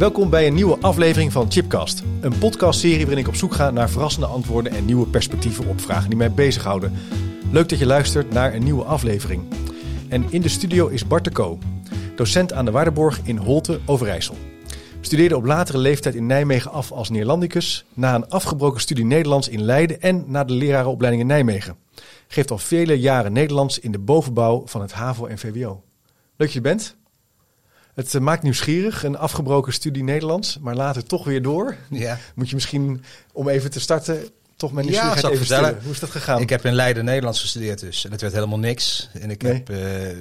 Welkom 0.00 0.30
bij 0.30 0.46
een 0.46 0.54
nieuwe 0.54 0.78
aflevering 0.78 1.32
van 1.32 1.50
Chipcast. 1.50 2.02
Een 2.20 2.38
podcastserie 2.38 3.06
waarin 3.06 3.18
ik 3.18 3.28
op 3.28 3.34
zoek 3.34 3.54
ga 3.54 3.70
naar 3.70 3.90
verrassende 3.90 4.26
antwoorden 4.26 4.72
en 4.72 4.84
nieuwe 4.84 5.06
perspectieven 5.06 5.66
op 5.66 5.80
vragen 5.80 6.08
die 6.08 6.18
mij 6.18 6.32
bezighouden. 6.32 6.92
Leuk 7.52 7.68
dat 7.68 7.78
je 7.78 7.86
luistert 7.86 8.30
naar 8.30 8.54
een 8.54 8.62
nieuwe 8.62 8.84
aflevering. 8.84 9.42
En 10.08 10.26
in 10.30 10.40
de 10.40 10.48
studio 10.48 10.86
is 10.86 11.06
Bart 11.06 11.24
de 11.24 11.30
Co, 11.30 11.58
docent 12.16 12.52
aan 12.52 12.64
de 12.64 12.70
Waardenborg 12.70 13.20
in 13.24 13.36
Holte, 13.36 13.80
Overijssel. 13.86 14.36
Studeerde 15.00 15.36
op 15.36 15.44
latere 15.44 15.78
leeftijd 15.78 16.14
in 16.14 16.26
Nijmegen 16.26 16.70
af 16.70 16.92
als 16.92 17.08
Neerlandicus, 17.08 17.84
na 17.94 18.14
een 18.14 18.28
afgebroken 18.28 18.80
studie 18.80 19.04
Nederlands 19.04 19.48
in 19.48 19.62
Leiden 19.62 20.00
en 20.00 20.24
na 20.26 20.44
de 20.44 20.52
lerarenopleiding 20.52 21.22
in 21.22 21.28
Nijmegen. 21.28 21.76
Geeft 22.28 22.50
al 22.50 22.58
vele 22.58 23.00
jaren 23.00 23.32
Nederlands 23.32 23.78
in 23.78 23.92
de 23.92 23.98
bovenbouw 23.98 24.62
van 24.66 24.80
het 24.80 24.92
HAVO 24.92 25.26
en 25.26 25.38
VWO. 25.38 25.70
Leuk 25.70 25.82
dat 26.36 26.52
je 26.52 26.60
bent. 26.60 26.98
Het 28.00 28.14
eh, 28.14 28.20
maakt 28.20 28.42
nieuwsgierig, 28.42 29.02
een 29.02 29.16
afgebroken 29.16 29.72
studie 29.72 30.02
Nederlands, 30.04 30.58
maar 30.58 30.74
later 30.74 31.04
toch 31.04 31.24
weer 31.24 31.42
door. 31.42 31.76
Ja. 31.90 32.18
Moet 32.34 32.48
je 32.48 32.54
misschien, 32.54 33.02
om 33.32 33.48
even 33.48 33.70
te 33.70 33.80
starten, 33.80 34.28
toch 34.56 34.72
mijn 34.72 34.86
Ja, 34.86 34.90
nieuwsgierigheid 34.90 35.34
ik 35.34 35.40
even 35.40 35.46
vertellen. 35.46 35.82
Hoe 35.82 35.92
is 35.92 35.98
dat 36.00 36.10
gegaan? 36.10 36.40
Ik 36.40 36.48
heb 36.48 36.64
in 36.64 36.72
Leiden 36.72 37.04
Nederlands 37.04 37.40
gestudeerd 37.40 37.80
dus. 37.80 38.04
En 38.04 38.10
het 38.10 38.20
werd 38.20 38.32
helemaal 38.32 38.58
niks. 38.58 39.08
En 39.12 39.30
ik 39.30 39.42
Nee. 39.42 39.52
heb 39.52 39.70
eh, 39.70 39.78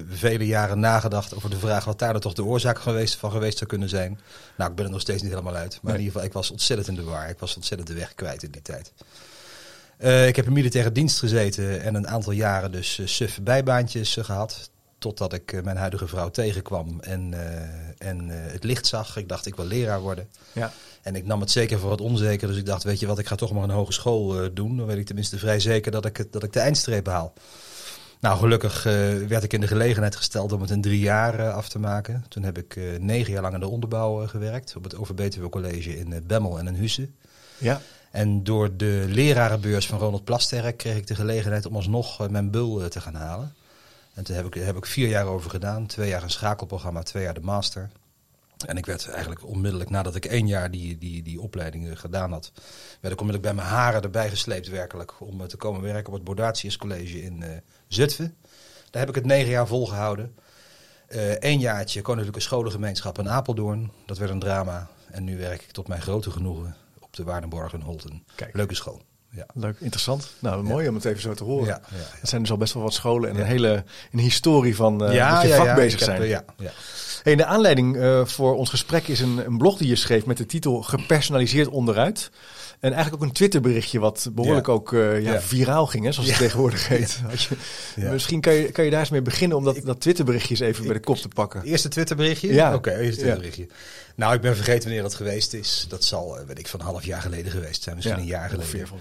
vele 0.10 0.46
jaren 0.46 0.80
nagedacht 0.80 1.36
over 1.36 1.50
de 1.50 1.60
vraag 1.60 1.86
wat 1.86 2.00
daar 2.00 2.12
dan 2.12 2.22
toch 2.22 2.34
de 2.34 2.44
oorzaak 2.44 2.80
geweest, 2.80 3.16
van 3.16 3.32
geweest 3.32 3.58
zou 3.58 3.70
kunnen 3.70 3.90
zijn. 3.90 4.20
Nou, 4.58 4.70
ik 4.70 4.76
ben 4.76 4.86
er 4.86 4.92
nog 4.92 5.02
steeds 5.02 5.22
niet 5.22 5.32
helemaal 5.32 5.56
uit. 5.56 5.80
Maar 5.82 5.92
Nee. 5.92 5.94
in 5.94 6.00
ieder 6.00 6.12
geval, 6.14 6.28
ik 6.28 6.34
was 6.34 6.52
ontzettend 6.52 6.88
in 6.88 6.96
de 6.96 7.04
war. 7.04 7.30
Ik 7.30 7.40
was 7.40 7.56
ontzettend 7.56 7.90
de 7.90 7.96
weg 7.96 8.16
kwijt 8.16 8.44
in 8.44 8.52
die 8.52 8.62
tijd. 8.62 8.92
Eh, 9.98 10.28
ik 10.28 10.36
heb 10.36 10.46
in 10.46 10.54
militaire 10.54 10.92
dienst 10.92 11.20
gezeten 11.20 11.82
en 11.82 11.96
een 11.96 12.08
aantal 12.08 12.32
jaren 12.32 12.72
dus 12.72 13.00
eh, 13.00 13.08
suffe 13.08 13.42
bijbaantjes 13.42 14.18
eh, 14.18 14.24
gehad. 14.24 14.70
Totdat 15.00 15.34
ik 15.34 15.52
eh, 15.52 15.64
mijn 15.64 15.78
huidige 15.78 16.08
vrouw 16.08 16.30
tegenkwam 16.30 17.00
en, 17.00 17.34
eh, 17.34 18.08
en 18.10 18.30
eh, 18.30 18.52
het 18.52 18.64
licht 18.64 18.88
zag. 18.88 19.18
Ik 19.18 19.30
dacht, 19.30 19.46
ik 19.46 19.56
wil 19.56 19.66
leraar 19.66 20.02
worden. 20.02 20.30
Ja. 20.54 20.72
En 21.02 21.16
ik 21.16 21.26
nam 21.26 21.40
het 21.40 21.52
zeker 21.52 21.80
voor 21.80 21.92
het 21.92 22.02
onzeker. 22.02 22.48
Dus 22.48 22.58
ik 22.58 22.66
dacht, 22.66 22.84
weet 22.84 23.00
je 23.00 23.08
wat, 23.08 23.20
ik 23.20 23.28
ga 23.28 23.36
toch 23.36 23.52
maar 23.52 23.64
een 23.64 23.70
hogeschool 23.70 24.54
doen. 24.54 24.78
Dan 24.78 24.86
weet 24.86 24.98
ik 24.98 25.06
tenminste 25.06 25.38
vrij 25.38 25.60
zeker 25.60 25.92
dat 25.92 26.06
ik, 26.06 26.18
het, 26.18 26.34
dat 26.34 26.44
ik 26.44 26.54
de 26.54 26.60
eindstreep 26.60 27.08
haal. 27.08 27.34
Nou, 28.20 28.38
gelukkig 28.38 28.84
werd 29.28 29.44
ik 29.44 29.54
in 29.54 29.62
de 29.62 29.68
gelegenheid 29.68 30.16
gesteld 30.16 30.52
om 30.52 30.62
het 30.62 30.70
in 30.70 30.82
drie 30.82 31.00
jaar 31.00 31.52
af 31.52 31.70
te 31.70 31.80
maken. 31.80 32.26
Toen 32.28 32.44
heb 32.44 32.58
ik 32.58 32.80
negen 33.00 33.34
jaar 33.34 33.42
lang 33.42 33.54
in 33.54 33.60
de 33.60 33.68
onderbouw 33.68 34.28
gewerkt. 34.28 34.76
Op 34.76 34.84
het 34.84 34.96
Overbetuwe 34.96 35.50
College 35.50 35.98
in 35.98 36.24
Bemmel 36.28 36.60
en 36.60 36.68
in 36.68 36.74
Husse. 36.74 37.10
Ja, 37.58 37.82
En 38.12 38.44
door 38.44 38.78
de 38.78 39.06
lerarenbeurs 39.08 39.88
van 39.88 40.00
Ronald 40.00 40.24
Plasterk 40.24 40.78
kreeg 40.78 40.98
ik 40.98 41.08
de 41.08 41.16
gelegenheid 41.16 41.66
om 41.66 41.76
alsnog 41.76 42.30
mijn 42.30 42.52
bul 42.52 42.90
te 42.90 43.02
gaan 43.02 43.16
halen. 43.16 43.54
En 44.20 44.26
toen 44.26 44.36
heb 44.36 44.46
ik, 44.46 44.54
heb 44.54 44.76
ik 44.76 44.86
vier 44.86 45.08
jaar 45.08 45.26
over 45.26 45.50
gedaan. 45.50 45.86
Twee 45.86 46.10
jaar 46.10 46.24
een 46.24 46.30
schakelprogramma, 46.30 47.04
twee 47.04 47.24
jaar 47.24 47.34
de 47.34 47.40
master. 47.40 47.90
En 48.66 48.78
ik 48.78 48.86
werd 48.86 49.10
eigenlijk 49.10 49.46
onmiddellijk 49.46 49.90
nadat 49.90 50.16
ik 50.16 50.26
één 50.26 50.48
jaar 50.48 50.72
die, 50.72 50.98
die, 50.98 51.24
die 51.24 51.42
opleiding 51.42 51.90
eh, 51.90 51.98
gedaan 51.98 52.32
had, 52.32 52.52
werd 53.00 53.14
ik 53.14 53.22
onmiddellijk 53.22 53.42
bij 53.42 53.54
mijn 53.54 53.68
haren 53.68 54.02
erbij 54.02 54.30
gesleept 54.30 54.68
werkelijk 54.68 55.20
om 55.20 55.42
eh, 55.42 55.48
te 55.48 55.58
komen 55.58 55.82
werken 55.82 56.08
op 56.08 56.14
het 56.14 56.24
Bordatius 56.24 56.78
College 56.78 57.22
in 57.22 57.44
eh, 57.44 57.58
Zutphen. 57.88 58.38
Daar 58.90 59.02
heb 59.02 59.10
ik 59.10 59.16
het 59.16 59.26
negen 59.26 59.50
jaar 59.50 59.68
volgehouden. 59.68 60.36
Eén 61.40 61.60
jaartje 61.60 62.02
Koninklijke 62.02 62.40
Scholengemeenschap 62.40 63.20
in 63.20 63.30
Apeldoorn. 63.30 63.92
Dat 64.06 64.18
werd 64.18 64.32
een 64.32 64.40
drama. 64.40 64.90
En 65.12 65.24
nu 65.24 65.38
werk 65.38 65.62
ik 65.62 65.72
tot 65.72 65.88
mijn 65.88 66.02
grote 66.02 66.32
genoegen 66.32 66.76
op 67.00 67.16
de 67.16 67.24
Waardenborg 67.24 67.74
in 67.74 67.82
Holten. 67.82 68.24
Kijk. 68.36 68.56
Leuke 68.56 68.76
school. 68.76 69.02
Ja. 69.32 69.46
leuk, 69.54 69.76
interessant. 69.80 70.28
Nou, 70.40 70.64
mooi 70.64 70.88
om 70.88 70.96
het 70.96 71.06
even 71.06 71.22
zo 71.22 71.34
te 71.34 71.44
horen. 71.44 71.68
Ja. 71.68 71.82
Het 72.20 72.30
zijn 72.30 72.42
dus 72.42 72.52
al 72.52 72.58
best 72.58 72.74
wel 72.74 72.84
wat 72.84 72.94
scholen 72.94 73.30
en 73.30 73.36
een 73.40 73.46
hele 73.46 73.84
een 74.12 74.20
historie 74.20 74.76
van 74.76 74.96
met 74.96 75.12
je 75.12 75.54
vak 75.56 75.76
bezig 75.76 76.00
heb, 76.00 76.10
zijn. 76.10 76.22
eh, 76.22 76.30
ja, 76.30 76.44
ja. 76.58 76.72
Hey, 77.24 77.36
de 77.36 77.46
aanleiding 77.46 77.98
eh, 77.98 78.26
voor 78.26 78.56
ons 78.56 78.70
gesprek 78.70 79.08
is 79.08 79.20
een, 79.20 79.46
een 79.46 79.58
blog 79.58 79.78
die 79.78 79.88
je 79.88 79.96
schreef 79.96 80.26
met 80.26 80.38
de 80.38 80.46
titel 80.46 80.82
Gepersonaliseerd 80.82 81.68
onderuit. 81.68 82.32
En 82.80 82.94
eigenlijk 82.94 83.24
ook 83.24 83.30
een 83.30 83.36
Twitterberichtje 83.36 84.00
wat 84.00 84.30
behoorlijk 84.34 84.68
Ja. 84.68 84.74
ook 84.74 84.94
eh, 84.94 85.22
ja, 85.22 85.32
Ja. 85.34 85.42
viraal 85.42 85.86
ging, 85.88 86.06
hè, 86.06 86.12
zoals 86.12 86.30
het 86.30 86.38
tegenwoordig 86.38 86.88
heet. 86.88 87.22
Je-. 87.96 88.10
Misschien 88.10 88.42
kan 88.42 88.54
je, 88.54 88.72
kan 88.72 88.84
je 88.86 88.92
daar 88.92 89.00
eens 89.00 89.10
mee 89.10 89.22
beginnen 89.22 89.58
om 89.58 89.64
dat, 89.64 89.82
dat 89.84 90.00
Twitterberichtje 90.02 90.50
eens 90.50 90.60
even 90.60 90.84
bij 90.84 90.94
de 90.94 91.00
kop 91.00 91.18
te 91.18 91.28
pakken. 91.28 91.64
Eerste 91.64 91.88
Twitterberichtje? 91.90 92.54
Ja. 92.54 92.74
Oké, 92.76 92.90
eerste 92.90 93.06
Ja. 93.06 93.12
Twitterberichtje. 93.12 93.68
Nou, 94.16 94.34
ik 94.34 94.42
ben 94.42 94.56
vergeten 94.56 94.84
wanneer 94.84 95.02
dat 95.02 95.16
geweest 95.16 95.54
is. 95.54 95.86
Dat 95.90 96.04
zal, 96.04 96.38
eh, 96.40 96.46
weet 96.46 96.60
ik, 96.60 96.68
van 96.68 96.80
een 96.80 96.86
half 96.86 97.06
jaar 97.06 97.22
geleden 97.22 97.52
geweest 97.52 97.84
zijn. 97.84 97.96
Misschien 97.96 98.20
een 98.20 98.26
jaar 98.26 98.50
geleden. 98.50 98.88
van. 98.88 98.98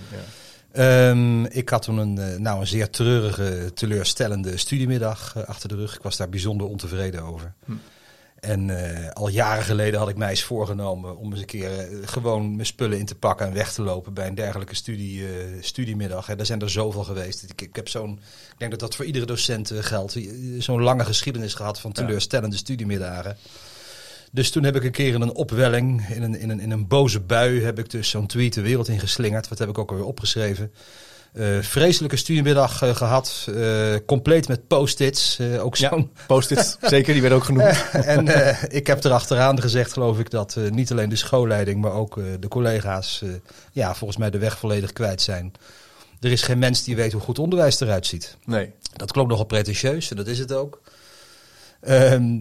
Ehm, 0.72 1.44
ik 1.44 1.68
had 1.68 1.82
toen 1.82 1.98
een, 1.98 2.18
eh, 2.18 2.38
nou, 2.38 2.60
een 2.60 2.66
zeer 2.66 2.90
treurige, 2.90 3.70
teleurstellende 3.74 4.56
studiemiddag 4.56 5.34
achter 5.46 5.68
de 5.68 5.74
rug. 5.74 5.94
Ik 5.94 6.02
was 6.02 6.16
daar 6.16 6.28
bijzonder 6.28 6.66
ontevreden 6.66 7.22
over. 7.22 7.52
Hm. 7.64 7.72
En 8.40 8.70
eh, 8.70 9.10
al 9.10 9.28
jaren 9.28 9.64
geleden 9.64 9.98
had 9.98 10.08
ik 10.08 10.16
mij 10.16 10.30
eens 10.30 10.42
voorgenomen 10.42 11.16
om 11.16 11.30
eens 11.30 11.40
een 11.40 11.46
keer 11.46 11.78
eh, 11.78 11.96
gewoon 12.04 12.54
mijn 12.54 12.66
spullen 12.66 12.98
in 12.98 13.06
te 13.06 13.14
pakken 13.14 13.46
en 13.46 13.52
weg 13.52 13.72
te 13.72 13.82
lopen 13.82 14.14
bij 14.14 14.26
een 14.26 14.34
dergelijke 14.34 14.74
studie, 14.74 15.26
eh, 15.26 15.30
studiemiddag. 15.60 16.26
Hè. 16.26 16.38
Er 16.38 16.46
zijn 16.46 16.60
er 16.60 16.70
zoveel 16.70 17.04
geweest. 17.04 17.42
Ik, 17.42 17.62
ik 17.62 17.76
heb 17.76 17.88
zo'n, 17.88 18.20
ik 18.52 18.58
denk 18.58 18.70
dat 18.70 18.80
dat 18.80 18.96
voor 18.96 19.04
iedere 19.04 19.26
docent 19.26 19.72
geldt. 19.74 20.18
Zo'n 20.58 20.82
lange 20.82 21.04
geschiedenis 21.04 21.54
gehad 21.54 21.80
van 21.80 21.90
Ja. 21.94 22.02
teleurstellende 22.02 22.56
studiemiddagen. 22.56 23.36
Dus 24.32 24.50
toen 24.50 24.64
heb 24.64 24.76
ik 24.76 24.84
een 24.84 24.90
keer 24.90 25.14
in 25.14 25.20
een 25.20 25.34
opwelling, 25.34 26.08
in 26.08 26.22
een, 26.22 26.38
in 26.38 26.50
een, 26.50 26.60
in 26.60 26.70
een 26.70 26.86
boze 26.86 27.20
bui, 27.20 27.62
heb 27.62 27.78
ik 27.78 27.90
dus 27.90 28.10
zo'n 28.10 28.26
tweet 28.26 28.54
de 28.54 28.60
wereld 28.60 28.88
in 28.88 29.00
geslingerd. 29.00 29.48
Wat 29.48 29.58
heb 29.58 29.68
ik 29.68 29.78
ook 29.78 29.90
alweer 29.90 30.06
opgeschreven. 30.06 30.72
Eh, 31.38 31.58
vreselijke 31.60 32.16
studiemiddag 32.16 32.82
eh, 32.82 32.96
gehad, 32.96 33.46
eh, 33.54 33.94
compleet 34.06 34.48
met 34.48 34.66
post-its. 34.66 35.40
ook 35.60 35.76
Ja. 35.76 35.88
zo'n 35.88 36.10
Post-its, 36.26 36.76
zeker, 36.94 37.12
die 37.12 37.20
werden 37.20 37.38
ook 37.38 37.44
genoemd. 37.44 37.90
en 37.92 38.26
ik 38.70 38.86
heb 38.86 39.04
erachteraan 39.04 39.60
gezegd, 39.60 39.92
geloof 39.92 40.18
ik, 40.18 40.30
dat 40.30 40.56
niet 40.70 40.90
alleen 40.90 41.08
de 41.08 41.16
schoolleiding, 41.16 41.80
maar 41.80 41.92
ook 41.92 42.20
de 42.40 42.48
collega's, 42.48 43.22
ja, 43.72 43.94
volgens 43.94 44.18
mij 44.18 44.30
de 44.30 44.38
weg 44.38 44.58
volledig 44.58 44.92
kwijt 44.92 45.22
zijn. 45.22 45.52
Er 46.20 46.30
is 46.32 46.42
geen 46.42 46.58
mens 46.58 46.84
die 46.84 46.96
weet 46.96 47.12
hoe 47.12 47.20
goed 47.20 47.38
onderwijs 47.38 47.80
eruit 47.80 48.06
ziet. 48.06 48.36
Nee. 48.44 48.72
Dat 48.96 49.12
klonk 49.12 49.28
nogal 49.28 49.44
pretentieus 49.44 50.10
en 50.10 50.16
dat 50.16 50.26
is 50.26 50.38
het 50.38 50.52
ook. 50.52 50.80
Ehm, 51.80 52.40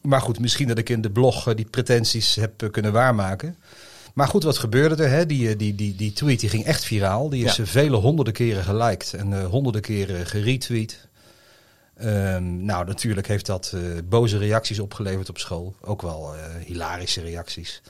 maar 0.00 0.20
goed, 0.20 0.38
misschien 0.38 0.68
dat 0.68 0.78
ik 0.78 0.88
in 0.88 1.00
de 1.00 1.10
blog 1.10 1.54
die 1.54 1.70
pretenties 1.70 2.34
heb 2.34 2.68
kunnen 2.70 2.92
waarmaken. 2.92 3.56
Maar 4.16 4.28
goed, 4.28 4.42
wat 4.42 4.58
gebeurde 4.58 5.02
er? 5.04 5.10
Hè? 5.10 5.26
Die, 5.26 5.48
eh, 5.48 5.58
die, 5.58 5.74
die, 5.74 5.94
die 5.94 6.12
tweet 6.12 6.40
die 6.40 6.48
ging 6.48 6.64
echt 6.64 6.84
viraal. 6.84 7.28
Die 7.28 7.44
is 7.44 7.56
Ja. 7.56 7.62
eh, 7.62 7.68
vele 7.68 7.96
honderden 7.96 8.34
keren 8.34 8.64
geliked 8.64 9.14
en 9.14 9.32
eh, 9.32 9.44
honderden 9.46 9.80
keren 9.80 10.26
geretweet. 10.26 11.08
Ehm, 11.96 12.64
nou, 12.64 12.86
natuurlijk 12.86 13.26
heeft 13.26 13.46
dat 13.46 13.74
boze 14.04 14.38
reacties 14.38 14.78
opgeleverd 14.78 15.28
op 15.28 15.38
school. 15.38 15.74
Ook 15.80 16.02
wel 16.02 16.34
hilarische 16.64 17.20
reacties. 17.20 17.82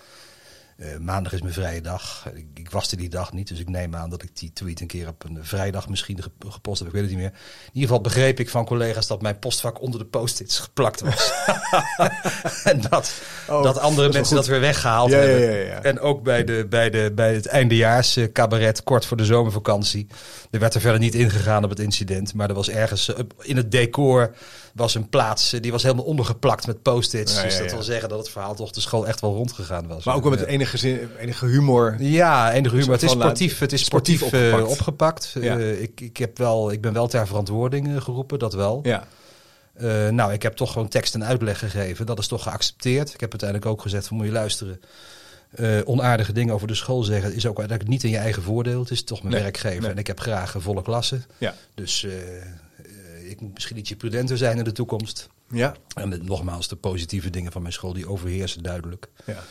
Eh, 0.76 0.97
maandag 1.00 1.32
is 1.32 1.41
mijn 1.41 1.53
vrije 1.54 1.81
dag. 1.81 2.26
Ik, 2.34 2.47
ik 2.54 2.70
was 2.70 2.91
er 2.91 2.97
die 2.97 3.09
dag 3.09 3.32
niet, 3.32 3.48
dus 3.48 3.59
ik 3.59 3.69
neem 3.69 3.94
aan 3.94 4.10
dat 4.10 4.22
ik 4.22 4.37
die 4.38 4.53
tweet 4.53 4.81
een 4.81 4.87
keer 4.87 5.09
op 5.09 5.25
een 5.25 5.38
vrijdag 5.41 5.88
misschien 5.88 6.22
ge- 6.22 6.31
gepost 6.48 6.78
heb. 6.78 6.88
Ik 6.88 6.94
weet 6.94 7.03
het 7.03 7.10
niet 7.10 7.20
meer. 7.20 7.31
In 7.32 7.70
ieder 7.72 7.88
geval 7.88 8.00
begreep 8.00 8.41
ik 8.41 8.50
van 8.50 8.64
collega's 8.64 9.06
dat 9.06 9.22
mijn 9.22 9.38
postvak 9.38 9.81
onder 9.81 10.00
de 10.00 10.06
post-its 10.06 10.59
geplakt 10.59 11.00
was. 11.00 11.32
en 12.64 12.81
dat, 12.90 13.12
Oh, 13.49 13.62
dat 13.62 13.78
andere 13.78 14.12
mensen 14.12 14.37
dat 14.37 14.46
weer 14.46 14.61
weggehaald 14.61 15.11
Ja, 15.11 15.17
hebben. 15.19 15.40
ja, 15.40 15.56
ja. 15.75 15.82
En 15.82 16.00
ook 16.00 16.23
bij, 16.23 16.44
de, 16.44 16.67
bij, 16.70 16.90
de, 16.90 17.12
bij 17.14 17.34
het 17.34 17.46
eindejaars 17.46 18.19
cabaret 18.32 18.82
kort 18.82 19.06
voor 19.06 19.17
de 19.17 19.25
zomervakantie. 19.25 20.06
Er 20.50 20.58
werd 20.61 20.75
er 20.75 20.81
verder 20.81 21.00
niet 21.00 21.14
ingegaan 21.14 21.64
op 21.64 21.70
het 21.70 21.81
incident. 21.81 22.34
Maar 22.34 22.49
er 22.49 22.55
was 22.55 22.69
ergens 22.69 23.14
eh, 23.14 23.25
in 23.43 23.56
het 23.56 23.70
decor 23.70 24.34
was 24.75 24.94
een 24.94 25.08
plaats. 25.08 25.52
eh, 25.52 25.61
die 25.62 25.73
was 25.73 25.82
helemaal 25.82 26.05
ondergeplakt 26.05 26.67
met 26.67 26.82
post-its. 26.82 27.43
Dus 27.43 27.58
dat 27.58 27.70
wil 27.73 27.82
zeggen 27.82 28.08
dat 28.08 28.19
het 28.19 28.28
verhaal 28.31 28.55
toch 28.55 28.70
de 28.70 28.81
school 28.81 29.06
echt 29.06 29.20
wel 29.20 29.34
rondgegaan 29.34 29.87
was. 29.88 30.05
Maar 30.05 30.14
ook 30.14 30.23
wel 30.23 30.31
met 30.31 30.40
Ja. 30.40 30.46
enige, 30.46 30.64
zin, 30.74 31.08
enige 31.18 31.46
humor. 31.46 31.96
Ja, 31.98 32.52
enige 32.52 32.76
humor. 32.76 32.92
Het 32.92 33.02
is 33.02 33.10
sportief, 33.10 33.58
het 33.58 33.72
is 33.72 33.84
sportief 33.84 34.18
sportief, 34.18 34.40
eh, 34.40 34.52
opgepakt. 34.52 34.72
opgepakt. 34.78 35.34
Ja. 35.40 35.58
Eh, 35.58 35.82
ik, 35.82 36.00
ik, 36.00 36.16
heb 36.16 36.38
wel, 36.38 36.72
ik 36.72 36.80
ben 36.80 36.92
wel 36.92 37.06
ter 37.08 37.26
verantwoording 37.26 37.94
eh, 37.94 38.00
geroepen, 38.00 38.38
dat 38.38 38.54
wel. 38.54 38.80
Ja. 38.82 39.06
Nou, 40.10 40.32
ik 40.32 40.42
heb 40.42 40.56
toch 40.56 40.72
gewoon 40.72 40.88
tekst 40.88 41.14
en 41.14 41.24
uitleg 41.24 41.58
gegeven. 41.58 42.06
Dat 42.06 42.18
is 42.18 42.26
toch 42.26 42.42
geaccepteerd. 42.42 43.14
Ik 43.14 43.20
heb 43.20 43.30
uiteindelijk 43.30 43.70
ook 43.70 43.82
gezegd 43.82 44.06
van 44.06 44.16
moet 44.16 44.26
je 44.26 44.32
luisteren. 44.32 44.80
Onaardige 45.84 46.32
dingen 46.32 46.54
over 46.54 46.66
de 46.66 46.74
school 46.74 47.02
zeggen 47.02 47.34
is 47.34 47.46
ook 47.46 47.58
uiteindelijk 47.58 47.88
niet 47.88 48.04
in 48.04 48.10
je 48.10 48.22
eigen 48.22 48.42
voordeel. 48.42 48.80
Het 48.80 48.90
is 48.90 49.04
toch 49.04 49.22
mijn 49.22 49.34
Nee, 49.34 49.42
werkgever 49.42 49.80
nee. 49.80 49.90
en 49.90 49.98
ik 49.98 50.06
heb 50.06 50.20
graag 50.20 50.54
een 50.54 50.60
volle 50.60 50.82
klasse. 50.82 51.20
Ja. 51.38 51.54
Dus 51.74 52.06
ik 53.28 53.40
moet 53.40 53.54
misschien 53.54 53.76
ietsje 53.78 53.96
prudenter 53.96 54.36
zijn 54.36 54.58
in 54.58 54.64
de 54.64 54.72
toekomst. 54.72 55.28
Ja. 55.50 55.74
En 55.94 56.08
met, 56.08 56.22
nogmaals, 56.22 56.68
de 56.68 56.76
positieve 56.76 57.30
dingen 57.30 57.52
van 57.52 57.62
mijn 57.62 57.74
school, 57.74 57.92
die 57.92 58.08
overheersen 58.08 58.62
duidelijk. 58.62 59.08
ja. 59.24 59.42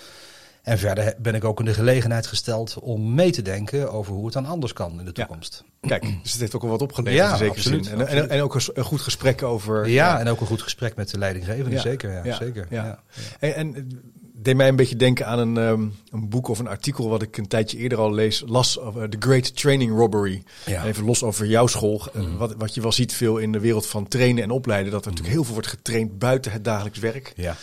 En 0.65 0.77
verder 0.77 1.13
ben 1.17 1.35
ik 1.35 1.43
ook 1.43 1.59
in 1.59 1.65
de 1.65 1.73
gelegenheid 1.73 2.27
gesteld 2.27 2.79
om 2.79 3.13
mee 3.13 3.31
te 3.31 3.41
denken 3.41 3.91
over 3.91 4.13
hoe 4.13 4.25
het 4.25 4.33
dan 4.33 4.45
anders 4.45 4.73
kan 4.73 4.99
in 4.99 5.05
de 5.05 5.11
toekomst. 5.11 5.63
Kijk, 5.81 6.01
dus 6.21 6.31
het 6.31 6.41
heeft 6.41 6.55
ook 6.55 6.61
wel 6.61 6.71
wat 6.71 6.81
opgeleverd 6.81 7.17
Ja, 7.23 7.31
in 7.31 7.37
zekere 7.37 7.57
absoluut, 7.57 7.85
zin. 7.85 8.07
En, 8.07 8.29
en, 8.29 8.41
ook 8.41 8.55
een, 8.55 8.83
goed 8.83 9.01
gesprek 9.01 9.43
over... 9.43 9.89
Ja, 9.89 10.19
en 10.19 10.27
ook 10.27 10.41
een 10.41 10.47
goed 10.47 10.61
gesprek 10.61 10.95
met 10.95 11.09
de 11.09 11.17
leidinggevende, 11.17 11.79
zeker. 11.79 12.25
Ja, 12.25 12.35
zeker. 12.35 12.67
ja. 12.69 12.99
En, 13.39 13.55
en 13.55 13.73
het 13.73 13.85
deed 14.33 14.55
mij 14.55 14.67
een 14.67 14.75
beetje 14.75 14.95
denken 14.95 15.25
aan 15.27 15.39
een, 15.39 15.57
ehm, 15.57 15.81
een 16.11 16.29
boek 16.29 16.47
of 16.47 16.59
een 16.59 16.67
artikel 16.67 17.09
wat 17.09 17.21
ik 17.21 17.37
een 17.37 17.47
tijdje 17.47 17.77
eerder 17.77 17.97
al 17.97 18.13
lees, 18.13 18.43
las 18.45 18.79
over 18.79 19.09
The 19.09 19.17
Great 19.19 19.55
Training 19.55 19.91
Robbery. 19.97 20.43
Ja. 20.65 20.85
Even 20.85 21.03
los 21.05 21.23
over 21.23 21.45
jouw 21.45 21.67
school. 21.67 22.01
eh, 22.13 22.21
Mhm. 22.21 22.37
Wat, 22.37 22.55
wat 22.57 22.73
je 22.73 22.81
wel 22.81 22.91
ziet 22.91 23.13
veel 23.13 23.37
in 23.37 23.51
de 23.51 23.59
wereld 23.59 23.85
van 23.87 24.07
trainen 24.07 24.43
en 24.43 24.51
opleiden, 24.51 24.91
dat 24.91 25.01
er 25.01 25.07
natuurlijk 25.07 25.35
heel 25.35 25.43
veel 25.43 25.53
wordt 25.53 25.69
getraind 25.69 26.19
buiten 26.19 26.51
het 26.51 26.63
dagelijks 26.63 26.99
werk. 26.99 27.33
Ja. 27.35 27.55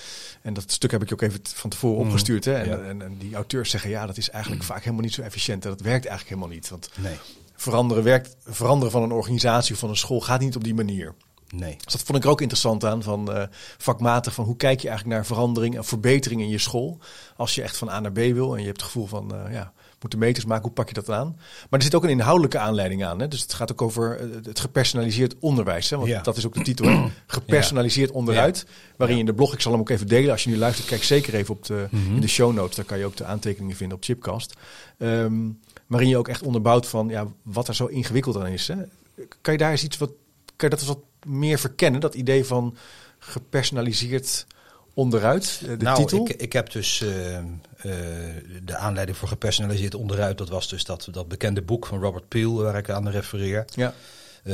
En 0.42 0.54
dat 0.54 0.70
stuk 0.72 0.90
heb 0.90 1.02
ik 1.02 1.08
je 1.08 1.14
ook 1.14 1.22
even 1.22 1.40
van 1.42 1.70
tevoren 1.70 2.04
opgestuurd. 2.04 2.44
Hè? 2.44 2.54
En. 2.54 2.68
Ja. 2.68 2.78
en, 2.78 3.02
en 3.02 3.18
die 3.18 3.34
auteurs 3.34 3.70
zeggen, 3.70 3.90
ja, 3.90 4.06
dat 4.06 4.16
is 4.16 4.30
eigenlijk 4.30 4.64
vaak 4.64 4.80
helemaal 4.80 5.04
niet 5.04 5.14
zo 5.14 5.22
efficiënt. 5.22 5.64
En 5.64 5.70
dat 5.70 5.80
werkt 5.80 6.06
eigenlijk 6.06 6.36
helemaal 6.36 6.56
niet. 6.56 6.68
Want 6.68 6.90
Nee, 6.96 7.16
veranderen, 7.56 8.02
werkt, 8.04 8.36
veranderen 8.46 8.92
van 8.92 9.02
een 9.02 9.12
organisatie 9.12 9.74
of 9.74 9.80
van 9.80 9.88
een 9.88 9.96
school 9.96 10.20
gaat 10.20 10.40
niet 10.40 10.56
op 10.56 10.64
die 10.64 10.74
manier. 10.74 11.14
nee. 11.48 11.76
Dus 11.84 11.92
dat 11.92 12.02
vond 12.02 12.18
ik 12.18 12.24
er 12.24 12.30
ook 12.30 12.40
interessant 12.40 12.84
aan, 12.84 13.02
van 13.02 13.32
eh, 13.32 13.44
vakmatig, 13.78 14.34
van 14.34 14.44
hoe 14.44 14.56
kijk 14.56 14.80
je 14.80 14.88
eigenlijk 14.88 15.16
naar 15.16 15.26
verandering 15.26 15.76
en 15.76 15.84
verbetering 15.84 16.40
in 16.40 16.48
je 16.48 16.58
school. 16.58 16.98
Als 17.36 17.54
je 17.54 17.62
echt 17.62 17.76
van 17.76 17.88
A 17.88 18.00
naar 18.00 18.12
B 18.12 18.16
wil 18.16 18.52
en 18.54 18.60
je 18.60 18.66
hebt 18.66 18.80
het 18.80 18.90
gevoel 18.90 19.06
van, 19.06 19.34
eh, 19.34 19.52
ja, 19.52 19.72
moeten 20.02 20.18
meters 20.18 20.44
maken, 20.44 20.62
hoe 20.64 20.72
pak 20.72 20.88
je 20.88 20.94
dat 20.94 21.10
aan? 21.10 21.36
Maar 21.70 21.78
er 21.78 21.82
zit 21.82 21.94
ook 21.94 22.04
een 22.04 22.10
inhoudelijke 22.10 22.58
aanleiding 22.58 23.04
aan. 23.04 23.20
Hè? 23.20 23.28
Dus 23.28 23.40
het 23.40 23.52
gaat 23.54 23.72
ook 23.72 23.82
over 23.82 24.18
eh, 24.20 24.26
het 24.42 24.60
gepersonaliseerd 24.60 25.34
onderwijs. 25.38 25.90
Hè? 25.90 25.96
Want 25.96 26.08
Ja. 26.08 26.22
dat 26.22 26.36
is 26.36 26.46
ook 26.46 26.54
de 26.54 26.62
titel, 26.62 26.86
hè? 26.86 27.04
gepersonaliseerd 27.26 28.10
onderuit. 28.10 28.66
Waarin 28.96 29.16
je 29.16 29.22
in 29.22 29.28
de 29.28 29.34
blog, 29.34 29.52
ik 29.52 29.60
zal 29.60 29.72
hem 29.72 29.80
ook 29.80 29.88
even 29.90 30.06
delen. 30.08 30.30
Als 30.30 30.44
je 30.44 30.50
nu 30.50 30.56
luistert, 30.56 30.88
kijk 30.88 31.02
zeker 31.02 31.34
even 31.34 31.54
op 31.54 31.64
de, 31.66 31.86
Mhm. 31.90 32.14
in 32.14 32.20
de 32.20 32.28
show 32.28 32.52
notes. 32.54 32.76
Daar 32.76 32.84
kan 32.84 32.98
je 32.98 33.04
ook 33.04 33.16
de 33.16 33.24
aantekeningen 33.24 33.76
vinden 33.76 33.96
op 33.96 34.04
Chipcast. 34.04 34.54
Ehm, 34.98 35.34
waarin 35.86 36.08
je 36.08 36.16
ook 36.16 36.28
echt 36.28 36.42
onderbouwt 36.42 36.86
van 36.86 37.08
ja, 37.08 37.26
wat 37.42 37.68
er 37.68 37.74
zo 37.74 37.86
ingewikkeld 37.86 38.36
aan 38.36 38.46
is. 38.46 38.68
Hè? 38.68 38.74
Kan 39.40 39.52
je 39.52 39.58
daar 39.58 39.70
eens 39.70 39.84
iets 39.84 39.98
wat, 39.98 40.10
kan 40.56 40.68
je 40.68 40.76
dat 40.76 40.78
eens 40.78 40.88
wat 40.88 40.98
meer 41.26 41.58
verkennen? 41.58 42.00
Dat 42.00 42.14
idee 42.14 42.44
van 42.44 42.76
gepersonaliseerd 43.18 44.46
onderuit, 44.94 45.60
eh, 45.62 45.68
de 45.68 45.84
nou, 45.84 45.96
titel? 45.96 46.26
Ik, 46.26 46.36
ik 46.36 46.52
heb 46.52 46.72
dus 46.72 47.00
eh, 47.02 47.36
eh, 47.36 47.44
de 48.62 48.76
aanleiding 48.76 49.16
voor 49.16 49.28
gepersonaliseerd 49.28 49.94
onderuit. 49.94 50.38
Dat 50.38 50.48
was 50.48 50.68
dus 50.68 50.84
dat, 50.84 51.08
dat 51.10 51.28
bekende 51.28 51.62
boek 51.62 51.86
van 51.86 52.00
Robert 52.00 52.28
Peel, 52.28 52.54
waar 52.54 52.76
ik 52.76 52.90
aan 52.90 53.08
refereer. 53.08 53.64
ja, 53.74 53.94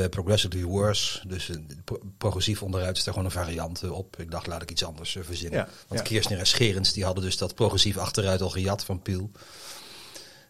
progressively 0.09 0.63
worse. 0.63 1.27
Dus 1.27 1.49
pro- 1.83 1.99
progressief 2.17 2.63
onderuit 2.63 2.97
is 2.97 3.03
daar 3.03 3.13
gewoon 3.13 3.29
een 3.29 3.35
variant 3.35 3.89
op. 3.89 4.15
Ik 4.19 4.31
dacht, 4.31 4.47
laat 4.47 4.61
ik 4.61 4.71
iets 4.71 4.83
anders 4.83 5.17
verzinnen. 5.19 5.59
Ja, 5.59 5.67
Want 5.87 6.01
ja. 6.01 6.07
Kirchner 6.07 6.39
en 6.39 6.47
Scherens 6.47 6.93
die 6.93 7.03
hadden 7.03 7.23
dus 7.23 7.37
dat 7.37 7.55
progressief 7.55 7.97
achteruit 7.97 8.41
al 8.41 8.49
gejat 8.49 8.83
van 8.83 9.01
Peel. 9.01 9.31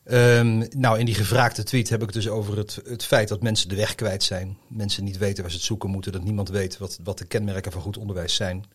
Ehm, 0.03 0.65
nou, 0.69 0.99
in 0.99 1.05
die 1.05 1.15
gevraagde 1.15 1.63
tweet 1.63 1.89
heb 1.89 2.03
ik 2.03 2.13
dus 2.13 2.27
over 2.27 2.57
het, 2.57 2.79
het 2.85 3.03
feit 3.03 3.27
dat 3.27 3.41
mensen 3.41 3.69
de 3.69 3.75
weg 3.75 3.95
kwijt 3.95 4.23
zijn. 4.23 4.57
Mensen 4.67 5.03
niet 5.03 5.17
weten 5.17 5.41
waar 5.41 5.51
ze 5.51 5.57
het 5.57 5.65
zoeken 5.65 5.89
moeten. 5.89 6.11
Dat 6.11 6.23
niemand 6.23 6.49
weet 6.49 6.77
wat, 6.77 6.99
wat 7.03 7.17
de 7.17 7.25
kenmerken 7.25 7.71
van 7.71 7.81
goed 7.81 7.97
onderwijs 7.97 8.35
zijn. 8.35 8.65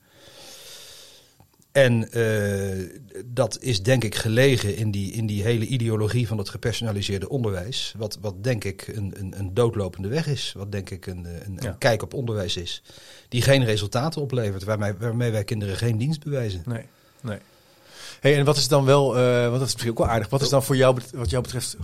En 1.75 2.13
eh, 2.13 2.99
dat 3.25 3.59
is 3.61 3.83
denk 3.83 4.05
ik 4.05 4.15
gelegen 4.15 4.77
in 4.77 4.91
die, 4.91 5.13
in 5.13 5.27
die 5.27 5.43
hele 5.43 5.67
ideologie 5.67 6.27
van 6.27 6.39
het 6.39 6.49
gepersonaliseerde 6.49 7.29
onderwijs. 7.29 7.95
Wat, 7.97 8.19
wat 8.21 8.45
denk 8.45 8.65
ik 8.65 8.89
een, 8.89 9.15
een, 9.17 9.35
een 9.39 9.55
doodlopende 9.55 10.09
weg 10.09 10.27
is. 10.27 10.53
Wat 10.57 10.73
denk 10.73 10.91
ik 10.91 11.07
een, 11.07 11.27
een, 11.45 11.67
een 11.67 11.79
kijk 11.79 12.03
op 12.03 12.15
onderwijs 12.15 12.57
is. 12.57 12.83
Die 13.29 13.43
geen 13.43 13.65
resultaten 13.65 14.23
oplevert. 14.23 14.65
Waarmee, 14.65 14.93
waarmee 14.99 15.31
wij 15.31 15.45
kinderen 15.45 15.77
geen 15.77 15.99
dienst 15.99 16.25
bewijzen. 16.25 16.63
nee, 16.65 16.85
nee. 17.21 17.39
Hey, 18.21 18.37
en 18.39 18.45
wat 18.45 18.57
is 18.57 18.69
dan 18.69 18.85
wel, 18.85 19.19
eh 19.19 19.41
want 19.41 19.59
dat 19.59 19.67
is 19.67 19.73
misschien 19.73 19.91
ook 19.91 19.99
wel 19.99 20.09
aardig, 20.09 20.29
wat 20.29 20.43
is 20.43 20.49
dan 20.49 20.63
voor 20.63 20.77
jou, 20.77 20.99
wat 21.15 21.31
jou 21.31 21.43
betreft, 21.43 21.77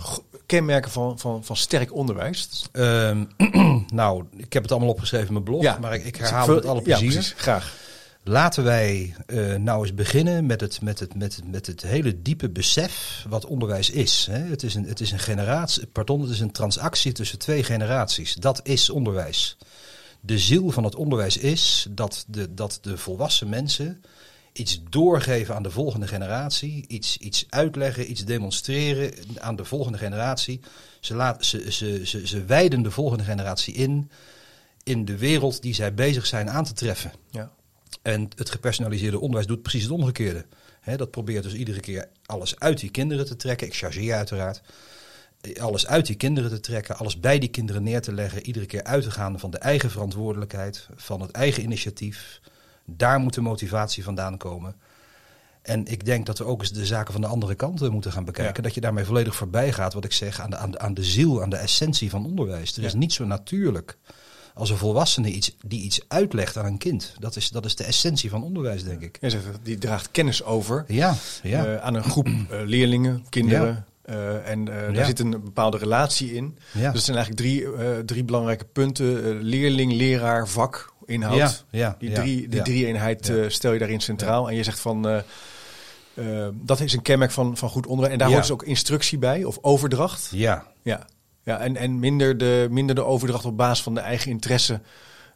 kenmerken 0.45 0.91
van, 0.91 1.19
van, 1.19 1.43
van 1.43 1.55
sterk 1.55 1.93
onderwijs? 1.93 2.65
Ehm, 2.71 3.23
nou, 3.93 4.23
ik 4.37 4.53
heb 4.53 4.63
het 4.63 4.71
allemaal 4.71 4.89
opgeschreven 4.89 5.27
in 5.27 5.33
mijn 5.33 5.45
blog. 5.45 5.79
Maar 5.79 5.93
ik, 5.93 6.05
ik 6.05 6.15
herhaal 6.15 6.47
het 6.47 6.55
met 6.55 6.65
alle 6.65 6.81
plezier. 6.81 7.07
Ja, 7.07 7.13
precies, 7.13 7.33
graag. 7.37 7.89
Laten 8.23 8.63
wij 8.63 9.15
eh, 9.25 9.55
nou 9.55 9.81
eens 9.81 9.93
beginnen 9.93 10.45
met 10.45 10.61
het, 10.61 10.81
met, 10.81 10.99
het, 10.99 11.15
met, 11.15 11.35
het, 11.35 11.47
met 11.47 11.67
het 11.67 11.81
hele 11.81 12.21
diepe 12.21 12.49
besef 12.49 13.25
wat 13.29 13.45
onderwijs 13.45 13.89
is. 13.89 14.27
Hè. 14.31 14.39
Het, 14.39 14.63
is 14.63 14.75
een, 14.75 14.85
het 14.85 14.99
is 14.99 15.11
een 15.11 15.19
generatie, 15.19 15.87
pardon, 15.87 16.21
het 16.21 16.29
is 16.29 16.39
een 16.39 16.51
transactie 16.51 17.11
tussen 17.11 17.39
twee 17.39 17.63
generaties. 17.63 18.33
Dat 18.33 18.59
is 18.63 18.89
onderwijs. 18.89 19.57
De 20.19 20.39
ziel 20.39 20.69
van 20.69 20.83
het 20.83 20.95
onderwijs 20.95 21.37
is 21.37 21.87
dat 21.89 22.25
de, 22.27 22.53
dat 22.53 22.79
de 22.81 22.97
volwassen 22.97 23.49
mensen 23.49 24.01
iets 24.53 24.81
doorgeven 24.89 25.55
aan 25.55 25.63
de 25.63 25.71
volgende 25.71 26.07
generatie, 26.07 26.85
iets, 26.87 27.17
iets 27.17 27.45
uitleggen, 27.49 28.11
iets 28.11 28.25
demonstreren 28.25 29.13
aan 29.39 29.55
de 29.55 29.65
volgende 29.65 29.97
generatie. 29.97 30.59
Ze, 30.99 31.15
laat, 31.15 31.45
ze, 31.45 31.71
ze, 31.71 32.01
ze, 32.05 32.27
ze 32.27 32.45
wijden 32.45 32.81
de 32.81 32.91
volgende 32.91 33.23
generatie 33.23 33.73
in 33.73 34.09
in 34.83 35.05
de 35.05 35.17
wereld 35.17 35.61
die 35.61 35.73
zij 35.73 35.93
bezig 35.93 36.25
zijn 36.25 36.49
aan 36.49 36.63
te 36.63 36.73
treffen. 36.73 37.11
Ja. 37.29 37.51
En 38.01 38.29
het 38.35 38.49
gepersonaliseerde 38.49 39.19
onderwijs 39.19 39.47
doet 39.47 39.61
precies 39.61 39.83
het 39.83 39.91
omgekeerde. 39.91 40.45
Dat 40.95 41.11
probeert 41.11 41.43
dus 41.43 41.53
iedere 41.53 41.79
keer 41.79 42.07
alles 42.25 42.59
uit 42.59 42.79
die 42.79 42.89
kinderen 42.89 43.25
te 43.25 43.35
trekken. 43.35 43.67
Ik 43.67 43.75
chargeer 43.75 44.15
uiteraard. 44.15 44.61
Alles 45.59 45.87
uit 45.87 46.05
die 46.05 46.15
kinderen 46.15 46.49
te 46.49 46.59
trekken, 46.59 46.97
alles 46.97 47.19
bij 47.19 47.39
die 47.39 47.49
kinderen 47.49 47.83
neer 47.83 48.01
te 48.01 48.13
leggen. 48.13 48.45
Iedere 48.45 48.65
keer 48.65 48.83
uit 48.83 49.03
te 49.03 49.11
gaan 49.11 49.39
van 49.39 49.51
de 49.51 49.57
eigen 49.57 49.91
verantwoordelijkheid, 49.91 50.87
van 50.95 51.21
het 51.21 51.31
eigen 51.31 51.63
initiatief. 51.63 52.41
Daar 52.85 53.19
moet 53.19 53.33
de 53.33 53.41
motivatie 53.41 54.03
vandaan 54.03 54.37
komen. 54.37 54.75
En 55.61 55.85
ik 55.85 56.05
denk 56.05 56.25
dat 56.25 56.37
we 56.37 56.43
ook 56.43 56.61
eens 56.61 56.71
de 56.71 56.85
zaken 56.85 57.13
van 57.13 57.21
de 57.21 57.27
andere 57.27 57.55
kant 57.55 57.81
eh, 57.81 57.89
moeten 57.89 58.11
gaan 58.11 58.25
bekijken. 58.25 58.55
Ja. 58.55 58.61
Dat 58.61 58.73
je 58.73 58.81
daarmee 58.81 59.05
volledig 59.05 59.35
voorbij 59.35 59.73
gaat, 59.73 59.93
wat 59.93 60.05
ik 60.05 60.13
zeg, 60.13 60.41
aan 60.41 60.49
de, 60.49 60.57
aan 60.57 60.71
de, 60.71 60.79
aan 60.79 60.93
de 60.93 61.03
ziel, 61.03 61.41
aan 61.41 61.49
de 61.49 61.55
essentie 61.55 62.09
van 62.09 62.25
onderwijs. 62.25 62.77
Er 62.77 62.83
is 62.83 62.93
niet 62.93 63.13
zo 63.13 63.25
natuurlijk 63.25 63.97
als 64.53 64.69
een 64.69 64.77
volwassene 64.77 65.29
iets, 65.29 65.55
die 65.65 65.81
iets 65.81 66.01
uitlegt 66.07 66.57
aan 66.57 66.65
een 66.65 66.77
kind. 66.77 67.13
Dat 67.19 67.35
is, 67.35 67.49
dat 67.49 67.65
is 67.65 67.75
de 67.75 67.83
essentie 67.83 68.29
van 68.29 68.43
onderwijs, 68.43 68.83
denk 68.83 69.01
ik. 69.01 69.17
Die 69.63 69.77
draagt 69.77 70.11
kennis 70.11 70.43
over 70.43 70.85
Ja, 70.87 71.15
ja. 71.43 71.65
eh, 71.65 71.77
aan 71.81 71.93
een 71.93 72.03
groep 72.03 72.27
eh, 72.27 72.59
leerlingen, 72.65 73.25
kinderen. 73.29 73.85
eh, 74.01 74.49
en 74.49 74.65
daar 74.65 75.05
zit 75.05 75.19
een 75.19 75.29
bepaalde 75.29 75.77
relatie 75.77 76.33
in. 76.33 76.57
Dus 76.73 76.93
het 76.93 77.03
zijn 77.03 77.17
eigenlijk 77.17 77.47
drie, 77.47 77.65
drie 78.05 78.23
belangrijke 78.23 78.65
punten. 78.65 79.41
Leerling, 79.41 79.93
leraar, 79.93 80.47
vak, 80.47 80.93
inhoud. 81.05 81.65
Die, 81.99 82.11
drie, 82.11 82.47
die 82.47 82.61
drie 82.61 82.85
eenheid 82.85 83.31
stel 83.47 83.73
je 83.73 83.79
daarin 83.79 83.99
centraal. 84.01 84.49
En 84.49 84.55
je 84.55 84.63
zegt 84.63 84.79
van, 84.79 85.23
dat 86.53 86.79
is 86.79 86.93
een 86.93 87.01
kenmerk 87.01 87.31
van, 87.31 87.57
van 87.57 87.69
goed 87.69 87.85
onderwijs. 87.85 88.13
En 88.13 88.19
daar 88.19 88.27
hoort 88.29 88.41
dus 88.41 88.51
ook 88.51 88.63
instructie 88.63 89.17
bij, 89.17 89.43
of 89.43 89.57
overdracht. 89.61 90.27
Ja, 90.31 90.65
Ja, 90.81 91.07
ja 91.43 91.59
en, 91.59 91.75
en 91.75 91.99
minder, 91.99 92.37
de, 92.37 92.67
minder 92.69 92.95
de 92.95 93.03
overdracht 93.03 93.45
op 93.45 93.57
basis 93.57 93.83
van 93.83 93.93
de 93.93 93.99
eigen 93.99 94.31
interesse. 94.31 94.81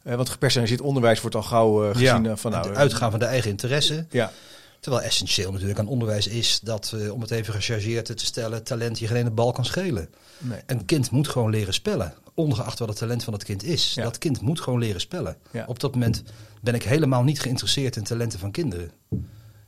Eh, 0.04 0.16
want 0.16 0.30
gepersonaliseerd 0.30 0.82
onderwijs 0.82 1.22
wordt 1.22 1.36
al 1.36 1.44
gauw 1.44 1.84
eh, 1.84 1.92
gezien 1.92 2.24
ja. 2.24 2.30
eh, 2.30 2.38
van... 2.38 2.52
Nou, 2.52 2.68
het 2.68 2.78
uitgaan 2.78 3.12
van 3.12 3.20
de 3.20 3.26
eigen 3.26 3.50
interesse. 3.50 4.06
Ja, 4.10 4.32
Terwijl 4.80 5.06
essentieel 5.06 5.52
natuurlijk 5.52 5.80
aan 5.80 5.88
onderwijs 5.88 6.28
is 6.28 6.60
dat, 6.64 6.96
om 7.12 7.22
het 7.22 7.32
even 7.32 7.54
gechargeerd 7.54 8.06
te 8.06 8.26
stellen, 8.26 8.64
talent 8.64 9.00
je 9.00 9.08
geen 9.08 9.18
ene 9.18 9.30
bal 9.30 9.52
kan 9.52 9.66
schelen. 9.66 10.10
nee. 10.38 10.60
Een 10.66 10.86
kind 10.86 11.12
moet 11.12 11.28
gewoon 11.28 11.50
leren 11.50 11.74
spellen. 11.74 12.14
Ongeacht 12.34 12.80
wat 12.80 12.88
het 12.88 12.98
talent 12.98 13.24
van 13.24 13.34
het 13.34 13.44
kind 13.44 13.64
is. 13.64 13.94
Ja. 13.94 14.04
Dat 14.04 14.18
kind 14.18 14.42
moet 14.42 14.62
gewoon 14.62 14.80
leren 14.80 15.02
spellen. 15.02 15.38
Ja. 15.52 15.66
Op 15.68 15.80
dat 15.80 15.94
moment 15.94 16.24
ben 16.62 16.74
ik 16.74 16.84
helemaal 16.84 17.24
niet 17.24 17.42
geïnteresseerd 17.42 17.96
in 17.96 18.04
talenten 18.04 18.40
van 18.40 18.52
kinderen. 18.52 18.92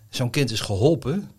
Zo'n 0.09 0.29
kind 0.29 0.51
is 0.51 0.59
geholpen 0.59 1.29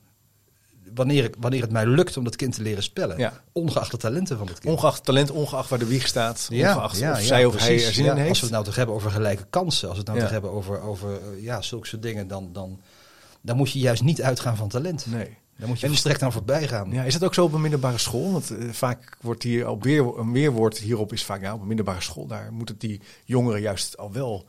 wanneer, 0.94 1.24
ik, 1.24 1.34
wanneer 1.38 1.60
het 1.60 1.70
mij 1.70 1.86
lukt 1.86 2.16
om 2.16 2.24
dat 2.24 2.36
kind 2.36 2.54
te 2.54 2.62
leren 2.62 2.82
spellen. 2.82 3.18
Ja. 3.18 3.42
Ongeacht 3.52 3.90
de 3.90 3.96
talenten 3.96 4.38
van 4.38 4.46
het 4.46 4.58
kind. 4.58 4.74
Ongeacht 4.74 5.04
talent, 5.04 5.30
ongeacht 5.30 5.68
waar 5.70 5.78
de 5.78 5.86
wieg 5.86 6.06
staat. 6.06 6.48
ongeacht 6.52 6.94
of 6.94 6.98
ja, 6.98 7.20
zij 7.20 7.44
of 7.44 7.56
hij 7.56 7.86
er 7.86 7.92
zin 7.92 8.04
in 8.04 8.16
heeft. 8.16 8.28
Als 8.28 8.38
we 8.38 8.44
het 8.44 8.54
nou 8.54 8.64
toch 8.64 8.76
hebben 8.76 8.94
over 8.94 9.10
gelijke 9.10 9.46
kansen, 9.50 9.88
als 9.88 9.98
we 9.98 10.02
het 10.02 10.12
nou 10.12 10.20
toch 10.20 10.30
hebben 10.30 10.50
over, 10.50 10.80
over 10.80 11.10
eh, 11.10 11.42
ja, 11.42 11.62
zulke 11.62 11.86
soort 11.86 12.02
dingen, 12.02 12.28
dan, 12.28 12.52
dan, 12.52 12.80
dan 13.40 13.56
moet 13.56 13.70
je 13.72 13.78
juist 13.78 14.02
niet 14.02 14.22
uitgaan 14.22 14.56
van 14.56 14.68
talent. 14.68 15.06
Nee. 15.06 15.36
Dan 15.56 15.68
moet 15.68 15.76
je 15.78 15.82
En- 15.82 15.90
volstrekt 15.90 16.22
aan 16.22 16.32
voorbij 16.32 16.68
gaan. 16.68 16.90
Ja, 16.90 17.02
is 17.02 17.12
dat 17.12 17.24
ook 17.24 17.34
zo 17.34 17.44
op 17.44 17.52
een 17.52 17.60
middelbare 17.60 17.98
school? 17.98 18.32
Want 18.32 18.50
eh, 18.50 18.68
vaak 18.70 19.16
wordt 19.20 19.42
hier 19.42 19.68
op 19.68 19.82
weer, 19.82 20.18
een 20.18 20.32
weerwoord 20.32 20.78
hierop 20.78 21.12
is 21.12 21.24
vaak, 21.24 21.40
ja, 21.42 21.54
op 21.54 21.60
een 21.60 21.66
middelbare 21.66 22.00
school, 22.00 22.26
daar 22.26 22.52
moeten 22.52 22.78
die 22.78 23.00
jongeren 23.24 23.60
juist 23.60 23.96
al 23.96 24.12
wel 24.12 24.46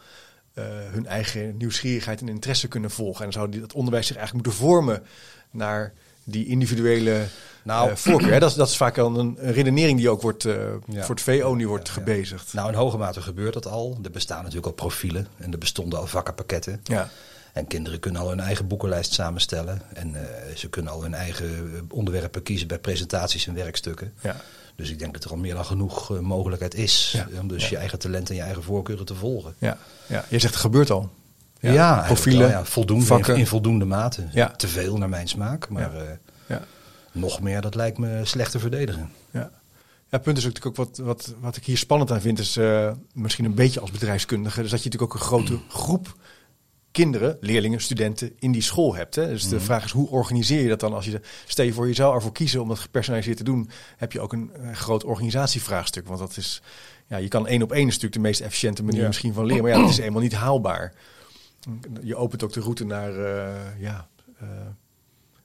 eh, 0.54 0.64
hun 0.92 1.06
eigen 1.06 1.58
nieuwsgierigheid 1.58 2.22
en 2.22 2.30
interesse 2.30 2.68
kunnen 2.68 2.92
volgen. 2.92 3.26
En 3.26 3.32
dan 3.32 3.42
zou 3.42 3.52
die, 3.52 3.62
het 3.62 3.74
onderwijs 3.74 4.08
zich 4.08 4.16
eigenlijk 4.16 4.46
moeten 4.46 4.66
vormen 4.66 5.04
naar 5.52 5.94
die 6.30 6.46
individuele 6.48 7.24
Nou, 7.64 7.90
eh, 7.90 7.96
voorkeur. 7.96 8.32
Hè? 8.34 8.40
Dat, 8.40 8.50
is, 8.50 8.56
dat 8.56 8.68
is 8.70 8.78
vaak 8.78 8.98
al 8.98 9.20
een, 9.20 9.38
een 9.40 9.54
redenering 9.54 9.98
die 9.98 10.10
ook 10.10 10.22
wordt, 10.22 10.46
eh, 10.46 10.54
Ja. 10.88 11.04
voor 11.04 11.16
het 11.16 11.24
VO 11.24 11.54
nu 11.56 11.68
wordt 11.68 11.88
Ja, 11.88 11.94
ja. 11.94 12.00
gebezigd. 12.00 12.54
Nou, 12.54 12.70
in 12.70 12.74
hoge 12.78 12.98
mate 12.98 13.22
gebeurt 13.22 13.54
dat 13.54 13.66
al. 13.68 13.98
Er 14.04 14.12
bestaan 14.12 14.38
natuurlijk 14.40 14.66
al 14.66 14.72
profielen 14.74 15.28
en 15.38 15.52
er 15.52 15.58
bestonden 15.58 16.00
al 16.00 16.08
vakkenpakketten. 16.08 16.82
Ja, 16.84 17.10
En 17.54 17.68
kinderen 17.68 18.00
kunnen 18.00 18.22
al 18.22 18.30
hun 18.30 18.40
eigen 18.40 18.68
boekenlijst 18.68 19.14
samenstellen. 19.14 19.82
En 19.94 20.16
eh, 20.16 20.56
ze 20.56 20.70
kunnen 20.70 20.92
al 20.92 21.02
hun 21.02 21.14
eigen 21.14 21.82
onderwerpen 21.90 22.44
kiezen 22.44 22.68
bij 22.68 22.80
presentaties 22.80 23.48
en 23.48 23.54
werkstukken. 23.54 24.14
ja. 24.22 24.36
Dus 24.76 24.90
ik 24.90 25.00
denk 25.00 25.14
dat 25.14 25.24
er 25.24 25.30
al 25.32 25.38
meer 25.38 25.54
dan 25.54 25.66
genoeg 25.66 26.20
mogelijkheid 26.22 26.76
is 26.76 27.18
om 27.40 27.48
dus 27.48 27.70
je 27.70 27.78
eigen 27.78 28.00
talent 28.00 28.30
en 28.30 28.36
je 28.36 28.42
eigen 28.42 28.64
voorkeuren 28.64 29.06
te 29.06 29.16
volgen. 29.16 29.54
Ja, 29.58 29.78
ja. 30.08 30.26
Jij 30.30 30.40
zegt 30.40 30.54
het 30.54 30.62
gebeurt 30.64 30.90
al. 30.92 31.10
Ja, 31.60 31.72
ja 31.72 32.04
profielen, 32.06 32.50
ja, 32.50 32.66
voldoende, 32.66 33.06
vakken. 33.06 33.34
In, 33.34 33.40
in 33.40 33.48
voldoende 33.48 33.86
mate. 33.86 34.28
Ja. 34.32 34.48
Te 34.52 34.68
veel 34.68 34.98
naar 34.98 35.10
mijn 35.10 35.28
smaak, 35.28 35.70
maar 35.70 35.96
eh, 35.96 36.02
Ja. 36.48 36.62
nog 37.12 37.42
meer, 37.42 37.62
dat 37.62 37.76
lijkt 37.76 37.98
me 37.98 38.22
slecht 38.24 38.52
te 38.52 38.60
verdedigen. 38.60 39.10
Ja. 39.32 39.40
Ja, 40.12 40.16
het 40.18 40.22
punt 40.24 40.38
is 40.38 40.44
natuurlijk 40.44 40.80
ook 40.80 40.88
wat, 40.88 40.98
wat, 40.98 41.34
wat 41.40 41.56
ik 41.56 41.66
hier 41.66 41.78
spannend 41.78 42.12
aan 42.12 42.22
vind, 42.22 42.40
is 42.40 42.58
eh, 42.58 42.92
misschien 43.14 43.46
een 43.46 43.54
beetje 43.54 43.80
als 43.80 43.92
bedrijfskundige, 43.92 44.62
dus 44.62 44.72
dat 44.72 44.84
je 44.84 44.90
natuurlijk 44.90 45.14
ook 45.14 45.20
een 45.22 45.28
grote 45.28 45.60
groep 45.84 46.16
kinderen, 46.92 47.38
leerlingen, 47.42 47.82
studenten 47.82 48.32
in 48.40 48.52
die 48.52 48.62
school 48.62 48.96
hebt. 48.96 49.16
Hè? 49.16 49.28
Dus 49.28 49.48
de 49.50 49.60
vraag 49.60 49.84
is, 49.86 49.92
hoe 49.92 50.10
organiseer 50.10 50.62
je 50.62 50.68
dat 50.68 50.80
dan 50.80 50.94
als 50.94 51.06
je, 51.06 51.22
stel 51.46 51.66
je 51.66 51.74
voor, 51.74 51.88
je 51.88 51.94
zou 51.94 52.16
ervoor 52.16 52.32
kiezen 52.32 52.62
om 52.62 52.68
dat 52.68 52.80
gepersonaliseerd 52.80 53.38
te 53.38 53.44
doen, 53.44 53.70
heb 53.98 54.12
je 54.12 54.20
ook 54.20 54.34
een, 54.34 54.52
eh, 54.62 54.72
groot 54.74 55.04
organisatievraagstuk. 55.04 56.08
Want 56.08 56.20
dat 56.20 56.38
is, 56.38 56.62
ja, 57.08 57.18
je 57.18 57.28
kan 57.28 57.48
één 57.48 57.62
op 57.62 57.72
één 57.72 57.80
is 57.88 57.94
natuurlijk 57.94 58.14
de 58.14 58.20
meest 58.20 58.42
efficiënte 58.42 58.84
manier 58.84 59.02
Ja. 59.02 59.08
misschien 59.08 59.34
van 59.34 59.46
leren, 59.46 59.64
maar 59.64 59.72
ja, 59.72 59.80
dat 59.80 59.90
is 59.90 59.98
eenmaal 59.98 60.22
niet 60.22 60.34
haalbaar. 60.34 60.94
Je 62.02 62.16
opent 62.16 62.44
ook 62.44 62.54
de 62.54 62.60
route 62.60 62.86
naar, 62.86 63.10
eh, 63.26 63.82
ja, 63.82 64.08
eh, 64.40 64.48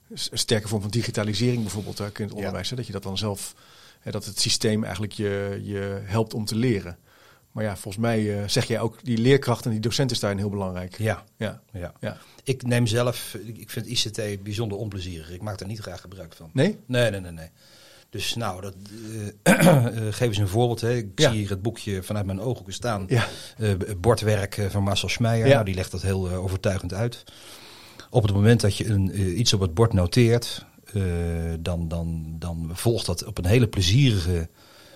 een 0.09 0.39
sterke 0.39 0.69
vorm 0.69 0.83
van 0.83 0.91
digitalisering 0.91 1.63
bijvoorbeeld 1.63 1.99
in 1.99 2.05
het 2.05 2.19
Ja. 2.19 2.27
onderwijs. 2.37 2.71
Hè? 2.71 2.77
Dat 2.77 2.87
je 2.87 2.93
dat 2.93 3.03
dan 3.03 3.19
zelf, 3.19 3.55
hè, 4.01 4.11
dat 4.11 4.25
het 4.25 4.41
systeem 4.41 4.83
eigenlijk 4.85 5.13
je, 5.13 5.61
je 5.63 6.01
helpt 6.05 6.35
om 6.35 6.45
te 6.45 6.57
leren. 6.57 6.99
Maar 7.53 7.65
ja, 7.65 7.77
volgens 7.77 8.03
mij 8.03 8.41
eh, 8.43 8.49
zeg 8.49 8.65
jij 8.65 8.81
ook, 8.81 9.05
die 9.05 9.19
leerkracht 9.19 9.65
en 9.65 9.71
die 9.71 9.81
docent 9.81 10.11
is 10.11 10.21
daarin 10.21 10.39
heel 10.39 10.51
belangrijk. 10.51 10.99
Ja, 10.99 11.25
Ja, 11.37 11.63
ja. 11.73 11.93
ja. 12.01 12.19
Ik 12.45 12.63
neem 12.63 12.87
zelf, 12.87 13.35
ik 13.55 13.71
vind 13.71 13.87
ICT 13.87 14.43
bijzonder 14.43 14.79
onplezierig. 14.79 15.31
Ik 15.31 15.43
maak 15.43 15.59
daar 15.59 15.69
niet 15.69 15.79
graag 15.79 16.01
gebruik 16.01 16.33
van. 16.35 16.51
Nee? 16.53 16.79
Nee, 16.87 17.11
nee, 17.11 17.21
nee, 17.21 17.33
nee. 17.33 17.49
Dus 18.15 18.35
nou, 18.35 18.61
dat, 18.61 18.75
eh, 19.43 19.85
geef 20.11 20.29
eens 20.29 20.39
een 20.39 20.49
voorbeeld. 20.49 20.81
Hè. 20.81 20.95
Ik 20.95 21.07
Ja. 21.15 21.31
zie 21.31 21.39
hier 21.39 21.49
het 21.51 21.63
boekje 21.63 22.03
vanuit 22.03 22.27
mijn 22.27 22.41
ooghoeken 22.41 22.75
staan. 22.75 23.05
Ja. 23.09 23.27
Eh, 23.59 23.71
bordwerk 23.99 24.67
van 24.71 24.83
Marcel 24.83 25.09
Schmeijer. 25.09 25.47
Ja. 25.47 25.53
Nou, 25.53 25.65
die 25.65 25.75
legt 25.75 25.91
dat 25.91 26.03
heel 26.03 26.31
overtuigend 26.31 26.93
uit. 26.95 27.25
Op 28.11 28.23
het 28.23 28.33
moment 28.33 28.61
dat 28.61 28.77
je 28.77 28.87
een, 28.87 29.39
iets 29.41 29.53
op 29.53 29.61
het 29.61 29.75
bord 29.75 29.93
noteert, 29.93 30.65
dan, 31.61 31.89
dan, 31.89 32.37
dan 32.39 32.71
volgt 32.73 33.07
dat 33.07 33.25
op 33.25 33.39
een 33.39 33.47
hele 33.47 33.69
plezierige 33.69 34.49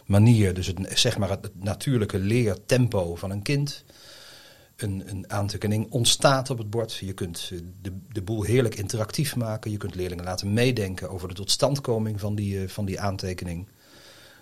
manier. 0.07 0.55
Dus 0.55 0.67
het, 0.67 0.79
zeg 0.95 1.19
maar 1.19 1.31
het, 1.31 1.43
het 1.43 1.65
natuurlijke 1.65 2.19
leertempo 2.19 3.15
van 3.17 3.31
een 3.31 3.43
kind. 3.43 3.85
Een, 4.79 5.03
een 5.07 5.31
aantekening 5.31 5.91
ontstaat 5.91 6.51
op 6.51 6.59
het 6.59 6.71
bord. 6.71 6.95
Je 6.95 7.13
kunt 7.13 7.51
eh, 7.53 7.59
de, 7.83 7.93
de 8.13 8.23
boel 8.23 8.43
heerlijk 8.43 8.75
interactief 8.75 9.37
maken. 9.37 9.71
Je 9.71 9.77
kunt 9.77 9.95
leerlingen 9.95 10.25
laten 10.25 10.53
meedenken 10.53 11.11
over 11.11 11.29
de 11.29 11.35
totstandkoming 11.35 12.21
van 12.21 12.35
die, 12.35 12.63
eh, 12.63 12.69
van 12.69 12.85
die 12.85 13.01
aantekening. 13.01 13.69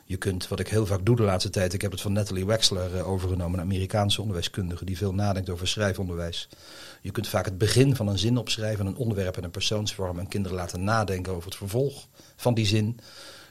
Je 0.04 0.16
kunt, 0.16 0.48
wat 0.48 0.60
ik 0.60 0.68
heel 0.68 0.86
vaak 0.86 1.04
doe 1.06 1.16
de 1.16 1.22
laatste 1.22 1.50
tijd, 1.50 1.72
ik 1.72 1.82
heb 1.82 1.90
het 1.90 2.00
van 2.00 2.12
Natalie 2.12 2.46
Wexler 2.46 2.96
eh, 2.96 3.08
overgenomen, 3.08 3.58
een 3.58 3.64
Amerikaanse 3.64 4.20
onderwijskundige 4.20 4.84
die 4.84 4.96
veel 4.96 5.14
nadenkt 5.14 5.50
over 5.50 5.68
schrijfonderwijs. 5.68 6.48
Je 7.00 7.10
kunt 7.10 7.28
vaak 7.28 7.44
het 7.44 7.58
begin 7.58 7.96
van 7.96 8.08
een 8.08 8.18
zin 8.18 8.36
opschrijven, 8.36 8.86
een 8.86 8.96
onderwerp 8.96 9.36
en 9.36 9.44
een 9.44 9.50
persoonsvorm 9.50 10.18
en 10.18 10.28
kinderen 10.28 10.56
laten 10.56 10.84
nadenken 10.84 11.32
over 11.32 11.44
het 11.44 11.58
vervolg 11.58 12.08
van 12.36 12.54
die 12.54 12.66
zin. 12.66 12.98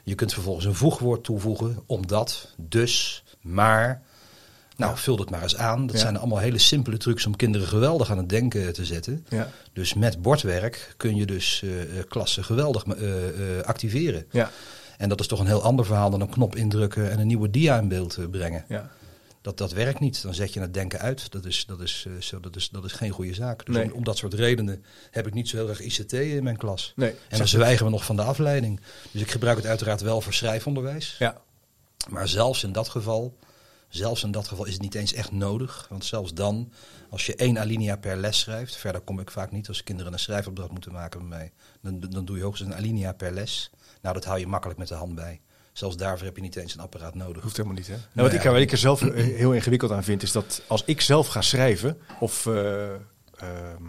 Je 0.04 0.14
kunt 0.14 0.32
vervolgens 0.32 0.66
een 0.66 0.74
voegwoord 0.74 1.24
toevoegen, 1.24 1.82
omdat, 1.86 2.54
dus, 2.56 3.24
maar. 3.40 4.02
Nou, 4.76 4.96
vul 4.98 5.18
het 5.18 5.30
maar 5.30 5.42
eens 5.42 5.56
aan. 5.56 5.86
Dat 5.86 5.98
zijn 5.98 6.16
allemaal 6.16 6.38
hele 6.38 6.58
simpele 6.58 6.96
trucs 6.96 7.26
om 7.26 7.36
kinderen 7.36 7.66
geweldig 7.66 8.10
aan 8.10 8.18
het 8.18 8.28
denken 8.28 8.72
te 8.72 8.84
zetten. 8.84 9.26
Ja. 9.28 9.50
Dus 9.72 9.94
met 9.94 10.22
bordwerk 10.22 10.94
kun 10.96 11.16
je 11.16 11.26
dus 11.26 11.62
eh, 11.62 11.98
eh, 11.98 12.04
klassen 12.08 12.44
geweldig 12.44 12.84
eh, 12.84 13.08
activeren. 13.62 14.26
Ja. 14.30 14.50
En 14.98 15.08
dat 15.08 15.20
is 15.20 15.26
toch 15.26 15.40
een 15.40 15.46
heel 15.46 15.62
ander 15.62 15.84
verhaal 15.84 16.10
dan 16.10 16.20
een 16.20 16.28
knop 16.28 16.56
indrukken 16.56 17.10
en 17.10 17.18
een 17.18 17.26
nieuwe 17.26 17.50
dia 17.50 17.78
in 17.78 17.88
beeld 17.88 18.18
brengen. 18.30 18.64
Ja. 18.68 18.90
Dat, 19.40 19.58
dat 19.58 19.72
werkt 19.72 20.00
niet. 20.00 20.22
Dan 20.22 20.34
zet 20.34 20.52
je 20.52 20.60
het 20.60 20.74
denken 20.74 20.98
uit. 20.98 21.32
Dat 21.32 21.44
is, 21.44 21.66
dat 21.66 21.80
is, 21.80 22.06
zo, 22.18 22.40
dat 22.40 22.56
is, 22.56 22.68
dat 22.68 22.84
is 22.84 22.92
geen 22.92 23.10
goede 23.10 23.34
zaak. 23.34 23.66
Dus 23.66 23.74
Nee. 23.74 23.84
om, 23.84 23.90
om 23.92 24.04
dat 24.04 24.16
soort 24.16 24.34
redenen 24.34 24.84
heb 25.10 25.26
ik 25.26 25.34
niet 25.34 25.48
zo 25.48 25.56
heel 25.56 25.68
erg 25.68 25.80
ICT 25.80 26.12
in 26.12 26.44
mijn 26.44 26.56
klas. 26.56 26.92
Nee. 26.96 27.14
En 27.28 27.38
dan 27.38 27.48
zwijgen 27.48 27.84
we 27.84 27.90
nog 27.90 28.04
van 28.04 28.16
de 28.16 28.22
afleiding. 28.22 28.80
Dus 29.10 29.22
ik 29.22 29.30
gebruik 29.30 29.56
het 29.56 29.66
uiteraard 29.66 30.00
wel 30.00 30.20
voor 30.20 30.32
schrijfonderwijs. 30.32 31.16
Ja. 31.18 31.40
Maar 32.08 32.28
zelfs 32.28 32.64
in 32.64 32.72
dat 32.72 32.88
geval, 32.88 33.36
zelfs 33.96 34.22
in 34.22 34.30
dat 34.30 34.48
geval 34.48 34.64
is 34.64 34.72
het 34.72 34.82
niet 34.82 34.94
eens 34.94 35.12
echt 35.12 35.32
nodig. 35.32 35.86
Want 35.88 36.04
zelfs 36.04 36.34
dan, 36.34 36.72
als 37.10 37.26
je 37.26 37.34
één 37.34 37.58
alinea 37.58 37.96
per 37.96 38.16
les 38.16 38.38
schrijft, 38.38 38.76
verder 38.76 39.00
kom 39.00 39.20
ik 39.20 39.30
vaak 39.30 39.50
niet 39.50 39.68
als 39.68 39.82
kinderen 39.82 40.12
een 40.12 40.18
schrijfopdracht 40.18 40.70
moeten 40.70 40.92
maken 40.92 41.20
bij 41.20 41.28
mij. 41.28 41.52
Dan, 41.80 42.10
dan 42.10 42.24
doe 42.24 42.36
je 42.36 42.42
hoogstens 42.42 42.70
een 42.70 42.76
alinea 42.76 43.12
per 43.12 43.32
les. 43.32 43.70
Nou, 44.02 44.14
dat 44.14 44.24
hou 44.24 44.38
je 44.38 44.46
makkelijk 44.46 44.78
met 44.78 44.88
de 44.88 44.94
hand 44.94 45.14
bij. 45.14 45.40
Zelfs 45.72 45.96
daarvoor 45.96 46.26
heb 46.26 46.36
je 46.36 46.42
niet 46.42 46.56
eens 46.56 46.74
een 46.74 46.80
apparaat 46.80 47.14
nodig. 47.14 47.42
Hoeft 47.42 47.56
helemaal 47.56 47.78
niet, 47.78 47.86
hè? 47.86 47.92
Nou, 47.92 48.06
Nou 48.12 48.28
wat, 48.28 48.36
ik, 48.38 48.50
wat 48.50 48.60
ik 48.60 48.72
er 48.72 48.78
zelf 48.78 49.02
eh, 49.02 49.24
heel 49.36 49.52
ingewikkeld 49.52 49.90
aan 49.90 50.04
vind, 50.04 50.22
is 50.22 50.32
dat 50.32 50.62
als 50.66 50.84
ik 50.84 51.00
zelf 51.00 51.26
ga 51.26 51.42
schrijven 51.42 51.98
of 52.20 52.46
eh, 52.46 52.92
ehm, 52.92 53.84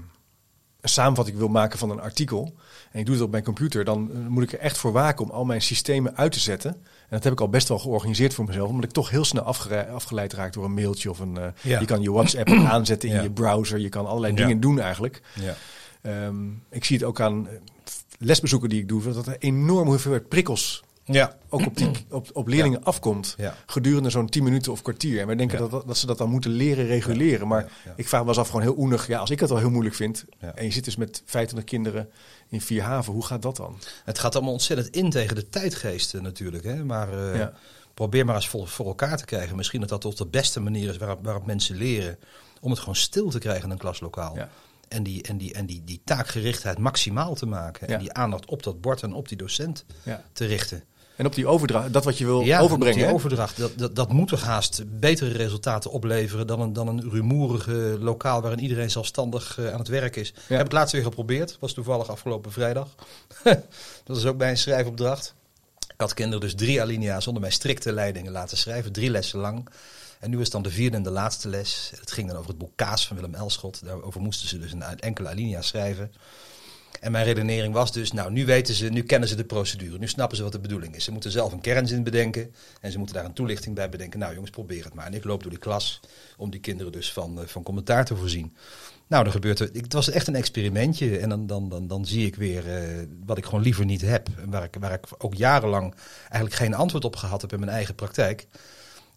een 0.82 0.90
samenvatting 0.90 1.38
wil 1.38 1.48
maken 1.48 1.80
van 1.80 1.90
een 1.90 2.00
artikel 2.00 2.56
en 2.92 3.00
ik 3.00 3.06
doe 3.06 3.16
het 3.16 3.24
op 3.24 3.32
mijn 3.32 3.44
computer, 3.44 3.84
dan 3.84 4.12
eh, 4.12 4.28
moet 4.28 4.44
ik 4.44 4.52
er 4.52 4.60
echt 4.60 4.78
voor 4.78 4.92
waken 4.92 5.26
om 5.26 5.32
al 5.32 5.46
mijn 5.46 5.62
systemen 5.62 6.18
uit 6.18 6.32
te 6.32 6.40
zetten. 6.40 6.86
En 7.10 7.16
dat 7.16 7.24
heb 7.24 7.34
ik 7.34 7.42
al 7.42 7.50
best 7.50 7.68
wel 7.68 7.80
georganiseerd 7.80 8.34
voor 8.34 8.46
mezelf, 8.46 8.70
omdat 8.70 8.84
ik 8.84 8.92
toch 8.92 9.10
heel 9.10 9.24
snel 9.26 9.44
afgere- 9.44 9.88
afgeleid 9.90 10.34
raak 10.34 10.54
door 10.54 10.66
een 10.66 10.74
mailtje 10.74 11.10
of 11.10 11.20
een. 11.20 11.38
eh, 11.38 11.48
Ja. 11.62 11.80
Je 11.80 11.86
kan 11.86 12.02
je 12.02 12.12
WhatsApp 12.12 12.50
aanzetten 12.76 13.10
in 13.10 13.16
Ja. 13.16 13.22
je 13.22 13.32
browser, 13.32 13.80
je 13.80 13.90
kan 13.90 14.06
allerlei 14.06 14.34
Ja. 14.34 14.40
dingen 14.40 14.60
doen 14.60 14.80
eigenlijk. 14.80 15.22
Ja. 15.34 15.56
Ehm, 16.02 16.46
ik 16.70 16.84
zie 16.84 16.98
het 16.98 17.06
ook 17.06 17.20
aan 17.22 17.48
eh, 17.48 17.54
lesbezoeken 18.20 18.70
die 18.70 18.82
ik 18.82 18.88
doe, 18.88 19.14
dat 19.14 19.28
er 19.28 19.36
enorm 19.40 19.88
hoeveelheid 19.88 20.28
prikkels 20.28 20.84
Ja. 21.16 21.38
ook 21.50 21.66
op, 21.66 21.78
die, 21.78 21.90
op, 22.10 22.30
op 22.34 22.48
leerlingen 22.48 22.84
afkomt. 22.84 23.34
Ja. 23.38 23.56
Gedurende 23.66 24.10
zo'n 24.10 24.30
10 24.30 24.44
minuten 24.44 24.72
of 24.72 24.82
kwartier. 24.82 25.20
En 25.20 25.28
wij 25.28 25.36
denken 25.36 25.64
Ja. 25.64 25.68
dat, 25.68 25.88
dat 25.88 25.98
ze 25.98 26.06
dat 26.06 26.18
dan 26.18 26.30
moeten 26.30 26.52
leren 26.52 26.86
reguleren. 26.86 27.48
Maar 27.48 27.72
ik 27.96 28.08
vraag 28.08 28.20
me 28.22 28.26
wel 28.28 28.36
eens 28.36 28.38
af 28.44 28.48
gewoon 28.48 28.62
heel 28.62 28.78
oenig. 28.78 29.08
Ja, 29.08 29.20
als 29.20 29.30
ik 29.30 29.40
het 29.40 29.52
al 29.52 29.58
heel 29.58 29.70
moeilijk 29.70 29.96
vind. 29.96 30.26
En 30.56 30.66
je 30.66 30.72
zit 30.72 30.84
dus 30.86 30.96
met 30.96 31.22
25 31.26 31.70
kinderen 31.70 32.10
in 32.50 32.62
vier 32.62 32.82
haven. 32.84 33.14
Hoe 33.14 33.26
gaat 33.26 33.42
dat 33.42 33.56
dan? 33.56 33.78
Het 34.04 34.20
gaat 34.20 34.36
allemaal 34.36 34.54
ontzettend 34.54 34.96
in 34.96 35.10
tegen 35.10 35.36
de 35.36 35.50
tijdgeesten 35.50 36.24
natuurlijk. 36.24 36.64
Hè? 36.64 36.84
Maar 36.84 37.32
eh, 37.34 37.48
probeer 37.94 38.26
maar 38.26 38.36
eens 38.36 38.48
voor, 38.50 38.68
voor 38.68 38.86
elkaar 38.88 39.18
te 39.18 39.26
krijgen. 39.26 39.56
Misschien 39.56 39.80
dat 39.80 39.90
dat 39.90 40.02
toch 40.02 40.14
de 40.14 40.26
beste 40.28 40.60
manier 40.60 40.90
is 40.90 40.98
waarop, 40.98 41.24
waarop 41.24 41.46
mensen 41.46 41.76
leren. 41.76 42.18
Om 42.62 42.70
het 42.70 42.80
gewoon 42.80 42.96
stil 42.96 43.30
te 43.30 43.40
krijgen 43.40 43.64
in 43.64 43.72
een 43.72 43.78
klaslokaal. 43.78 44.36
Ja. 44.36 44.50
En, 44.88 45.04
die, 45.04 45.24
en, 45.24 45.38
die, 45.38 45.54
en 45.54 45.66
die, 45.66 45.82
die 45.86 46.02
taakgerichtheid 46.04 46.78
maximaal 46.78 47.36
te 47.36 47.46
maken. 47.46 47.88
Ja. 47.88 47.94
En 47.94 48.00
die 48.00 48.14
aandacht 48.14 48.46
op 48.46 48.64
dat 48.64 48.82
bord 48.82 49.04
en 49.04 49.14
op 49.14 49.28
die 49.28 49.38
docent 49.38 49.86
Ja. 50.04 50.24
te 50.34 50.46
richten. 50.46 50.84
En 51.18 51.26
op 51.26 51.36
die 51.36 51.48
overdracht, 51.48 51.94
dat 51.94 52.04
wat 52.04 52.18
je 52.18 52.26
wil 52.26 52.42
Ja, 52.42 52.60
overbrengen. 52.60 52.98
die 52.98 53.14
overdracht, 53.14 53.58
dat, 53.58 53.78
dat, 53.78 53.96
dat 53.96 54.12
moet 54.12 54.28
toch 54.28 54.42
haast 54.42 54.84
betere 55.00 55.32
resultaten 55.32 55.92
opleveren 55.92 56.48
dan 56.48 56.60
een, 56.62 56.74
dan 56.74 56.88
een 56.88 57.10
rumoerige 57.10 57.98
lokaal 58.00 58.42
waarin 58.42 58.60
iedereen 58.60 58.92
zelfstandig 58.92 59.58
eh, 59.60 59.72
aan 59.72 59.80
het 59.80 59.88
werk 59.88 60.16
is. 60.16 60.30
Ik 60.30 60.36
heb 60.48 60.64
het 60.64 60.72
laatst 60.72 60.94
weer 60.94 61.04
geprobeerd, 61.04 61.58
was 61.60 61.74
toevallig 61.74 62.10
afgelopen 62.10 62.52
vrijdag. 62.52 62.88
dat 64.04 64.18
is 64.18 64.26
ook 64.26 64.38
bij 64.38 64.50
een 64.50 64.58
schrijfopdracht. 64.58 65.34
Ik 65.80 65.94
had 66.04 66.14
kinderen 66.14 66.42
dus 66.42 66.56
drie 66.56 66.82
alinea's 66.82 67.28
onder 67.28 67.42
mijn 67.42 67.54
strikte 67.54 67.94
leidingen 67.94 68.32
laten 68.32 68.58
schrijven, 68.58 68.92
drie 68.92 69.10
lessen 69.10 69.40
lang. 69.40 69.70
En 70.20 70.30
nu 70.30 70.42
is 70.42 70.50
dan 70.50 70.62
de 70.62 70.70
vierde 70.72 70.98
en 70.98 71.04
de 71.04 71.12
laatste 71.12 71.50
les. 71.50 71.92
Het 72.00 72.12
ging 72.12 72.28
dan 72.28 72.38
over 72.38 72.50
het 72.50 72.58
boek 72.58 72.72
Kaas 72.76 73.08
van 73.08 73.16
Willem 73.16 73.36
Elschot. 73.36 73.86
Daarover 73.86 74.22
moesten 74.22 74.48
ze 74.48 74.60
dus 74.60 74.72
een 74.72 75.00
enkele 75.00 75.30
alinea 75.30 75.62
schrijven. 75.62 76.12
En 77.00 77.12
mijn 77.12 77.26
redenering 77.26 77.74
was 77.74 77.92
dus, 77.92 78.12
nou, 78.12 78.32
nu 78.32 78.46
weten 78.46 78.74
ze, 78.76 78.90
nu 78.90 79.04
kennen 79.04 79.30
ze 79.30 79.36
de 79.36 79.46
procedure, 79.46 79.98
nu 79.98 80.08
snappen 80.08 80.38
ze 80.38 80.44
wat 80.44 80.52
de 80.52 80.60
bedoeling 80.60 80.96
is. 80.96 81.04
Ze 81.04 81.12
moeten 81.12 81.32
zelf 81.32 81.52
een 81.52 81.62
kernzin 81.62 82.04
bedenken 82.04 82.54
en 82.82 82.92
ze 82.92 82.98
moeten 82.98 83.16
daar 83.16 83.26
een 83.26 83.34
toelichting 83.34 83.76
bij 83.76 83.90
bedenken. 83.90 84.20
Nou 84.20 84.34
jongens, 84.34 84.52
probeer 84.52 84.84
het 84.84 84.94
maar. 84.94 85.06
En 85.06 85.14
ik 85.14 85.24
loop 85.24 85.42
door 85.42 85.52
die 85.52 85.60
klas 85.60 86.00
om 86.38 86.50
die 86.50 86.60
kinderen 86.60 86.92
dus 86.92 87.14
van, 87.14 87.42
eh, 87.42 87.48
van 87.48 87.64
commentaar 87.64 88.06
te 88.06 88.16
voorzien. 88.16 88.56
Nou, 89.08 89.24
dan 89.24 89.32
gebeurt 89.32 89.60
er, 89.60 89.70
het 89.74 89.94
was 89.94 90.10
echt 90.10 90.28
een 90.28 90.36
experimentje 90.36 91.18
en 91.18 91.30
dan, 91.30 91.48
dan, 91.48 91.70
dan, 91.70 91.88
dan 91.88 92.06
zie 92.06 92.26
ik 92.26 92.36
weer 92.36 92.76
eh, 92.76 93.06
wat 93.26 93.38
ik 93.38 93.46
gewoon 93.46 93.62
liever 93.62 93.86
niet 93.86 94.02
heb. 94.02 94.30
En 94.38 94.50
waar 94.50 94.64
ik, 94.64 94.76
waar 94.80 94.94
ik 94.94 95.06
ook 95.18 95.34
jarenlang 95.34 95.96
eigenlijk 96.20 96.54
geen 96.54 96.74
antwoord 96.74 97.06
op 97.06 97.16
gehad 97.16 97.42
heb 97.42 97.54
in 97.54 97.60
mijn 97.60 97.72
eigen 97.72 97.96
praktijk. 97.96 98.48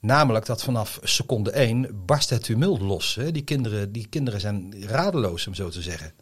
Namelijk 0.00 0.46
dat 0.46 0.62
vanaf 0.62 0.98
seconde 1.02 1.50
één 1.50 2.04
barst 2.06 2.30
het 2.30 2.44
tumult 2.44 2.80
los. 2.80 3.14
Hè. 3.14 3.32
Die, 3.32 3.44
kinderen, 3.44 3.92
die 3.92 4.06
kinderen 4.06 4.40
zijn 4.40 4.86
radeloos, 4.86 5.46
om 5.46 5.54
zo 5.54 5.68
te 5.68 5.82
zeggen. 5.82 6.12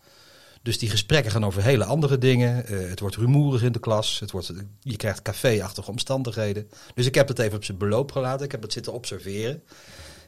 Dus 0.62 0.78
die 0.78 0.90
gesprekken 0.90 1.32
gaan 1.32 1.44
over 1.46 1.62
hele 1.62 1.84
andere 1.84 2.18
dingen. 2.18 2.66
Eh, 2.66 2.88
het 2.88 3.00
wordt 3.00 3.16
rumoerig 3.16 3.62
in 3.62 3.72
de 3.72 3.78
klas. 3.78 4.18
Het 4.20 4.30
wordt, 4.30 4.52
je 4.80 4.96
krijgt 4.96 5.22
café-achtige 5.22 5.90
omstandigheden. 5.90 6.68
Dus 6.94 7.06
ik 7.06 7.14
heb 7.14 7.28
het 7.28 7.38
even 7.38 7.56
op 7.56 7.64
zijn 7.64 7.78
beloop 7.78 8.12
gelaten. 8.12 8.44
Ik 8.44 8.52
heb 8.52 8.62
het 8.62 8.72
zitten 8.72 8.92
observeren. 8.92 9.62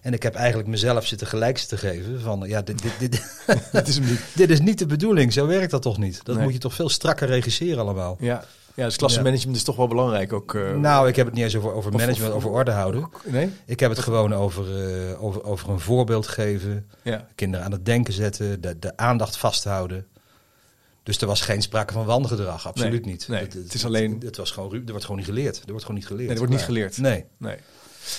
En 0.01 0.13
ik 0.13 0.23
heb 0.23 0.35
eigenlijk 0.35 0.69
mezelf 0.69 1.07
zitten 1.07 1.27
gelijk 1.27 1.59
zitten 1.59 1.79
geven 1.79 2.21
van 2.21 2.43
ja, 2.47 2.63
dit, 2.63 2.83
dit, 2.83 2.93
dit, 2.99 3.23
Dit 3.73 3.89
is 3.89 3.99
niet. 4.01 4.21
dit 4.35 4.51
is 4.51 4.61
niet 4.61 4.79
de 4.79 4.87
bedoeling. 4.87 5.33
Zo 5.33 5.47
werkt 5.47 5.71
dat 5.71 5.83
toch 5.83 5.99
niet? 5.99 6.21
Dat 6.25 6.35
Nee. 6.35 6.45
moet 6.45 6.53
je 6.53 6.59
toch 6.59 6.75
veel 6.75 6.89
strakker 6.89 7.29
regisseren 7.29 7.79
allemaal. 7.79 8.17
Ja, 8.21 8.45
ja 8.75 8.85
dus 8.85 8.97
klassenmanagement 8.97 9.57
is 9.57 9.63
toch 9.65 9.77
wel 9.77 9.89
belangrijk. 9.89 10.33
Ook, 10.33 10.55
eh, 10.55 10.77
Nou, 10.77 11.09
ik 11.09 11.17
heb 11.17 11.27
het 11.27 11.35
niet 11.35 11.45
eens 11.45 11.57
over, 11.57 11.73
over 11.73 11.93
Of- 11.93 12.01
management, 12.01 12.31
of- 12.31 12.37
over 12.37 12.51
orde 12.51 12.71
houden. 12.71 13.09
nee? 13.27 13.51
Ik 13.67 13.81
heb 13.81 13.91
het 13.91 13.99
gewoon 13.99 14.35
over, 14.35 14.65
eh, 15.11 15.23
over, 15.25 15.45
over 15.45 15.69
een 15.71 15.81
voorbeeld 15.81 16.27
geven. 16.27 16.87
Ja. 17.03 17.27
Kinderen 17.35 17.65
aan 17.67 17.73
het 17.73 17.85
denken 17.87 18.13
zetten. 18.13 18.61
De, 18.61 18.79
de 18.79 18.97
aandacht 18.97 19.37
vasthouden. 19.37 20.07
Dus 21.11 21.21
er 21.21 21.27
was 21.27 21.41
geen 21.41 21.63
sprake 21.63 21.93
van 21.93 22.05
wangedrag, 22.05 22.67
absoluut 22.67 23.05
Nee, 23.05 23.13
niet. 23.13 23.29
nee, 23.29 23.41
het 23.41 23.75
is 23.75 23.85
alleen- 23.85 24.21
Het, 24.25 24.37
was 24.37 24.51
gewoon, 24.51 24.73
er 24.75 24.83
wordt 24.87 25.03
gewoon 25.05 25.17
niet 25.17 25.27
geleerd. 25.27 25.57
Er 25.57 25.63
wordt 25.69 25.81
gewoon 25.83 25.97
niet 25.97 26.07
geleerd. 26.07 26.25
Nee, 26.29 26.33
er 26.33 26.39
wordt 26.39 26.53
niet 26.53 26.63
geleerd. 26.65 26.99
Nee. 26.99 27.25
Nee. 27.37 27.57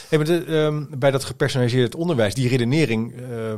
Hey, 0.09 0.17
maar 0.17 0.27
de, 0.27 0.43
ehm, 0.45 0.85
bij 0.99 1.11
dat 1.11 1.23
gepersonaliseerd 1.23 1.95
onderwijs, 1.95 2.33
die 2.33 2.47
redenering, 2.49 3.21
eh, 3.21 3.53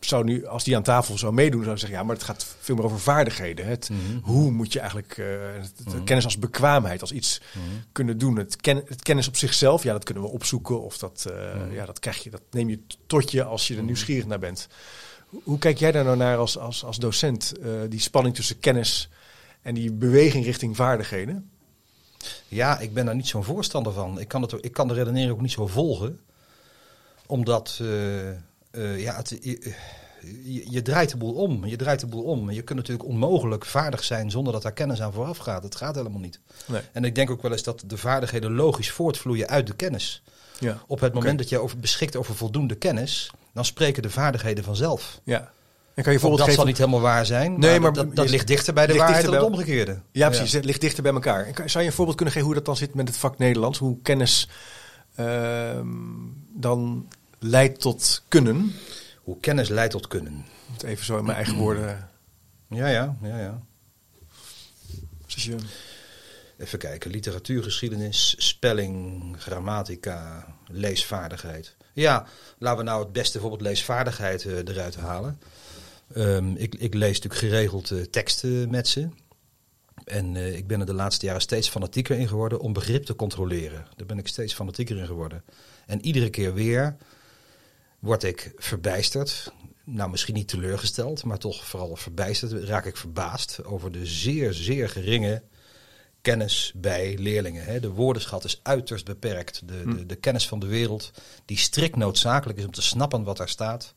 zou 0.00 0.24
nu, 0.24 0.46
als 0.46 0.64
die 0.64 0.76
aan 0.76 0.82
tafel 0.82 1.18
zou 1.18 1.32
meedoen, 1.32 1.64
zou 1.64 1.78
zeggen, 1.78 1.98
ja, 1.98 2.04
maar 2.04 2.14
het 2.14 2.24
gaat 2.24 2.46
veel 2.60 2.74
meer 2.74 2.84
over 2.84 3.00
vaardigheden. 3.00 3.66
Het, 3.66 3.88
Mhm. 3.90 4.00
Hoe 4.22 4.50
moet 4.50 4.72
je 4.72 4.78
eigenlijk 4.80 5.16
het- 5.60 5.72
het 5.92 6.04
kennis 6.04 6.24
als 6.24 6.38
bekwaamheid, 6.38 7.00
als 7.00 7.12
iets 7.12 7.40
Mhm. 7.54 7.64
kunnen 7.92 8.18
doen. 8.18 8.36
Het, 8.36 8.56
ken, 8.56 8.76
het 8.86 9.02
kennis 9.02 9.28
op 9.28 9.36
zichzelf, 9.36 9.82
ja, 9.82 9.92
dat 9.92 10.04
kunnen 10.04 10.22
we 10.22 10.28
opzoeken. 10.30 10.82
Of 10.82 10.98
dat, 10.98 11.26
eh, 11.30 11.74
ja, 11.74 11.86
dat 11.86 11.98
krijg 11.98 12.22
je, 12.22 12.30
dat 12.30 12.42
neem 12.50 12.68
je 12.68 12.80
tot 13.06 13.30
je 13.30 13.44
als 13.44 13.68
je 13.68 13.76
er 13.76 13.82
nieuwsgierig 13.82 14.26
naar 14.26 14.38
bent. 14.38 14.68
Hoe- 15.28 15.58
kijk 15.58 15.78
jij 15.78 15.92
daar 15.92 16.04
nou 16.04 16.16
naar 16.16 16.36
als, 16.36 16.58
als, 16.58 16.84
als 16.84 16.96
docent? 16.96 17.52
eh, 17.58 17.70
die 17.88 18.00
spanning 18.00 18.34
tussen 18.34 18.58
kennis 18.58 19.08
en 19.62 19.74
die 19.74 19.92
beweging 19.92 20.44
richting 20.44 20.76
vaardigheden? 20.76 21.50
Ja, 22.48 22.78
ik 22.78 22.94
ben 22.94 23.06
daar 23.06 23.14
niet 23.14 23.28
zo'n 23.28 23.44
voorstander 23.44 23.92
van. 23.92 24.20
Ik 24.20 24.28
kan, 24.28 24.42
het, 24.42 24.54
ik 24.60 24.72
kan 24.72 24.88
de 24.88 24.94
redenering 24.94 25.32
ook 25.32 25.40
niet 25.40 25.52
zo 25.52 25.66
volgen. 25.66 26.20
Omdat, 27.26 27.78
eh, 27.80 28.28
eh, 28.30 28.36
ja, 28.98 29.16
het, 29.16 29.38
je, 29.40 29.74
je, 30.70 30.82
draait 30.82 31.10
de 31.10 31.16
boel 31.16 31.34
om. 31.34 31.64
Je 31.64 31.76
draait 31.76 32.00
de 32.00 32.06
boel 32.06 32.22
om. 32.22 32.50
Je 32.50 32.62
kunt 32.62 32.78
natuurlijk 32.78 33.08
onmogelijk 33.08 33.64
vaardig 33.64 34.04
zijn 34.04 34.30
zonder 34.30 34.52
dat 34.52 34.62
daar 34.62 34.72
kennis 34.72 35.02
aan 35.02 35.12
vooraf 35.12 35.38
gaat. 35.38 35.62
Het 35.62 35.76
gaat 35.76 35.94
helemaal 35.94 36.20
niet. 36.20 36.40
Nee. 36.66 36.80
En 36.92 37.04
ik 37.04 37.14
denk 37.14 37.30
ook 37.30 37.42
wel 37.42 37.52
eens 37.52 37.62
dat 37.62 37.82
de 37.86 37.96
vaardigheden 37.96 38.52
logisch 38.54 38.90
voortvloeien 38.90 39.48
uit 39.48 39.66
de 39.66 39.74
kennis. 39.74 40.22
Ja. 40.60 40.82
Op 40.86 41.00
het 41.00 41.14
moment 41.14 41.38
dat 41.38 41.48
je 41.48 41.58
over, 41.58 41.78
beschikt 41.78 42.16
over 42.16 42.34
voldoende 42.34 42.74
kennis, 42.74 43.30
dan 43.54 43.64
spreken 43.64 44.02
de 44.02 44.10
vaardigheden 44.10 44.64
vanzelf. 44.64 45.20
Ja. 45.24 45.38
En 45.94 46.04
kan 46.04 46.12
je 46.12 46.18
een 46.18 46.24
Dat 46.24 46.38
voorbeeld 46.38 46.56
zal 46.58 46.64
niet 46.66 46.78
helemaal 46.78 47.00
waar 47.00 47.26
zijn, 47.26 47.58
Nee, 47.58 47.70
maar, 47.70 47.80
maar 47.80 47.92
dat, 47.92 48.16
dat 48.16 48.24
je- 48.24 48.30
ligt 48.30 48.46
dichter 48.46 48.74
bij 48.74 48.86
de 48.86 48.92
ligt 48.92 49.04
waarheid 49.04 49.24
dan 49.26 49.34
dichter 49.34 49.48
het 49.50 49.56
bij- 49.58 49.66
omgekeerde. 49.66 50.00
Ja, 50.12 50.28
precies. 50.28 50.52
Het 50.52 50.64
ligt 50.64 50.80
dichter 50.80 51.02
bij 51.02 51.12
elkaar. 51.12 51.44
En 51.46 51.54
kan- 51.54 51.70
zou 51.70 51.84
je 51.84 51.90
een 51.90 51.94
voorbeeld 51.96 52.16
kunnen 52.16 52.34
geven 52.34 52.48
hoe 52.48 52.56
dat 52.58 52.66
dan 52.66 52.76
zit 52.76 52.94
met 52.94 53.08
het 53.08 53.16
vak 53.16 53.38
Nederlands? 53.38 53.78
Hoe 53.78 53.98
kennis 54.02 54.48
ehm, 55.14 55.86
dan 56.54 57.08
leidt 57.38 57.80
tot 57.80 58.24
kunnen? 58.28 58.72
Hoe 59.22 59.40
kennis 59.40 59.68
leidt 59.68 59.92
tot 59.92 60.06
kunnen. 60.08 60.44
Het 60.72 60.82
Even 60.82 61.04
zo 61.04 61.18
in 61.18 61.24
mijn 61.24 61.36
eigen 61.36 61.56
woorden. 61.56 62.08
Ja, 62.68 62.86
ja, 62.88 63.16
ja, 63.22 63.38
ja. 63.38 63.60
Dus 65.26 65.44
je, 65.44 65.56
Even 66.58 66.78
kijken, 66.78 67.10
literatuurgeschiedenis, 67.10 68.34
spelling, 68.38 69.34
grammatica, 69.38 70.46
leesvaardigheid. 70.66 71.76
Ja, 71.98 72.26
laten 72.58 72.78
we 72.78 72.84
nou 72.84 73.02
het 73.02 73.12
beste 73.12 73.40
voorbeeld 73.40 73.60
leesvaardigheid 73.60 74.44
eh, 74.44 74.56
eruit 74.56 74.96
halen. 74.96 75.40
Ehm, 76.14 76.54
ik, 76.56 76.74
ik 76.74 76.94
lees 76.94 77.20
natuurlijk 77.20 77.40
geregeld 77.40 77.90
eh, 77.90 78.00
teksten 78.00 78.70
met 78.70 78.88
ze. 78.88 79.08
En 80.04 80.36
eh, 80.36 80.56
ik 80.56 80.66
ben 80.66 80.80
er 80.80 80.86
de 80.86 80.94
laatste 80.94 81.26
jaren 81.26 81.40
steeds 81.40 81.68
fanatieker 81.68 82.18
in 82.18 82.28
geworden 82.28 82.60
om 82.60 82.72
begrip 82.72 83.04
te 83.04 83.16
controleren. 83.16 83.86
Daar 83.96 84.06
ben 84.06 84.18
ik 84.18 84.28
steeds 84.28 84.54
fanatieker 84.54 84.96
in 84.96 85.06
geworden. 85.06 85.44
En 85.86 86.04
iedere 86.04 86.30
keer 86.30 86.54
weer 86.54 86.96
word 87.98 88.22
ik 88.22 88.52
verbijsterd. 88.56 89.52
Nou, 89.84 90.10
misschien 90.10 90.34
niet 90.34 90.48
teleurgesteld, 90.48 91.24
maar 91.24 91.38
toch 91.38 91.66
vooral 91.66 91.96
verbijsterd. 91.96 92.64
Raak 92.64 92.84
ik 92.84 92.96
verbaasd 92.96 93.64
over 93.64 93.92
de 93.92 94.06
zeer, 94.06 94.52
zeer 94.52 94.88
geringe 94.88 95.42
kennis 96.20 96.72
bij 96.76 97.16
leerlingen. 97.18 97.64
Hè. 97.64 97.80
De 97.80 97.90
woordenschat 97.90 98.44
is 98.44 98.60
uiterst 98.62 99.04
beperkt. 99.04 99.62
De, 99.68 99.82
de, 99.96 100.06
de 100.06 100.16
kennis 100.16 100.48
van 100.48 100.58
de 100.58 100.66
wereld, 100.66 101.10
die 101.44 101.58
strikt 101.58 101.96
noodzakelijk 101.96 102.58
is 102.58 102.64
om 102.64 102.72
te 102.72 102.82
snappen 102.82 103.22
wat 103.24 103.36
daar 103.36 103.48
staat, 103.48 103.94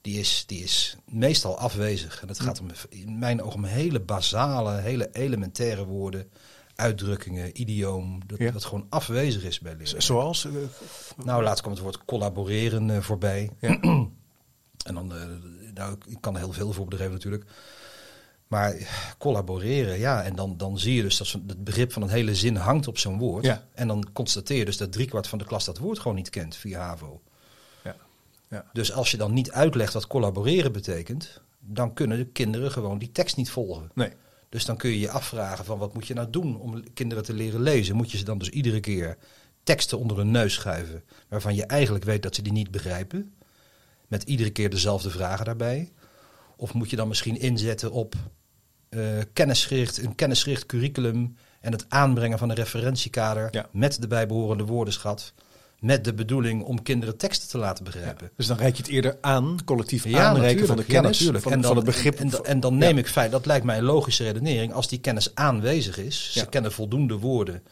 die 0.00 0.18
is, 0.18 0.44
die 0.46 0.62
is 0.62 0.96
meestal 1.04 1.58
afwezig. 1.58 2.22
En 2.22 2.28
het 2.28 2.40
gaat 2.40 2.60
om, 2.60 2.68
in 2.88 3.18
mijn 3.18 3.42
ogen 3.42 3.56
om 3.56 3.64
hele 3.64 4.00
basale, 4.00 4.80
hele 4.80 5.08
elementaire 5.12 5.84
woorden, 5.84 6.30
uitdrukkingen, 6.74 7.60
idioom, 7.60 8.20
dat, 8.26 8.38
Ja. 8.38 8.50
dat 8.50 8.64
gewoon 8.64 8.86
afwezig 8.88 9.44
is 9.44 9.60
bij 9.60 9.76
leerlingen. 9.76 10.02
zoals? 10.02 10.44
eh, 10.44 10.52
Nou, 11.24 11.42
laatst 11.42 11.60
kwam 11.60 11.72
het 11.74 11.82
woord 11.82 12.04
collaboreren 12.04 12.90
eh, 12.90 13.00
voorbij. 13.00 13.50
Ja. 13.60 13.80
en 14.88 14.94
dan, 14.94 15.14
eh, 15.14 15.26
nou, 15.74 15.96
ik 16.06 16.20
kan 16.20 16.34
er 16.34 16.40
heel 16.40 16.52
veel 16.52 16.72
voor 16.72 16.84
geven 16.96 17.12
natuurlijk. 17.12 17.44
Maar 18.54 18.74
collaboreren, 19.18 19.98
ja, 19.98 20.22
en 20.22 20.36
dan, 20.36 20.56
dan 20.56 20.78
zie 20.78 20.94
je 20.94 21.02
dus 21.02 21.16
dat 21.16 21.28
het 21.46 21.64
begrip 21.64 21.92
van 21.92 22.02
een 22.02 22.08
hele 22.08 22.34
zin 22.34 22.56
hangt 22.56 22.88
op 22.88 22.98
zo'n 22.98 23.18
woord. 23.18 23.44
Ja. 23.44 23.66
En 23.72 23.88
dan 23.88 24.12
constateer 24.12 24.58
je 24.58 24.64
dus 24.64 24.76
dat 24.76 24.92
driekwart 24.92 25.26
van 25.26 25.38
de 25.38 25.44
klas 25.44 25.64
dat 25.64 25.78
woord 25.78 25.98
gewoon 25.98 26.16
niet 26.16 26.30
kent 26.30 26.56
via 26.56 26.80
HAVO. 26.80 27.22
ja. 27.84 27.96
Ja. 28.48 28.64
Dus 28.72 28.92
als 28.92 29.10
je 29.10 29.16
dan 29.16 29.32
niet 29.32 29.50
uitlegt 29.50 29.92
wat 29.92 30.06
collaboreren 30.06 30.72
betekent, 30.72 31.40
dan 31.58 31.94
kunnen 31.94 32.18
de 32.18 32.26
kinderen 32.26 32.70
gewoon 32.70 32.98
die 32.98 33.12
tekst 33.12 33.36
niet 33.36 33.50
volgen. 33.50 33.90
Nee. 33.94 34.12
Dus 34.48 34.64
dan 34.64 34.76
kun 34.76 34.90
je 34.90 35.00
je 35.00 35.10
afvragen 35.10 35.64
van 35.64 35.78
wat 35.78 35.94
moet 35.94 36.06
je 36.06 36.14
nou 36.14 36.30
doen 36.30 36.60
om 36.60 36.92
kinderen 36.92 37.24
te 37.24 37.34
leren 37.34 37.60
lezen? 37.60 37.96
Moet 37.96 38.10
je 38.10 38.18
ze 38.18 38.24
dan 38.24 38.38
dus 38.38 38.48
iedere 38.48 38.80
keer 38.80 39.16
teksten 39.62 39.98
onder 39.98 40.16
hun 40.16 40.30
neus 40.30 40.54
schuiven 40.54 41.04
waarvan 41.28 41.54
je 41.54 41.66
eigenlijk 41.66 42.04
weet 42.04 42.22
dat 42.22 42.34
ze 42.34 42.42
die 42.42 42.52
niet 42.52 42.70
begrijpen? 42.70 43.34
Met 44.08 44.22
iedere 44.22 44.50
keer 44.50 44.70
dezelfde 44.70 45.10
vragen 45.10 45.44
daarbij? 45.44 45.92
Of 46.56 46.74
moet 46.74 46.90
je 46.90 46.96
dan 46.96 47.08
misschien 47.08 47.40
inzetten 47.40 47.92
op 47.92 48.14
kennisgericht, 49.32 50.02
een 50.02 50.14
kennisgericht 50.14 50.66
curriculum 50.66 51.36
en 51.60 51.72
het 51.72 51.84
aanbrengen 51.88 52.38
van 52.38 52.50
een 52.50 52.56
referentiekader 52.56 53.48
Ja. 53.50 53.66
met 53.72 54.00
de 54.00 54.06
bijbehorende 54.06 54.64
woordenschat? 54.64 55.32
Met 55.80 56.04
de 56.04 56.14
bedoeling 56.14 56.62
om 56.62 56.82
kinderen 56.82 57.16
teksten 57.16 57.48
te 57.48 57.58
laten 57.58 57.84
begrijpen. 57.84 58.30
Dus 58.36 58.46
dan 58.46 58.56
reik 58.56 58.76
je 58.76 58.82
het 58.82 58.90
eerder 58.90 59.16
aan, 59.20 59.58
collectief 59.64 60.04
Ja, 60.04 60.24
aanreiken 60.28 60.66
van 60.66 60.76
de 60.76 60.84
kennis, 60.84 61.18
van, 61.18 61.52
en 61.52 61.60
dan, 61.60 61.62
van 61.62 61.76
het 61.76 61.84
begrip. 61.84 62.18
En, 62.18 62.30
en, 62.30 62.44
en 62.44 62.60
dan 62.60 62.78
neem 62.78 62.98
ik 62.98 63.06
feit, 63.06 63.30
dat 63.30 63.46
lijkt 63.46 63.64
mij 63.64 63.78
een 63.78 63.84
logische 63.84 64.24
redenering. 64.24 64.72
Als 64.72 64.88
die 64.88 64.98
kennis 64.98 65.34
aanwezig 65.34 65.98
is, 65.98 66.32
ze 66.32 66.46
kennen 66.46 66.72
voldoende 66.72 67.18
woorden, 67.18 67.62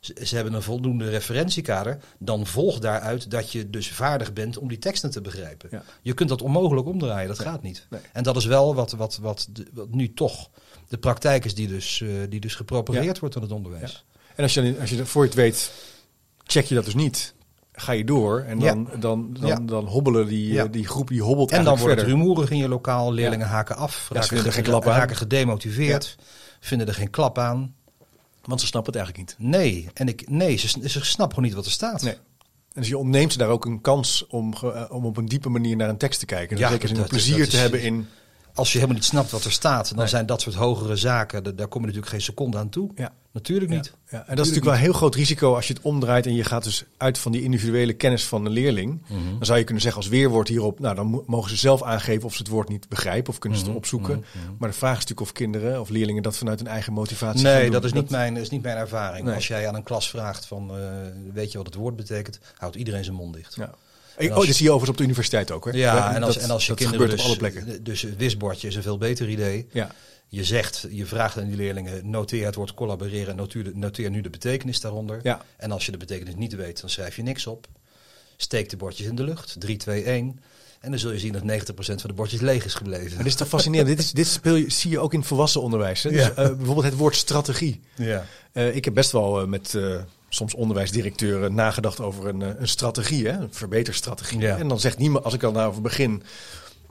ze, 0.00 0.34
hebben 0.34 0.54
een 0.54 0.62
voldoende 0.62 1.08
referentiekader, 1.08 1.98
dan 2.18 2.46
volgt 2.46 2.82
daaruit 2.82 3.30
dat 3.30 3.52
je 3.52 3.70
dus 3.70 3.88
vaardig 3.88 4.32
bent 4.32 4.58
om 4.58 4.68
die 4.68 4.78
teksten 4.78 5.10
te 5.10 5.20
begrijpen. 5.20 5.68
Ja. 5.72 5.82
Je 6.02 6.14
kunt 6.14 6.28
dat 6.28 6.42
onmogelijk 6.42 6.86
omdraaien, 6.86 7.28
dat 7.28 7.38
gaat 7.38 7.62
niet. 7.62 7.86
Nee. 7.90 8.00
En 8.12 8.22
dat 8.22 8.36
is 8.36 8.44
wel 8.44 8.74
wat, 8.74 8.92
wat, 8.92 9.18
wat, 9.22 9.48
nu 9.90 10.12
toch 10.12 10.50
de 10.88 10.98
praktijk 10.98 11.44
is 11.44 11.54
die 11.54 11.68
dus, 11.68 12.00
eh, 12.00 12.08
die 12.28 12.40
dus 12.40 12.54
gepropageerd 12.54 13.14
Ja. 13.14 13.20
wordt 13.20 13.34
in 13.36 13.42
het 13.42 13.52
onderwijs. 13.52 14.04
En 14.34 14.42
als 14.42 14.54
je, 14.54 14.76
als 14.80 14.90
je 14.90 15.06
voor 15.06 15.22
je 15.22 15.28
het 15.28 15.38
weet, 15.38 15.72
check 16.44 16.64
je 16.64 16.74
dat 16.74 16.84
dus 16.84 16.94
niet. 16.94 17.34
Ga 17.72 17.92
je 17.92 18.04
door 18.04 18.40
en 18.40 18.58
dan, 18.58 18.88
dan, 18.98 19.36
dan, 19.40 19.66
dan 19.66 19.84
hobbelen 19.84 20.26
die, 20.26 20.60
eh, 20.60 20.64
die 20.70 20.86
groep 20.86 21.08
die 21.08 21.22
hobbelt 21.22 21.50
En 21.50 21.64
dan 21.64 21.78
wordt 21.78 22.00
het 22.00 22.06
rumoerig 22.06 22.50
in 22.50 22.56
je 22.56 22.68
lokaal, 22.68 23.12
leerlingen 23.12 23.46
haken 23.46 23.76
af, 23.76 24.10
raken, 24.12 24.82
raken 24.82 25.16
gedemotiveerd, 25.16 26.16
vinden 26.60 26.86
er 26.86 26.94
geen 26.94 27.10
klap 27.10 27.38
aan. 27.38 27.74
Want 28.46 28.60
ze 28.60 28.66
snappen 28.66 28.92
het 28.92 29.02
eigenlijk 29.02 29.38
niet. 29.38 29.48
Nee, 29.50 29.88
en 29.94 30.08
ik, 30.08 30.28
nee 30.30 30.56
ze, 30.56 30.68
ze 30.68 31.04
snappen 31.04 31.28
gewoon 31.28 31.44
niet 31.44 31.54
wat 31.54 31.64
er 31.66 31.70
staat. 31.70 32.02
Nee. 32.02 32.12
En 32.72 32.82
dus 32.82 32.88
je 32.88 32.98
ontneemt 32.98 33.32
ze 33.32 33.38
daar 33.38 33.48
ook 33.48 33.64
een 33.64 33.80
kans 33.80 34.26
om, 34.28 34.52
eh, 34.62 34.84
om 34.88 35.04
op 35.04 35.16
een 35.16 35.26
diepe 35.26 35.48
manier 35.48 35.76
naar 35.76 35.88
een 35.88 35.96
tekst 35.96 36.20
te 36.20 36.26
kijken. 36.26 36.56
En 36.56 36.62
Ja, 36.62 36.68
zeker 36.70 36.94
dat- 36.94 37.08
plezier 37.08 37.38
dat 37.38 37.50
te 37.50 37.56
is- 37.56 37.62
hebben 37.62 37.82
in... 37.82 38.08
Als 38.54 38.68
je 38.72 38.74
helemaal 38.78 38.96
niet 39.00 39.08
snapt 39.08 39.30
wat 39.30 39.44
er 39.44 39.52
staat, 39.52 39.88
dan 39.88 39.98
Nee. 39.98 40.06
zijn 40.06 40.26
dat 40.26 40.40
soort 40.40 40.54
hogere 40.54 40.96
zaken, 40.96 41.42
da- 41.44 41.50
daar 41.50 41.68
kom 41.68 41.80
je 41.80 41.86
natuurlijk 41.86 42.12
geen 42.12 42.22
seconde 42.22 42.58
aan 42.58 42.68
toe. 42.68 42.90
Ja. 42.94 43.12
Natuurlijk 43.36 43.70
niet. 43.70 43.92
Ja, 44.10 44.18
en 44.18 44.36
dat 44.36 44.46
is 44.46 44.52
natuurlijk 44.52 44.64
wel 44.64 44.74
een 44.74 44.80
heel 44.80 44.92
groot 44.92 45.14
risico 45.14 45.54
als 45.54 45.66
je 45.66 45.74
het 45.74 45.82
omdraait 45.82 46.26
en 46.26 46.34
je 46.34 46.44
gaat 46.44 46.64
dus 46.64 46.84
uit 46.96 47.18
van 47.18 47.32
die 47.32 47.42
individuele 47.42 47.92
kennis 47.92 48.24
van 48.24 48.44
een 48.44 48.52
leerling. 48.52 49.02
Mhm. 49.08 49.18
Dan 49.36 49.44
zou 49.46 49.58
je 49.58 49.64
kunnen 49.64 49.82
zeggen 49.82 50.02
als 50.02 50.10
weerwoord 50.10 50.48
hierop, 50.48 50.80
nou 50.80 50.94
dan 50.94 51.06
mo- 51.06 51.24
mogen 51.26 51.50
ze 51.50 51.56
zelf 51.56 51.82
aangeven 51.82 52.24
of 52.24 52.32
ze 52.32 52.38
het 52.38 52.48
woord 52.48 52.68
niet 52.68 52.88
begrijpen 52.88 53.32
of 53.32 53.38
kunnen 53.38 53.58
ze 53.58 53.64
Mhm, 53.64 53.74
het 53.74 53.82
opzoeken. 53.82 54.24
Maar 54.58 54.68
de 54.70 54.76
vraag 54.76 54.92
is 54.92 54.98
natuurlijk 55.00 55.20
of 55.28 55.32
kinderen 55.32 55.80
of 55.80 55.88
leerlingen 55.88 56.22
dat 56.22 56.36
vanuit 56.36 56.58
hun 56.58 56.68
eigen 56.68 56.92
motivatie 56.92 57.42
Nee, 57.42 57.62
doen. 57.62 57.72
dat 57.72 57.84
is 57.84 57.92
niet 57.92 58.10
mijn, 58.10 58.36
is 58.36 58.48
niet 58.50 58.62
mijn 58.62 58.76
ervaring. 58.76 59.24
Nee. 59.26 59.34
Als 59.34 59.46
jij 59.48 59.68
aan 59.68 59.74
een 59.74 59.82
klas 59.82 60.08
vraagt 60.10 60.46
van, 60.46 60.70
eh, 60.70 60.76
weet 61.32 61.52
je 61.52 61.58
wat 61.58 61.66
het 61.66 61.76
woord 61.76 61.96
betekent, 61.96 62.38
houdt 62.56 62.76
iedereen 62.76 63.04
zijn 63.04 63.16
mond 63.16 63.34
dicht. 63.34 63.54
Ja. 63.54 63.74
En 64.16 64.30
Oh, 64.30 64.36
dat 64.36 64.44
zie 64.46 64.54
je 64.64 64.70
overigens 64.70 64.90
op 64.90 64.96
de 64.96 65.02
universiteit 65.02 65.50
ook. 65.50 65.64
Hè? 65.64 65.70
Ja, 65.70 66.14
en 66.14 66.22
als, 66.22 66.34
dat- 66.34 66.42
en 66.44 66.50
als 66.50 66.62
je 66.62 66.68
dat 66.68 66.78
kinderen 66.78 67.00
gebeurt 67.08 67.10
dus, 67.26 67.32
op 67.36 67.42
alle 67.42 67.50
plekken. 67.50 67.84
Dus 67.84 68.02
het 68.02 68.16
wisbordje 68.16 68.68
is 68.68 68.76
een 68.76 68.82
veel 68.82 68.98
beter 68.98 69.28
idee. 69.28 69.66
Ja. 69.72 69.90
Je 70.28 70.44
zegt, 70.44 70.86
je 70.90 71.06
vraagt 71.06 71.38
aan 71.38 71.46
die 71.46 71.56
leerlingen, 71.56 72.10
noteer 72.10 72.44
het 72.46 72.54
woord 72.54 72.74
collaboreren 72.74 73.28
en 73.30 73.36
noteer, 73.36 73.70
noteer 73.74 74.10
nu 74.10 74.20
de 74.20 74.30
betekenis 74.30 74.80
daaronder. 74.80 75.20
Ja. 75.22 75.40
En 75.56 75.70
als 75.72 75.86
je 75.86 75.92
de 75.92 75.98
betekenis 75.98 76.34
niet 76.34 76.54
weet, 76.54 76.80
dan 76.80 76.90
schrijf 76.90 77.16
je 77.16 77.22
niks 77.22 77.46
op. 77.46 77.66
Steek 78.36 78.68
de 78.70 78.76
bordjes 78.76 79.06
in 79.06 79.14
de 79.14 79.22
lucht, 79.24 79.56
3, 79.58 79.76
2, 79.76 80.02
1. 80.02 80.40
En 80.80 80.90
dan 80.90 81.00
zul 81.00 81.12
je 81.12 81.18
zien 81.18 81.32
dat 81.32 81.42
90% 81.42 81.74
van 81.76 81.96
de 82.10 82.12
bordjes 82.12 82.40
leeg 82.40 82.64
is 82.64 82.74
gebleven. 82.74 83.08
Maar 83.08 83.16
dit 83.18 83.26
is 83.26 83.34
toch 83.34 83.48
fascinerend. 83.48 83.88
dit, 83.88 83.98
is, 83.98 84.12
dit 84.12 84.26
speel 84.26 84.54
je, 84.54 84.70
zie 84.70 84.90
je 84.90 84.98
ook 84.98 85.12
in 85.12 85.18
het 85.18 85.28
volwassen 85.28 85.62
onderwijs. 85.62 86.02
Hè? 86.02 86.10
Dus, 86.10 86.20
Ja. 86.24 86.30
eh, 86.34 86.34
bijvoorbeeld 86.56 86.84
het 86.86 86.96
woord 86.96 87.16
strategie. 87.16 87.80
Ja. 87.94 88.26
Eh, 88.52 88.74
ik 88.76 88.84
heb 88.84 88.94
best 88.94 89.12
wel 89.12 89.40
eh, 89.40 89.46
met 89.46 89.74
soms 90.28 90.54
onderwijsdirecteuren 90.54 91.54
nagedacht 91.54 92.00
over 92.00 92.26
een, 92.28 92.40
een 92.60 92.68
strategie, 92.68 93.26
hè? 93.28 93.32
een 93.38 93.52
verbeterstrategie. 93.54 94.38
Ja. 94.40 94.56
En 94.58 94.68
dan 94.68 94.80
zegt 94.80 94.98
niemand, 94.98 95.24
als 95.24 95.34
ik 95.34 95.42
al 95.42 95.52
daarover 95.52 95.82
begin, 95.82 96.22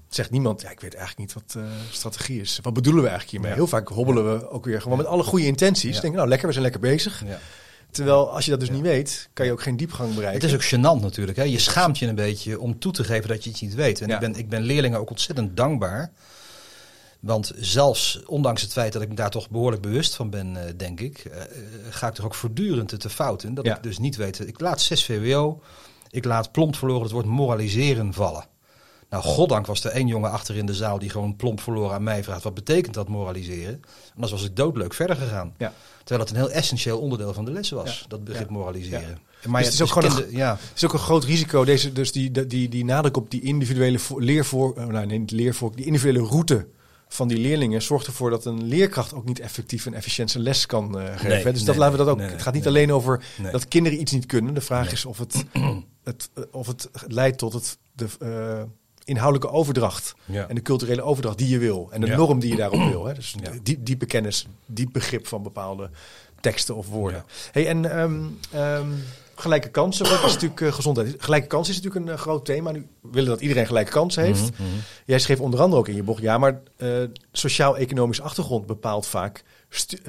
zegt 0.09 0.31
niemand, 0.31 0.61
ja, 0.61 0.69
ik 0.69 0.79
weet 0.79 0.95
eigenlijk 0.95 1.27
niet 1.27 1.43
wat 1.43 1.63
eh, 1.63 1.69
strategie 1.91 2.41
is. 2.41 2.59
Wat 2.61 2.73
bedoelen 2.73 3.03
we 3.03 3.09
eigenlijk 3.09 3.31
hiermee? 3.31 3.49
Ja. 3.51 3.55
Heel 3.65 3.79
vaak 3.79 3.87
hobbelen 3.87 4.39
we 4.39 4.49
ook 4.49 4.65
weer 4.65 4.81
gewoon 4.81 4.97
met 4.97 5.07
alle 5.07 5.23
goede 5.23 5.45
intenties. 5.45 5.95
Ja. 5.95 6.01
Denken, 6.01 6.17
nou 6.17 6.27
lekker, 6.29 6.47
we 6.47 6.53
zijn 6.53 6.63
lekker 6.65 6.81
bezig. 6.81 7.23
Ja. 7.25 7.39
Terwijl 7.91 8.31
als 8.31 8.45
je 8.45 8.51
dat 8.51 8.59
dus 8.59 8.69
niet 8.69 8.81
weet, 8.81 9.29
kan 9.33 9.45
je 9.45 9.51
ook 9.51 9.61
geen 9.61 9.77
diepgang 9.77 10.13
bereiken. 10.15 10.41
Het 10.41 10.49
is 10.49 10.55
ook 10.55 10.79
gênant 10.79 11.01
natuurlijk. 11.01 11.37
Hè? 11.37 11.43
Je 11.43 11.59
schaamt 11.59 11.97
je 11.97 12.07
een 12.07 12.15
beetje 12.15 12.59
om 12.59 12.79
toe 12.79 12.91
te 12.91 13.03
geven 13.03 13.29
dat 13.29 13.43
je 13.43 13.49
iets 13.49 13.61
niet 13.61 13.75
weet. 13.75 14.01
En 14.01 14.09
ik, 14.09 14.19
ben, 14.19 14.35
ik 14.35 14.49
ben 14.49 14.61
leerlingen 14.61 14.99
ook 14.99 15.09
ontzettend 15.09 15.57
dankbaar. 15.57 16.11
Want 17.19 17.51
zelfs 17.55 18.23
ondanks 18.25 18.61
het 18.61 18.71
feit 18.71 18.93
dat 18.93 19.01
ik 19.01 19.09
me 19.09 19.15
daar 19.15 19.29
toch 19.29 19.49
behoorlijk 19.49 19.81
bewust 19.81 20.15
van 20.15 20.29
ben, 20.29 20.55
eh, 20.67 20.73
denk 20.77 20.99
ik, 20.99 21.17
eh, 21.17 21.41
ga 21.89 22.07
ik 22.07 22.13
toch 22.13 22.25
ook 22.25 22.35
voortdurend 22.35 22.99
te 22.99 23.09
fouten. 23.09 23.53
Dat 23.53 23.65
Ja. 23.65 23.75
ik 23.75 23.83
dus 23.83 23.97
niet 23.97 24.15
weet. 24.15 24.47
Ik 24.47 24.59
laat 24.59 24.81
6 24.81 25.05
VWO, 25.05 25.61
ik 26.09 26.25
laat 26.25 26.51
plomp 26.51 26.75
verloren 26.75 27.03
het 27.03 27.11
woord 27.11 27.25
moraliseren 27.25 28.13
vallen. 28.13 28.45
Nou, 29.15 29.27
goddank 29.27 29.65
was 29.65 29.83
er 29.83 29.91
één 29.91 30.07
jongen 30.07 30.31
achter 30.31 30.55
in 30.55 30.65
de 30.65 30.73
zaal 30.73 30.99
die 30.99 31.09
gewoon 31.09 31.35
plomp 31.35 31.61
verloren 31.61 31.95
aan 31.95 32.03
mij 32.03 32.23
vraagt: 32.23 32.43
wat 32.43 32.53
betekent 32.53 32.93
dat 32.93 33.07
moraliseren? 33.07 33.81
Anders 34.13 34.31
was 34.31 34.43
ik 34.43 34.55
doodleuk 34.55 34.93
verder 34.93 35.15
gegaan. 35.15 35.53
Ja. 35.57 35.73
Terwijl 36.03 36.19
het 36.19 36.29
een 36.29 36.41
heel 36.43 36.51
essentieel 36.51 36.99
onderdeel 36.99 37.33
van 37.33 37.45
de 37.45 37.51
les 37.51 37.69
was, 37.69 37.99
Ja. 37.99 38.05
dat 38.07 38.23
begrip 38.23 38.49
moraliseren. 38.49 39.19
Ja. 39.41 39.49
Maar 39.49 39.61
Dus 39.61 39.71
het 39.71 39.79
is 39.81 39.81
ook 39.95 40.03
gewoon 40.03 40.23
een- 40.23 40.31
ja, 40.35 40.51
Het 40.51 40.71
is 40.75 40.85
ook 40.85 40.93
een 40.93 40.99
groot 40.99 41.23
risico, 41.23 41.65
deze, 41.65 41.91
dus 41.93 42.11
die, 42.11 42.31
die, 42.31 42.45
die, 42.47 42.69
die 42.69 42.85
nadruk 42.85 43.17
op 43.17 43.31
die 43.31 43.41
individuele 43.41 43.99
vo- 43.99 44.19
leervoor, 44.19 44.75
eh, 44.77 44.85
nou, 44.85 45.05
nee, 45.05 45.19
niet 45.19 45.31
leervoor, 45.31 45.75
die 45.75 45.85
individuele 45.85 46.27
route 46.27 46.67
van 47.07 47.27
die 47.27 47.37
leerlingen 47.37 47.81
zorgt 47.81 48.07
ervoor 48.07 48.29
dat 48.29 48.45
een 48.45 48.63
leerkracht 48.63 49.13
ook 49.13 49.25
niet 49.25 49.39
effectief 49.39 49.85
en 49.85 49.93
efficiënt 49.93 50.31
zijn 50.31 50.43
les 50.43 50.65
kan 50.65 50.99
eh, 50.99 51.05
geven. 51.17 51.43
Nee, 51.43 51.53
dus 51.53 51.63
dat 51.63 51.75
laten 51.75 51.97
we 51.97 52.03
dat 52.03 52.13
ook. 52.13 52.17
nee, 52.19 52.29
het 52.29 52.41
gaat 52.41 52.53
niet 52.53 52.67
alleen 52.67 52.93
over 52.93 53.23
dat 53.51 53.67
kinderen 53.67 53.99
iets 53.99 54.11
niet 54.11 54.25
kunnen. 54.25 54.53
De 54.53 54.61
vraag 54.61 54.91
is 54.91 55.05
of 55.05 55.17
het, 55.17 55.43
het, 56.03 56.29
of 56.51 56.67
het 56.67 56.89
leidt 57.07 57.37
tot 57.37 57.53
het, 57.53 57.77
de 57.93 58.07
eh, 58.19 58.63
inhoudelijke 59.05 59.55
overdracht 59.55 60.15
Ja. 60.25 60.47
en 60.47 60.55
de 60.55 60.61
culturele 60.61 61.01
overdracht 61.01 61.37
die 61.37 61.49
je 61.49 61.57
wil 61.57 61.87
en 61.91 62.01
de 62.01 62.07
Ja. 62.07 62.15
norm 62.15 62.39
die 62.39 62.49
je 62.51 62.55
daarop 62.57 62.89
wil. 62.89 63.05
Hè. 63.05 63.13
Dus 63.13 63.35
Ja. 63.43 63.51
diep, 63.63 63.85
diepe 63.85 64.05
kennis, 64.05 64.47
diep 64.65 64.89
begrip 64.91 65.27
van 65.27 65.43
bepaalde 65.43 65.89
teksten 66.41 66.75
of 66.75 66.87
woorden. 66.87 67.23
Hey, 67.51 67.67
en 67.67 67.91
ehm, 67.91 68.23
ehm, 68.51 68.87
gelijke 69.35 69.69
kansen, 69.69 70.05
dat 70.05 70.23
is 70.23 70.33
natuurlijk 70.33 70.61
eh, 70.61 70.71
gezondheid. 70.73 71.15
Gelijke 71.17 71.47
kansen 71.47 71.73
is 71.73 71.81
natuurlijk 71.81 72.05
een 72.05 72.15
eh, 72.15 72.21
groot 72.21 72.45
thema. 72.45 72.71
Nu 72.71 72.87
willen 73.01 73.29
dat 73.29 73.41
iedereen 73.41 73.65
gelijke 73.65 73.91
kansen 73.91 74.23
heeft. 74.23 74.51
Mhm, 74.51 74.63
mhm. 74.63 74.71
Jij 75.05 75.19
schreef 75.19 75.39
onder 75.39 75.59
andere 75.59 75.81
ook 75.81 75.87
in 75.87 75.95
je 75.95 76.03
bocht, 76.03 76.21
ja, 76.21 76.37
maar 76.37 76.61
eh, 76.77 76.89
sociaal-economisch 77.31 78.21
achtergrond 78.21 78.65
bepaalt 78.65 79.07
vaak 79.07 79.43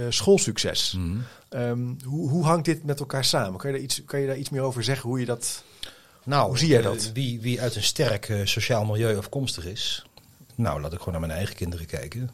schoolsucces. 0.08 0.94
Mhm. 0.98 1.16
Ehm, 1.48 1.78
hoe, 2.04 2.30
hoe 2.30 2.44
hangt 2.44 2.64
dit 2.64 2.84
met 2.84 3.00
elkaar 3.00 3.24
samen? 3.24 3.58
Kan 3.60 3.70
je, 3.70 3.76
daar 3.76 3.84
iets, 3.84 4.04
kan 4.04 4.20
je 4.20 4.26
daar 4.26 4.36
iets 4.36 4.50
meer 4.50 4.62
over 4.62 4.84
zeggen? 4.84 5.08
Hoe 5.08 5.20
je 5.20 5.26
dat. 5.26 5.64
Nou, 6.26 6.48
Hoe 6.48 6.58
zie 6.58 6.68
jij 6.68 6.78
eh, 6.78 6.84
dat? 6.84 7.10
wie, 7.12 7.40
wie 7.40 7.60
uit 7.60 7.74
een 7.76 7.82
sterk 7.82 8.28
eh, 8.28 8.40
sociaal 8.44 8.84
milieu 8.84 9.16
afkomstig 9.16 9.64
is. 9.64 10.06
Nou, 10.54 10.80
laat 10.80 10.92
ik 10.92 10.98
gewoon 10.98 11.12
naar 11.12 11.20
mijn 11.26 11.38
eigen 11.38 11.56
kinderen 11.56 11.86
kijken. 11.86 12.30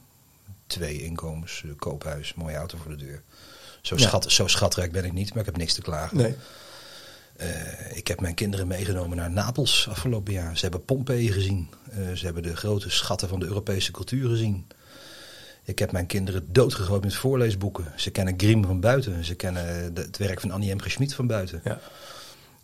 Twee 0.67 1.03
inkomens, 1.03 1.63
eh, 1.65 1.71
koophuis, 1.79 2.35
mooie 2.35 2.57
auto 2.57 2.79
voor 2.83 2.91
de 2.97 3.05
deur. 3.05 3.23
Zo, 3.83 3.95
Ja. 3.97 4.03
schat, 4.07 4.33
zo 4.33 4.47
schatrijk 4.47 4.93
ben 4.93 5.05
ik 5.05 5.13
niet, 5.13 5.31
maar 5.31 5.39
ik 5.39 5.47
heb 5.47 5.57
niks 5.57 5.75
te 5.75 5.83
klagen. 5.83 6.17
Nee. 6.17 6.35
Ik 7.95 8.09
heb 8.09 8.21
mijn 8.21 8.35
kinderen 8.35 8.67
meegenomen 8.67 9.17
naar 9.17 9.31
Napels 9.31 9.87
afgelopen 9.91 10.33
jaar. 10.33 10.57
Ze 10.57 10.63
hebben 10.63 10.85
Pompeii 10.85 11.33
gezien. 11.33 11.69
Ze 12.15 12.25
hebben 12.25 12.43
de 12.43 12.57
grote 12.57 12.91
schatten 12.91 13.29
van 13.29 13.41
de 13.41 13.47
Europese 13.47 13.91
cultuur 13.91 14.29
gezien. 14.29 14.67
Ik 15.65 15.79
heb 15.79 15.93
mijn 15.93 16.07
kinderen 16.07 16.53
doodgegooid 16.53 17.03
met 17.05 17.15
voorleesboeken. 17.15 17.93
Ze 17.97 18.11
kennen 18.11 18.35
Grimm 18.37 18.65
van 18.65 18.81
buiten. 18.81 19.25
Ze 19.25 19.35
kennen 19.35 19.95
de- 19.95 20.01
het 20.01 20.17
werk 20.17 20.41
van 20.41 20.51
Annie 20.51 20.75
M. 20.75 20.81
G. 20.81 20.91
Schmid 20.91 21.15
van 21.15 21.27
buiten. 21.27 21.61
Ja. 21.65 21.81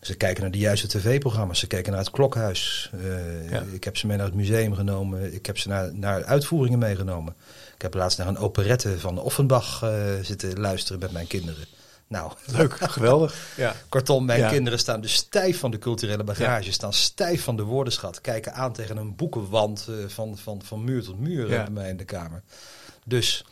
Ze 0.00 0.14
kijken 0.14 0.42
naar 0.42 0.50
de 0.50 0.58
juiste 0.58 0.86
tv-programma's. 0.88 1.58
Ze 1.58 1.66
kijken 1.66 1.92
naar 1.92 2.00
het 2.00 2.10
klokhuis. 2.10 2.90
Eh, 2.92 3.50
Ja. 3.50 3.62
Ik 3.72 3.84
heb 3.84 3.96
ze 3.96 4.06
mee 4.06 4.16
naar 4.16 4.26
het 4.26 4.34
museum 4.34 4.74
genomen. 4.74 5.34
Ik 5.34 5.46
heb 5.46 5.58
ze 5.58 5.68
naar, 5.68 5.94
naar 5.94 6.24
uitvoeringen 6.24 6.78
meegenomen. 6.78 7.34
Ik 7.74 7.82
heb 7.82 7.94
laatst 7.94 8.18
naar 8.18 8.26
een 8.26 8.38
operette 8.38 8.98
van 8.98 9.18
Offenbach 9.20 9.82
eh, 9.82 9.90
zitten 10.22 10.60
luisteren 10.60 11.00
met 11.00 11.12
mijn 11.12 11.26
kinderen. 11.26 11.64
Nou, 12.06 12.32
Leuk, 12.46 12.72
geweldig. 12.90 13.34
Ja. 13.56 13.74
Kortom, 13.88 14.24
mijn 14.24 14.40
Ja. 14.40 14.48
kinderen 14.48 14.78
staan 14.78 15.00
dus 15.00 15.14
stijf 15.14 15.58
van 15.58 15.70
de 15.70 15.78
culturele 15.78 16.24
bagage, 16.24 16.72
staan 16.72 16.92
stijf 16.92 17.42
van 17.42 17.56
de 17.56 17.62
woordenschat, 17.62 18.20
kijken 18.20 18.52
aan 18.54 18.72
tegen 18.72 18.96
een 18.96 19.16
boekenwand 19.16 19.86
eh, 19.88 19.94
van, 20.06 20.38
van, 20.38 20.62
van 20.64 20.84
muur 20.84 21.02
tot 21.02 21.18
muur 21.20 21.48
bij 21.48 21.70
mij 21.70 21.88
in 21.88 21.96
de 21.96 22.04
kamer. 22.04 22.42
Dus 23.04 23.44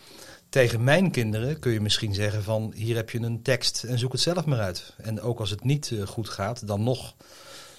tegen 0.49 0.85
mijn 0.85 1.11
kinderen 1.11 1.59
kun 1.59 1.73
je 1.73 1.81
misschien 1.81 2.15
zeggen 2.15 2.43
van 2.43 2.73
hier 2.75 2.97
heb 2.97 3.11
je 3.11 3.21
een 3.21 3.43
tekst 3.43 3.85
en 3.85 3.99
zoek 3.99 4.13
het 4.13 4.21
zelf 4.21 4.45
maar 4.45 4.61
uit. 4.61 4.95
En 4.97 5.21
ook 5.21 5.41
als 5.41 5.51
het 5.51 5.65
niet 5.65 5.91
eh, 5.93 6.07
goed 6.07 6.29
gaat, 6.29 6.67
dan 6.67 6.83
nog 6.83 7.15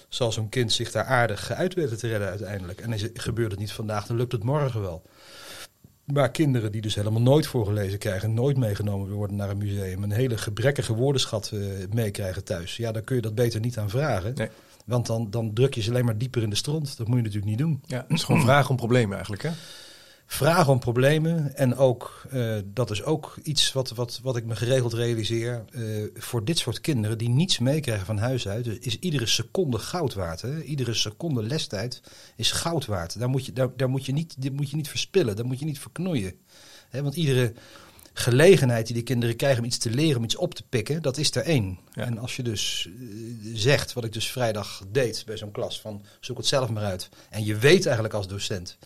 zal 0.08 0.32
zo'n 0.32 0.48
kind 0.48 0.72
zich 0.72 0.90
daar 0.90 1.04
aardig 1.04 1.52
uit 1.52 1.74
weten 1.74 1.98
te 1.98 2.08
redden 2.08 2.28
uiteindelijk. 2.28 2.80
En 2.80 2.92
is 2.92 3.08
gebeurt 3.14 3.50
het 3.50 3.60
niet 3.60 3.72
vandaag, 3.72 4.06
dan 4.06 4.16
lukt 4.16 4.32
het 4.32 4.44
morgen 4.44 4.80
wel. 4.80 5.02
Maar 6.04 6.30
kinderen 6.30 6.72
die 6.72 6.80
dus 6.80 6.94
helemaal 6.94 7.22
nooit 7.22 7.46
voorgelezen 7.46 7.98
krijgen, 7.98 8.34
nooit 8.34 8.56
meegenomen 8.56 9.10
worden 9.10 9.36
naar 9.36 9.50
een 9.50 9.58
museum, 9.58 10.02
een 10.02 10.10
hele 10.10 10.38
gebrekkige 10.38 10.94
woordenschat 10.94 11.50
eh, 11.54 11.60
meekrijgen 11.92 12.44
thuis, 12.44 12.76
ja, 12.76 12.92
dan 12.92 13.04
kun 13.04 13.16
je 13.16 13.22
dat 13.22 13.34
beter 13.34 13.60
niet 13.60 13.78
aan 13.78 13.90
vragen. 13.90 14.34
Nee. 14.34 14.48
Want 14.84 15.06
dan, 15.06 15.30
dan 15.30 15.52
druk 15.54 15.74
je 15.74 15.80
ze 15.80 15.90
alleen 15.90 16.04
maar 16.04 16.18
dieper 16.18 16.42
in 16.42 16.50
de 16.50 16.56
stront. 16.56 16.96
Dat 16.96 17.06
moet 17.06 17.16
je 17.16 17.22
natuurlijk 17.22 17.50
niet 17.50 17.58
doen. 17.58 17.82
ja, 17.86 18.04
het 18.08 18.18
is 18.18 18.24
gewoon 18.24 18.40
vragen 18.40 18.70
om 18.70 18.76
problemen 18.76 19.12
eigenlijk. 19.12 19.42
Hè? 19.42 19.50
Vragen 20.30 20.72
om 20.72 20.78
problemen 20.78 21.56
en 21.56 21.76
ook, 21.76 22.26
eh, 22.30 22.56
dat 22.64 22.90
is 22.90 23.02
ook 23.02 23.38
iets 23.42 23.72
wat, 23.72 23.90
wat, 23.90 24.20
wat 24.22 24.36
ik 24.36 24.44
me 24.44 24.56
geregeld 24.56 24.92
realiseer, 24.92 25.64
eh, 25.70 25.82
voor 26.14 26.44
dit 26.44 26.58
soort 26.58 26.80
kinderen 26.80 27.18
die 27.18 27.28
niets 27.28 27.58
meekrijgen 27.58 28.06
van 28.06 28.18
huis 28.18 28.48
uit, 28.48 28.86
is 28.86 28.98
iedere 28.98 29.26
seconde 29.26 29.78
goud 29.78 30.14
waard. 30.14 30.40
Hè? 30.40 30.62
Iedere 30.62 30.94
seconde 30.94 31.42
lestijd 31.42 32.02
is 32.36 32.52
goud 32.52 32.86
waard. 32.86 33.18
Daar 33.18 33.28
moet 33.28 33.46
je, 33.46 33.52
daar, 33.52 33.68
daar 33.76 33.88
moet 33.88 34.06
je, 34.06 34.12
niet, 34.12 34.42
dit 34.42 34.52
moet 34.52 34.70
je 34.70 34.76
niet 34.76 34.88
verspillen, 34.88 35.36
daar 35.36 35.46
moet 35.46 35.58
je 35.58 35.64
niet 35.64 35.78
verknoeien. 35.78 36.34
Hè? 36.88 37.02
Want 37.02 37.14
iedere 37.14 37.52
gelegenheid 38.12 38.86
die 38.86 38.94
die 38.94 39.04
kinderen 39.04 39.36
krijgen 39.36 39.58
om 39.58 39.66
iets 39.66 39.78
te 39.78 39.90
leren, 39.90 40.16
om 40.16 40.24
iets 40.24 40.36
op 40.36 40.54
te 40.54 40.64
pikken, 40.68 41.02
dat 41.02 41.16
is 41.16 41.34
er 41.34 41.42
één. 41.42 41.78
Ja. 41.92 42.04
En 42.04 42.18
als 42.18 42.36
je 42.36 42.42
dus 42.42 42.88
eh, 42.88 42.92
zegt, 43.54 43.92
wat 43.92 44.04
ik 44.04 44.12
dus 44.12 44.30
vrijdag 44.30 44.82
deed 44.88 45.22
bij 45.26 45.36
zo'n 45.36 45.50
klas, 45.50 45.80
van 45.80 46.04
zoek 46.20 46.36
het 46.36 46.46
zelf 46.46 46.70
maar 46.70 46.84
uit. 46.84 47.08
En 47.30 47.44
je 47.44 47.56
weet 47.56 47.84
eigenlijk 47.84 48.14
als 48.14 48.28
docent 48.28 48.78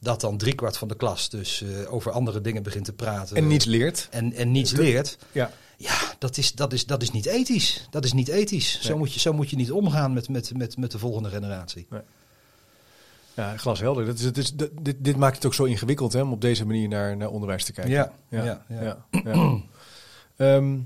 dat 0.00 0.20
dan 0.20 0.36
driekwart 0.36 0.76
van 0.76 0.88
de 0.88 0.96
klas 0.96 1.28
dus 1.28 1.62
eh, 1.62 1.92
over 1.92 2.12
andere 2.12 2.40
dingen 2.40 2.62
begint 2.62 2.84
te 2.84 2.92
praten. 2.92 3.36
En 3.36 3.46
niets 3.46 3.64
leert. 3.64 4.08
en, 4.10 4.32
en 4.32 4.50
niets 4.50 4.72
leert. 4.72 5.18
Ja. 5.32 5.50
Ja, 5.76 5.98
dat 6.18 6.36
is, 6.36 6.52
dat, 6.54 6.72
is, 6.72 6.86
dat 6.86 7.02
is 7.02 7.10
niet 7.10 7.26
ethisch. 7.26 7.86
Dat 7.90 8.04
is 8.04 8.12
niet 8.12 8.28
ethisch. 8.28 8.80
Zo, 8.80 8.88
Nee. 8.88 8.98
moet 8.98 9.12
je, 9.12 9.20
zo 9.20 9.32
moet 9.32 9.50
je 9.50 9.56
niet 9.56 9.70
omgaan 9.72 10.12
met, 10.12 10.28
met, 10.28 10.56
met, 10.56 10.76
met 10.76 10.90
de 10.90 10.98
volgende 10.98 11.28
generatie. 11.28 11.86
Ja, 13.34 13.56
glashelder. 13.56 14.06
Dat 14.06 14.18
is, 14.18 14.24
het 14.24 14.38
is, 14.38 14.52
dit, 14.54 14.70
dit- 14.80 14.96
dit 15.04 15.16
maakt 15.16 15.34
het 15.36 15.46
ook 15.46 15.54
zo 15.54 15.64
ingewikkeld 15.64 16.12
hè, 16.12 16.20
om 16.22 16.32
op 16.32 16.40
deze 16.40 16.66
manier 16.66 16.88
naar, 16.88 17.16
naar 17.16 17.28
onderwijs 17.30 17.64
te 17.64 17.72
kijken. 17.72 17.92
Ja, 17.92 18.12
ja, 18.28 18.44
ja, 18.44 18.64
ja. 18.68 19.04
ja, 19.10 19.20
ja. 19.24 19.56
Ehm, 20.36 20.78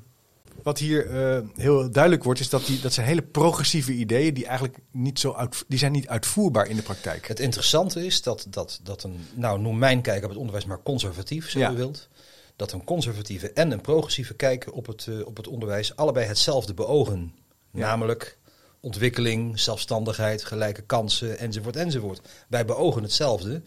wat 0.64 0.79
hier 0.79 1.11
eh, 1.11 1.40
heel 1.55 1.90
duidelijk 1.90 2.24
wordt, 2.24 2.40
is 2.40 2.48
dat, 2.48 2.66
die, 2.66 2.81
dat 2.81 2.92
zijn 2.92 3.07
hele 3.07 3.22
progressieve 3.22 3.92
ideeën 3.92 4.35
die 4.35 4.46
eigenlijk 4.46 4.79
niet 4.90 5.18
zo 5.18 5.33
uit, 5.33 5.64
die 5.68 5.79
zijn 5.79 5.92
niet 5.92 6.09
uitvoerbaar 6.09 6.68
in 6.68 6.77
de 6.77 6.83
praktijk. 6.83 7.29
Het 7.29 7.40
interessante 7.40 8.07
is 8.07 8.22
dat, 8.22 8.46
dat, 8.50 8.81
dat 8.83 9.03
een, 9.03 9.27
nou 9.35 9.61
noem 9.61 9.79
mijn 9.79 10.03
kijk 10.03 10.22
op 10.22 10.29
het 10.29 10.38
onderwijs 10.38 10.64
maar 10.64 10.83
conservatief, 10.83 11.50
zo 11.50 11.59
Ja. 11.59 11.70
u 11.72 11.77
wilt. 11.77 12.09
Dat 12.57 12.72
een 12.72 12.85
conservatieve 12.85 13.53
en 13.53 13.70
een 13.70 13.81
progressieve 13.81 14.35
kijk 14.35 14.74
op 14.74 14.87
het, 14.87 15.07
eh, 15.07 15.27
op 15.27 15.37
het 15.37 15.48
onderwijs 15.48 15.96
allebei 15.96 16.27
hetzelfde 16.27 16.74
beogen. 16.74 17.35
Ja. 17.70 17.81
Namelijk 17.81 18.38
ontwikkeling, 18.81 19.61
zelfstandigheid, 19.61 20.44
gelijke 20.44 20.83
kansen, 20.83 21.38
enzovoort, 21.38 21.77
enzovoort. 21.77 22.29
Wij 22.48 22.64
beogen 22.64 23.03
hetzelfde. 23.03 23.62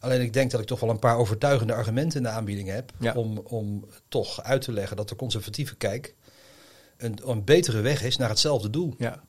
Alleen 0.00 0.20
ik 0.20 0.32
denk 0.32 0.50
dat 0.50 0.60
ik 0.60 0.66
toch 0.66 0.80
wel 0.80 0.90
een 0.90 0.98
paar 0.98 1.16
overtuigende 1.16 1.72
argumenten 1.72 2.18
in 2.18 2.22
de 2.22 2.28
aanbieding 2.28 2.68
heb. 2.68 2.92
Ja. 2.98 3.12
Om, 3.12 3.38
om 3.38 3.84
toch 4.08 4.42
uit 4.42 4.62
te 4.62 4.72
leggen 4.72 4.96
dat 4.96 5.08
de 5.08 5.16
conservatieve 5.16 5.76
kijk 5.76 6.14
een, 6.98 7.18
een 7.24 7.44
betere 7.44 7.80
weg 7.80 8.02
is 8.02 8.16
naar 8.16 8.28
hetzelfde 8.28 8.70
doel. 8.70 8.94
Ja. 8.98 9.22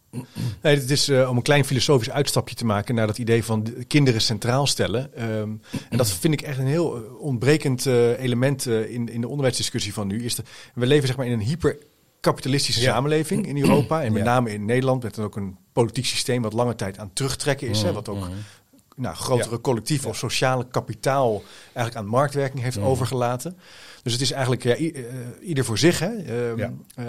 Nee, 0.61 0.75
het 0.75 0.91
is 0.91 1.09
eh, 1.09 1.29
om 1.29 1.37
een 1.37 1.41
klein 1.43 1.65
filosofisch 1.65 2.09
uitstapje 2.09 2.55
te 2.55 2.65
maken 2.65 2.95
naar 2.95 3.07
dat 3.07 3.17
idee 3.17 3.43
van 3.43 3.63
de 3.63 3.83
kinderen 3.83 4.21
centraal 4.21 4.67
stellen. 4.67 5.13
Ehm, 5.15 5.49
en 5.89 5.97
dat 5.97 6.09
vind 6.11 6.33
ik 6.33 6.41
echt 6.41 6.57
een 6.57 6.67
heel 6.67 6.95
eh, 6.95 7.19
ontbrekend 7.21 7.85
eh, 7.85 8.19
element 8.23 8.65
in, 8.65 9.09
in 9.09 9.21
de 9.21 9.27
onderwijsdiscussie 9.27 9.93
van 9.93 10.07
nu. 10.07 10.23
Is 10.23 10.35
we 10.73 10.85
leven 10.85 11.07
zeg 11.07 11.17
maar 11.17 11.25
in 11.25 11.31
een 11.31 11.39
hyperkapitalistische 12.19 12.81
Ja. 12.81 12.93
samenleving 12.93 13.47
in 13.47 13.57
Europa. 13.57 14.03
En 14.03 14.11
met 14.13 14.23
Ja. 14.23 14.27
name 14.33 14.51
in 14.53 14.65
Nederland 14.65 15.03
met 15.03 15.15
dan 15.15 15.25
ook 15.25 15.35
een 15.35 15.57
politiek 15.73 16.05
systeem 16.05 16.41
wat 16.41 16.53
lange 16.53 16.75
tijd 16.75 16.97
aan 16.99 17.13
terugtrekken 17.13 17.67
is. 17.67 17.81
Hè, 17.81 17.93
wat 17.93 18.09
ook 18.09 18.19
Mhm. 18.19 18.31
nou, 18.95 19.15
grotere 19.15 19.55
Ja. 19.55 19.61
collectieve 19.61 20.03
Ja. 20.03 20.09
of 20.09 20.17
sociale 20.17 20.67
kapitaal 20.71 21.43
eigenlijk 21.63 21.95
aan 21.95 22.05
marktwerking 22.05 22.63
heeft 22.63 22.77
Mhm. 22.77 22.85
overgelaten. 22.85 23.57
Dus 24.09 24.17
het 24.19 24.27
is 24.27 24.31
eigenlijk 24.35 24.63
ja, 24.63 24.75
eh, 24.75 25.03
ieder 25.41 25.65
voor 25.65 25.77
zich. 25.77 25.99
Hè. 25.99 26.15
Ehm, 26.15 26.57
Ja. 26.57 26.73
eh, 26.95 27.05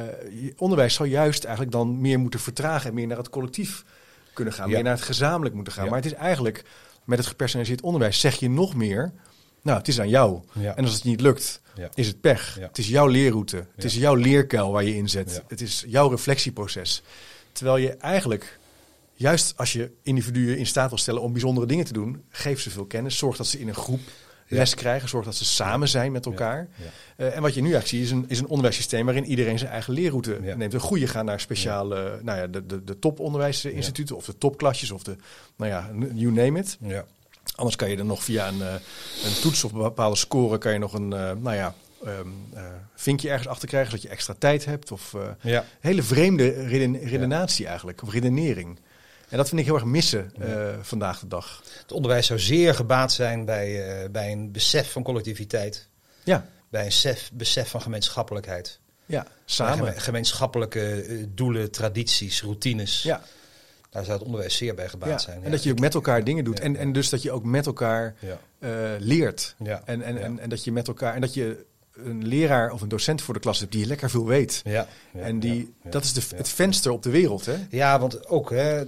onderwijs 0.56 0.94
zou 0.94 1.08
juist 1.08 1.44
eigenlijk 1.44 1.74
dan 1.76 2.00
meer 2.00 2.18
moeten 2.18 2.40
vertragen 2.40 2.88
en 2.88 2.94
meer 2.94 3.06
naar 3.06 3.16
het 3.16 3.28
collectief 3.30 3.84
kunnen 4.34 4.54
gaan, 4.54 4.68
Ja. 4.68 4.74
meer 4.74 4.82
naar 4.84 4.94
het 4.94 5.02
gezamenlijk 5.02 5.54
moeten 5.54 5.72
gaan. 5.72 5.86
Maar 5.88 5.96
het 5.96 6.04
is 6.06 6.14
eigenlijk 6.14 6.64
met 7.04 7.18
het 7.18 7.26
gepersonaliseerd 7.26 7.80
onderwijs 7.80 8.20
zeg 8.20 8.34
je 8.38 8.50
nog 8.50 8.74
meer. 8.74 9.12
Nou, 9.62 9.78
het 9.78 9.88
is 9.88 10.00
aan 10.00 10.08
jou. 10.08 10.40
Ja. 10.52 10.76
En 10.76 10.84
als 10.84 10.94
het 10.94 11.04
niet 11.04 11.20
lukt, 11.20 11.60
Ja. 11.74 11.88
is 11.94 12.06
het 12.06 12.20
pech. 12.20 12.56
Ja. 12.58 12.66
Het 12.66 12.78
is 12.78 12.88
jouw 12.88 13.06
leerroute. 13.06 13.64
Het 13.74 13.84
is 13.84 13.94
jouw 13.94 14.14
leerkuil 14.14 14.72
waar 14.72 14.84
je 14.84 14.96
in 14.96 15.08
zet. 15.08 15.42
Het 15.48 15.60
is 15.60 15.84
jouw 15.86 16.08
reflectieproces. 16.08 17.02
Terwijl 17.52 17.76
je 17.76 17.90
eigenlijk, 17.90 18.58
juist 19.14 19.56
als 19.56 19.72
je 19.72 19.90
individuen 20.02 20.58
in 20.58 20.66
staat 20.66 20.88
wil 20.88 20.98
stellen 20.98 21.22
om 21.22 21.32
bijzondere 21.32 21.66
dingen 21.66 21.84
te 21.84 21.92
doen, 21.92 22.22
geef 22.28 22.60
ze 22.60 22.70
veel 22.70 22.86
kennis. 22.86 23.18
Zorg 23.18 23.36
dat 23.36 23.46
ze 23.46 23.58
in 23.60 23.68
een 23.68 23.74
groep. 23.74 24.00
Les 24.50 24.74
krijgen. 24.74 25.08
Zorg 25.08 25.24
dat 25.24 25.34
ze 25.34 25.44
samen 25.44 25.88
zijn 25.88 26.12
met 26.12 26.26
elkaar. 26.26 26.68
Eh, 27.16 27.36
en 27.36 27.42
wat 27.42 27.54
je 27.54 27.60
nu 27.62 27.72
eigenlijk 27.72 27.86
ziet, 27.88 28.02
is 28.02 28.10
een, 28.10 28.24
is 28.28 28.38
een 28.38 28.46
onderwijssysteem 28.48 29.04
waarin 29.04 29.24
iedereen 29.26 29.58
zijn 29.58 29.70
eigen 29.70 29.92
leerroute 29.92 30.38
neemt. 30.56 30.72
De 30.72 30.80
goede 30.80 31.06
gaan 31.06 31.24
naar 31.24 31.40
speciale, 31.40 32.18
nou 32.22 32.38
ja, 32.38 32.46
de, 32.46 32.66
de, 32.66 32.84
de 32.84 32.98
toponderwijsinstituten 32.98 34.16
of 34.16 34.24
de 34.24 34.38
topklasjes 34.38 34.90
of 34.90 35.02
de, 35.02 35.16
nou 35.56 35.70
ja, 35.70 35.90
you 36.14 36.32
name 36.32 36.58
it. 36.58 36.76
Ja. 36.80 37.04
Anders 37.54 37.76
kan 37.76 37.90
je 37.90 37.96
er 37.96 38.04
nog 38.04 38.24
via 38.24 38.48
een, 38.48 38.62
eh, 38.62 38.72
een 39.24 39.40
toets 39.40 39.64
of 39.64 39.72
een 39.72 39.78
bepaalde 39.82 40.16
score 40.16 40.58
kan 40.58 40.72
je 40.72 40.78
nog 40.78 40.92
een, 40.92 41.12
eh, 41.12 41.32
nou 41.38 41.56
ja, 41.56 41.74
ehm, 42.04 42.28
eh, 42.54 42.62
vinkje 42.94 43.28
ergens 43.28 43.48
achter 43.48 43.68
krijgen, 43.68 43.90
zodat 43.90 44.04
je 44.04 44.10
extra 44.12 44.34
tijd 44.38 44.64
hebt. 44.64 44.92
Of 44.92 45.14
eh, 45.14 45.20
Ja. 45.52 45.64
hele 45.80 46.02
vreemde 46.02 46.66
reden- 46.66 46.98
redenatie 47.00 47.66
eigenlijk, 47.66 48.02
of 48.02 48.12
redenering. 48.12 48.78
En 49.30 49.36
dat 49.36 49.48
vind 49.48 49.60
ik 49.60 49.66
heel 49.66 49.74
erg 49.74 49.84
missen 49.84 50.32
uh, 50.40 50.68
vandaag 50.80 51.20
de 51.20 51.26
dag. 51.26 51.62
Het 51.80 51.92
onderwijs 51.92 52.26
zou 52.26 52.38
zeer 52.38 52.74
gebaat 52.74 53.12
zijn 53.12 53.44
bij, 53.44 54.02
uh, 54.02 54.10
bij 54.10 54.32
een 54.32 54.52
besef 54.52 54.92
van 54.92 55.02
collectiviteit. 55.02 55.88
Ja. 56.24 56.46
Bij 56.68 56.80
een 56.80 56.86
besef, 56.86 57.30
besef 57.32 57.68
van 57.68 57.82
gemeenschappelijkheid. 57.82 58.80
Ja, 59.06 59.26
samen. 59.44 60.00
gemeenschappelijke 60.00 61.06
uh, 61.06 61.26
doelen, 61.28 61.70
tradities, 61.70 62.42
routines. 62.42 63.02
Ja. 63.02 63.22
Daar 63.90 64.04
zou 64.04 64.16
het 64.16 64.26
onderwijs 64.26 64.56
zeer 64.56 64.74
bij 64.74 64.88
gebaat 64.88 65.08
ja. 65.08 65.18
zijn. 65.18 65.44
En 65.44 65.50
dat 65.50 65.62
je 65.62 65.70
ook 65.70 65.78
met 65.78 65.94
elkaar 65.94 66.24
dingen 66.24 66.44
doet. 66.44 66.60
En, 66.60 66.76
en 66.76 66.92
dus 66.92 67.08
dat 67.08 67.22
je 67.22 67.32
ook 67.32 67.44
met 67.44 67.66
elkaar 67.66 68.14
leert. 68.98 69.54
Ja. 69.58 69.82
En, 69.84 70.02
en, 70.02 70.18
en, 70.18 70.38
en 70.38 70.48
dat 70.48 70.64
je 70.64 70.72
met 70.72 70.88
elkaar. 70.88 71.14
En 71.14 71.20
dat 71.20 71.34
je 71.34 71.64
een 72.04 72.26
leraar 72.26 72.72
of 72.72 72.80
een 72.80 72.88
docent 72.88 73.22
voor 73.22 73.34
de 73.34 73.40
klas 73.40 73.58
hebt 73.58 73.72
die 73.72 73.86
lekker 73.86 74.10
veel 74.10 74.26
weet. 74.26 74.62
Ja, 74.64 74.86
en 75.12 75.40
die, 75.40 75.74
dat 75.82 76.04
is 76.04 76.12
de, 76.12 76.22
het 76.36 76.48
venster 76.48 76.90
op 76.90 77.02
de 77.02 77.10
wereld. 77.10 77.46
Hè? 77.46 77.54
Ja, 77.70 78.00
want 78.00 78.28
ook, 78.28 78.50
hè, 78.50 78.82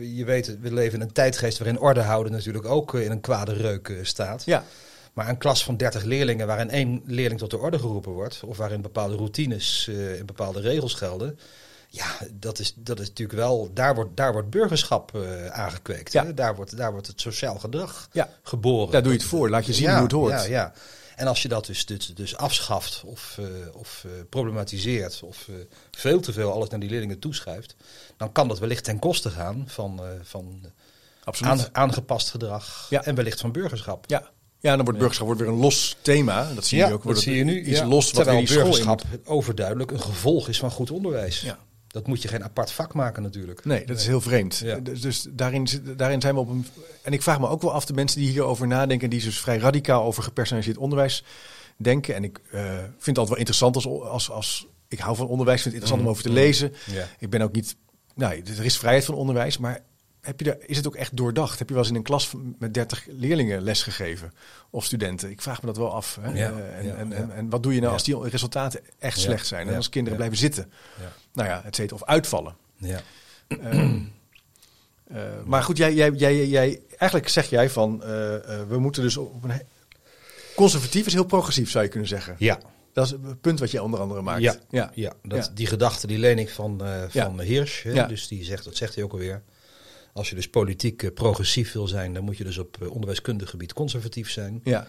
je 0.00 0.24
weet, 0.24 0.58
we 0.60 0.72
leven 0.72 1.00
in 1.00 1.06
een 1.06 1.12
tijdgeest 1.12 1.58
waarin 1.58 1.78
orde 1.78 2.00
houden 2.00 2.32
natuurlijk 2.32 2.66
ook 2.66 2.94
in 2.94 3.10
een 3.10 3.20
kwade 3.20 3.52
reuk 3.52 3.98
staat. 4.02 4.42
Ja. 4.44 4.64
Maar 5.12 5.28
een 5.28 5.38
klas 5.38 5.64
van 5.64 5.76
30 5.76 6.02
leerlingen 6.02 6.46
waarin 6.46 6.70
één 6.70 7.02
leerling 7.04 7.40
tot 7.40 7.50
de 7.50 7.58
orde 7.58 7.78
geroepen 7.78 8.12
wordt, 8.12 8.40
of 8.44 8.56
waarin 8.56 8.80
bepaalde 8.80 9.16
routines 9.16 9.86
uh, 9.90 10.18
en 10.18 10.26
bepaalde 10.26 10.60
regels 10.60 10.94
gelden. 10.94 11.38
Ja, 11.88 12.06
dat 12.32 12.58
is, 12.58 12.74
dat 12.76 13.00
is 13.00 13.08
natuurlijk 13.08 13.38
wel, 13.38 13.70
daar 13.74 13.94
wordt, 13.94 14.16
daar 14.16 14.32
wordt 14.32 14.50
burgerschap 14.50 15.12
uh, 15.16 15.46
aangekweekt. 15.46 16.12
Ja. 16.12 16.24
Hè? 16.24 16.34
Daar, 16.34 16.54
wordt, 16.56 16.76
daar 16.76 16.92
wordt 16.92 17.06
het 17.06 17.20
sociaal 17.20 17.58
gedrag 17.58 18.08
ja. 18.12 18.28
geboren. 18.42 18.92
Daar 18.92 19.02
doe 19.02 19.12
je 19.12 19.18
het 19.18 19.26
voor, 19.26 19.50
laat 19.50 19.66
je 19.66 19.72
zien 19.72 19.86
ja, 19.86 19.94
hoe 19.94 20.02
het 20.02 20.12
hoort. 20.12 20.32
Ja, 20.32 20.44
ja. 20.44 20.72
En 21.18 21.26
als 21.26 21.42
je 21.42 21.48
dat 21.48 21.66
dus, 21.66 21.86
dus, 21.86 22.06
dus 22.06 22.36
afschaft 22.36 23.02
of, 23.06 23.36
uh, 23.40 23.46
of 23.72 24.04
uh, 24.06 24.12
problematiseert 24.28 25.22
of 25.22 25.46
uh, 25.50 25.56
veel 25.90 26.20
te 26.20 26.32
veel 26.32 26.52
alles 26.52 26.68
naar 26.68 26.80
die 26.80 26.90
leerlingen 26.90 27.18
toeschrijft, 27.18 27.76
dan 28.16 28.32
kan 28.32 28.48
dat 28.48 28.58
wellicht 28.58 28.84
ten 28.84 28.98
koste 28.98 29.30
gaan 29.30 29.64
van, 29.66 30.00
van 30.22 30.60
aan, 31.40 31.66
aangepast 31.72 32.30
gedrag 32.30 32.86
ja. 32.90 33.04
en 33.04 33.14
wellicht 33.14 33.40
van 33.40 33.52
burgerschap. 33.52 34.04
Ja, 34.08 34.30
ja 34.58 34.76
dan 34.76 34.84
wordt 34.84 34.98
burgerschap 34.98 35.26
wordt 35.26 35.40
weer 35.40 35.50
een 35.50 35.58
los 35.58 35.96
thema. 36.00 36.54
Dat 36.54 36.66
zie 36.66 36.78
ja, 36.78 36.86
je 36.86 36.92
ook. 36.92 37.06
Dat 37.06 37.18
zie 37.18 37.36
je 37.36 37.44
nu. 37.44 37.64
Iets 37.64 37.78
ja. 37.78 37.86
los 37.86 38.10
wat 38.10 38.26
weer 38.26 38.36
die 38.36 38.54
burgerschap 38.54 39.00
school 39.00 39.18
in 39.18 39.26
overduidelijk 39.26 39.90
een 39.90 40.00
gevolg 40.00 40.48
is 40.48 40.58
van 40.58 40.70
goed 40.70 40.90
onderwijs. 40.90 41.40
Ja. 41.40 41.58
Dat 41.88 42.06
moet 42.06 42.22
je 42.22 42.28
geen 42.28 42.44
apart 42.44 42.72
vak 42.72 42.94
maken 42.94 43.22
natuurlijk. 43.22 43.64
Nee, 43.64 43.86
dat 43.86 43.98
is 43.98 44.06
heel 44.06 44.20
vreemd. 44.20 44.58
Ja. 44.58 44.78
Dus, 44.78 45.00
dus 45.00 45.26
daarin, 45.30 45.66
daarin 45.96 46.20
zijn 46.20 46.34
we 46.34 46.40
op 46.40 46.48
een... 46.48 46.66
En 47.02 47.12
ik 47.12 47.22
vraag 47.22 47.40
me 47.40 47.48
ook 47.48 47.62
wel 47.62 47.72
af, 47.72 47.84
de 47.84 47.92
mensen 47.92 48.20
die 48.20 48.30
hierover 48.30 48.66
nadenken... 48.66 49.10
die 49.10 49.22
dus 49.22 49.40
vrij 49.40 49.58
radicaal 49.58 50.04
over 50.04 50.22
gepersonaliseerd 50.22 50.78
onderwijs 50.78 51.24
denken. 51.76 52.14
En 52.14 52.24
ik 52.24 52.40
uh, 52.54 52.60
vind 52.78 53.16
het 53.16 53.18
altijd 53.18 53.28
wel 53.28 53.38
interessant 53.38 53.74
als, 53.74 53.86
als, 53.86 54.30
als... 54.30 54.66
Ik 54.88 54.98
hou 54.98 55.16
van 55.16 55.26
onderwijs, 55.26 55.62
vind 55.62 55.74
het 55.74 55.82
interessant 55.82 56.00
Mm, 56.00 56.06
om 56.06 56.12
over 56.12 56.22
te 56.22 56.32
lezen. 56.32 56.72
Ja. 56.86 57.08
Ik 57.18 57.30
ben 57.30 57.40
ook 57.40 57.52
niet... 57.52 57.76
Nou, 58.14 58.42
er 58.58 58.64
is 58.64 58.78
vrijheid 58.78 59.04
van 59.04 59.14
onderwijs, 59.14 59.58
maar... 59.58 59.80
Heb 60.20 60.38
je 60.38 60.44
daar, 60.44 60.56
is 60.66 60.76
het 60.76 60.86
ook 60.86 60.94
echt 60.94 61.16
doordacht? 61.16 61.58
Heb 61.58 61.68
je 61.68 61.74
wel 61.74 61.82
eens 61.82 61.92
in 61.92 61.98
een 61.98 62.02
klas 62.02 62.32
met 62.58 62.74
30 62.74 63.06
leerlingen 63.06 63.62
les 63.62 63.82
gegeven? 63.82 64.32
Of 64.70 64.84
studenten? 64.84 65.30
Ik 65.30 65.42
vraag 65.42 65.60
me 65.60 65.66
dat 65.66 65.76
wel 65.76 65.92
af. 65.92 66.18
Hè? 66.20 66.28
Ja, 66.30 66.50
uh, 66.50 66.76
en, 66.78 66.86
ja, 66.86 66.94
en, 66.94 67.08
ja. 67.08 67.16
en, 67.16 67.32
en, 67.32 67.50
wat 67.50 67.62
doe 67.62 67.74
je 67.74 67.80
nou 67.80 67.92
als 67.92 68.04
die 68.04 68.28
resultaten 68.28 68.80
echt 68.98 69.18
slecht 69.18 69.46
zijn? 69.46 69.68
En 69.68 69.76
als 69.76 69.88
kinderen 69.88 70.16
blijven 70.16 70.38
zitten? 70.38 70.72
Ja. 71.00 71.12
Nou 71.32 71.48
ja, 71.48 71.64
et 71.64 71.76
cetera. 71.76 72.00
Of 72.00 72.08
uitvallen. 72.08 72.56
Ja. 72.76 73.00
Uh, 73.48 73.94
uh, 75.12 75.22
maar 75.44 75.62
goed, 75.62 75.76
jij, 75.76 75.94
jij, 75.94 76.10
jij, 76.10 76.46
jij, 76.46 76.80
eigenlijk 76.88 77.30
zeg 77.30 77.50
jij 77.50 77.70
van 77.70 77.94
uh, 77.94 78.08
we 78.68 78.76
moeten 78.78 79.02
dus 79.02 79.16
op 79.16 79.44
een. 79.44 79.62
Conservatief 80.54 81.06
is 81.06 81.12
heel 81.12 81.24
progressief, 81.24 81.70
zou 81.70 81.84
je 81.84 81.90
kunnen 81.90 82.08
zeggen. 82.08 82.34
Ja. 82.38 82.60
Dat 82.92 83.04
is 83.04 83.10
het 83.10 83.40
punt 83.40 83.58
wat 83.58 83.70
je 83.70 83.82
onder 83.82 84.00
andere 84.00 84.22
maakt. 84.22 84.42
Ja, 84.42 84.56
ja. 84.70 84.90
ja. 84.94 85.12
Dat, 85.22 85.46
Ja. 85.46 85.52
die 85.54 85.66
gedachte 85.66 86.06
die 86.06 86.18
leen 86.18 86.38
ik 86.38 86.50
van, 86.50 86.82
van. 87.08 87.40
Hirsch. 87.40 87.82
Hè? 87.82 87.90
Ja. 87.90 88.06
Dus 88.06 88.28
die 88.28 88.44
zegt, 88.44 88.64
dat 88.64 88.76
zegt 88.76 88.94
hij 88.94 89.04
ook 89.04 89.12
alweer. 89.12 89.42
Als 90.18 90.28
je 90.28 90.34
dus 90.34 90.48
politiek 90.48 91.02
uh, 91.02 91.10
progressief 91.14 91.72
wil 91.72 91.86
zijn, 91.88 92.14
dan 92.14 92.24
moet 92.24 92.36
je 92.36 92.44
dus 92.44 92.58
op 92.58 92.76
uh, 92.82 92.90
onderwijskundig 92.90 93.50
gebied 93.50 93.72
conservatief 93.72 94.30
zijn. 94.30 94.60
ja. 94.64 94.88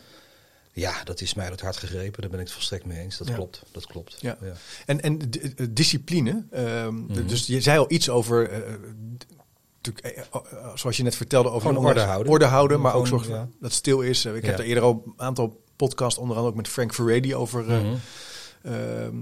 Ja, 0.73 1.03
dat 1.03 1.21
is 1.21 1.33
mij 1.33 1.43
uit 1.43 1.53
het 1.53 1.61
hart 1.61 1.77
gegrepen. 1.77 2.21
Daar 2.21 2.29
ben 2.29 2.39
ik 2.39 2.45
het 2.45 2.53
volstrekt 2.55 2.85
mee 2.85 2.99
eens. 2.99 3.17
Dat 3.17 3.27
Ja. 3.27 3.33
klopt. 3.35 3.63
Dat 3.71 3.85
klopt. 3.87 4.17
Ja. 4.21 4.37
En, 4.85 5.01
en 5.01 5.17
d- 5.17 5.31
d- 5.55 5.75
discipline. 5.75 6.45
ehm, 6.51 6.93
Mhm. 6.95 7.27
Dus 7.27 7.47
je 7.47 7.61
zei 7.61 7.77
al 7.79 7.85
iets 7.91 8.09
over. 8.09 8.49
eh, 8.49 8.57
eh, 10.01 10.17
eh, 10.17 10.69
zoals 10.75 10.97
je 10.97 11.03
net 11.03 11.15
vertelde 11.15 11.49
over 11.49 11.67
onderwijs- 11.67 11.95
orde 11.97 12.07
houden. 12.09 12.31
Orde 12.31 12.45
houden, 12.45 12.81
maar 12.81 12.93
ook 12.93 13.07
zorgen 13.07 13.29
ja. 13.33 13.37
dat 13.39 13.49
het 13.59 13.73
stil 13.73 14.01
is. 14.01 14.25
Eh, 14.25 14.35
Ik 14.35 14.45
heb 14.45 14.57
Ja. 14.57 14.61
er 14.63 14.67
eerder 14.67 14.83
al 14.83 15.03
een 15.05 15.13
aantal 15.17 15.61
podcasts, 15.75 16.19
onder 16.19 16.35
andere 16.35 16.51
ook 16.53 16.57
met 16.61 16.67
Frank 16.71 16.93
Furedi 16.93 17.35
over 17.35 17.69
eh, 17.69 17.81
Mhm. 17.81 17.95
ehm, 18.63 19.15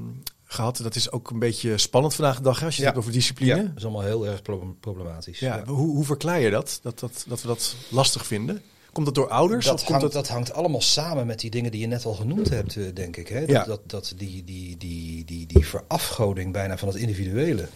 gehad. 0.47 0.77
Dat 0.83 0.95
is 0.95 1.11
ook 1.11 1.29
een 1.29 1.39
beetje 1.39 1.77
spannend 1.77 2.15
vandaag 2.15 2.37
de 2.37 2.43
dag, 2.43 2.59
hè, 2.59 2.65
als 2.65 2.75
je 2.75 2.81
het 2.81 2.89
hebt 2.93 3.03
over 3.03 3.13
discipline. 3.17 3.55
Ja, 3.55 3.61
dat 3.61 3.71
is 3.77 3.83
allemaal 3.83 4.01
heel 4.01 4.27
erg 4.27 4.41
pro- 4.41 4.75
problematisch. 4.79 5.39
Ja, 5.39 5.63
Hoe, 5.65 5.75
hoe 5.95 6.05
verklaar 6.05 6.39
je 6.39 6.49
dat? 6.49 6.79
Dat, 6.81 6.99
dat? 6.99 7.25
dat 7.27 7.41
we 7.41 7.47
dat 7.47 7.75
lastig 7.89 8.25
vinden? 8.25 8.61
Komt 8.91 9.05
dat 9.05 9.15
door 9.15 9.29
ouders? 9.29 9.65
Dat 9.65 9.81
of 9.81 9.87
hangt, 9.87 10.01
dat... 10.01 10.11
dat 10.13 10.27
hangt 10.27 10.53
allemaal 10.53 10.81
samen 10.81 11.25
met 11.27 11.39
die 11.39 11.49
dingen 11.49 11.71
die 11.71 11.81
je 11.81 11.87
net 11.87 12.05
al 12.05 12.13
genoemd 12.13 12.49
hebt, 12.49 12.75
eh, 12.77 12.83
denk 12.93 13.17
ik. 13.17 13.27
Hè? 13.27 13.39
Dat, 13.39 13.49
Ja. 13.49 13.63
dat, 13.63 13.79
dat 13.85 14.13
die, 14.17 14.43
die, 14.43 14.77
die, 14.77 15.25
die, 15.25 15.45
die 15.45 15.65
verafgoding 15.65 16.53
bijna 16.53 16.77
van 16.77 16.87
het 16.87 16.97
individuele. 16.97 17.67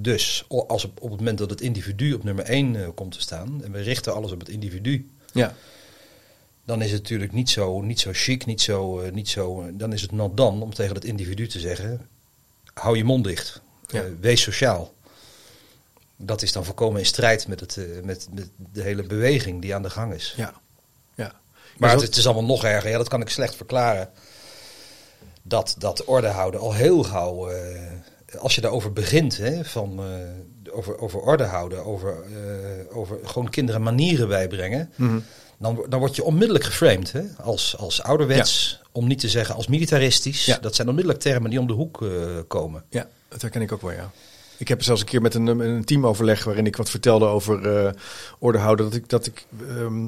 Dus 0.00 0.44
als 0.48 0.84
op, 0.84 1.00
op 1.02 1.10
het 1.10 1.18
moment 1.18 1.38
dat 1.38 1.50
het 1.50 1.60
individu 1.60 2.12
op 2.12 2.24
nummer 2.24 2.44
één 2.44 2.76
eh, 2.82 2.88
komt 2.94 3.12
te 3.12 3.20
staan 3.20 3.64
en 3.64 3.72
we 3.72 3.80
richten 3.80 4.14
alles 4.14 4.32
op 4.32 4.38
het 4.40 4.48
individu, 4.48 5.08
Ja, 5.32 5.54
dan 6.66 6.82
is 6.82 6.92
het 6.92 7.02
natuurlijk 7.02 7.32
niet 7.32 7.50
zo, 7.50 7.80
niet 7.80 8.00
zo 8.00 8.10
chic, 8.12 8.46
niet 8.46 8.60
zo, 8.60 9.00
eh, 9.00 9.12
niet 9.12 9.28
zo. 9.28 9.62
eh, 9.62 9.68
Dan 9.72 9.92
is 9.92 10.02
het 10.02 10.12
not 10.12 10.36
dan 10.36 10.62
om 10.62 10.74
tegen 10.74 10.94
het 10.94 11.04
individu 11.04 11.46
te 11.46 11.60
zeggen: 11.60 12.08
hou 12.74 12.96
je 12.96 13.04
mond 13.04 13.24
dicht, 13.24 13.60
Ja. 13.86 14.02
Eh, 14.02 14.10
wees 14.20 14.42
sociaal. 14.42 14.94
Dat 16.16 16.42
is 16.42 16.52
dan 16.52 16.64
volkomen 16.64 17.00
in 17.00 17.06
strijd 17.06 17.48
met, 17.48 17.60
het, 17.60 17.78
met, 18.04 18.28
met 18.32 18.48
de 18.72 18.82
hele 18.82 19.02
beweging 19.02 19.62
die 19.62 19.74
aan 19.74 19.82
de 19.82 19.90
gang 19.90 20.12
is. 20.14 20.34
ja, 20.36 20.54
ja. 21.14 21.32
Maar 21.78 21.96
het, 22.00 22.16
is 22.16 22.26
allemaal 22.26 22.44
nog 22.44 22.64
erger. 22.64 22.90
Ja, 22.90 22.96
dat 22.98 23.08
kan 23.08 23.20
ik 23.20 23.28
slecht 23.28 23.54
verklaren. 23.56 24.10
Dat, 25.42 25.74
dat 25.78 26.04
orde 26.04 26.26
houden 26.28 26.60
al 26.60 26.72
heel 26.74 27.02
gauw. 27.02 27.50
als 28.38 28.54
je 28.54 28.60
daarover 28.60 28.92
begint, 28.92 29.36
hè, 29.36 29.64
van, 29.64 30.00
over, 30.70 30.98
over 30.98 31.20
orde 31.20 31.44
houden, 31.44 31.84
over, 31.84 32.24
over 32.90 33.18
gewoon 33.22 33.50
kinderen 33.50 33.82
manieren 33.82 34.28
bijbrengen. 34.28 34.92
Mhm. 34.94 35.18
Dan, 35.58 35.86
dan 35.88 35.98
word 35.98 36.16
je 36.16 36.24
onmiddellijk 36.24 36.64
geframed 36.64 37.12
hè, 37.12 37.22
als, 37.42 37.76
als 37.76 38.02
ouderwets, 38.02 38.80
om 38.92 39.06
niet 39.06 39.18
te 39.18 39.28
zeggen 39.28 39.54
als 39.54 39.66
militaristisch. 39.66 40.44
Ja. 40.44 40.58
Dat 40.58 40.74
zijn 40.74 40.88
onmiddellijk 40.88 41.22
termen 41.22 41.50
die 41.50 41.60
om 41.60 41.66
de 41.66 41.72
hoek 41.72 42.02
eh, 42.02 42.10
komen. 42.46 42.84
Ja, 42.90 43.08
dat 43.28 43.42
herken 43.42 43.60
ik 43.60 43.72
ook 43.72 43.82
wel, 43.82 43.92
ja. 43.92 44.10
Ik 44.58 44.68
heb 44.68 44.82
zelfs 44.82 45.00
een 45.00 45.06
keer 45.06 45.22
met 45.22 45.34
een, 45.34 45.46
een 45.46 45.84
teamoverleg 45.84 46.44
waarin 46.44 46.66
ik 46.66 46.76
wat 46.76 46.90
vertelde 46.90 47.26
over 47.26 47.76
eh, 47.76 47.92
orde 48.38 48.58
houden, 48.58 48.84
dat 48.84 48.94
ik, 48.94 49.08
dat 49.08 49.26
ik 49.26 49.46
ehm, 49.68 50.04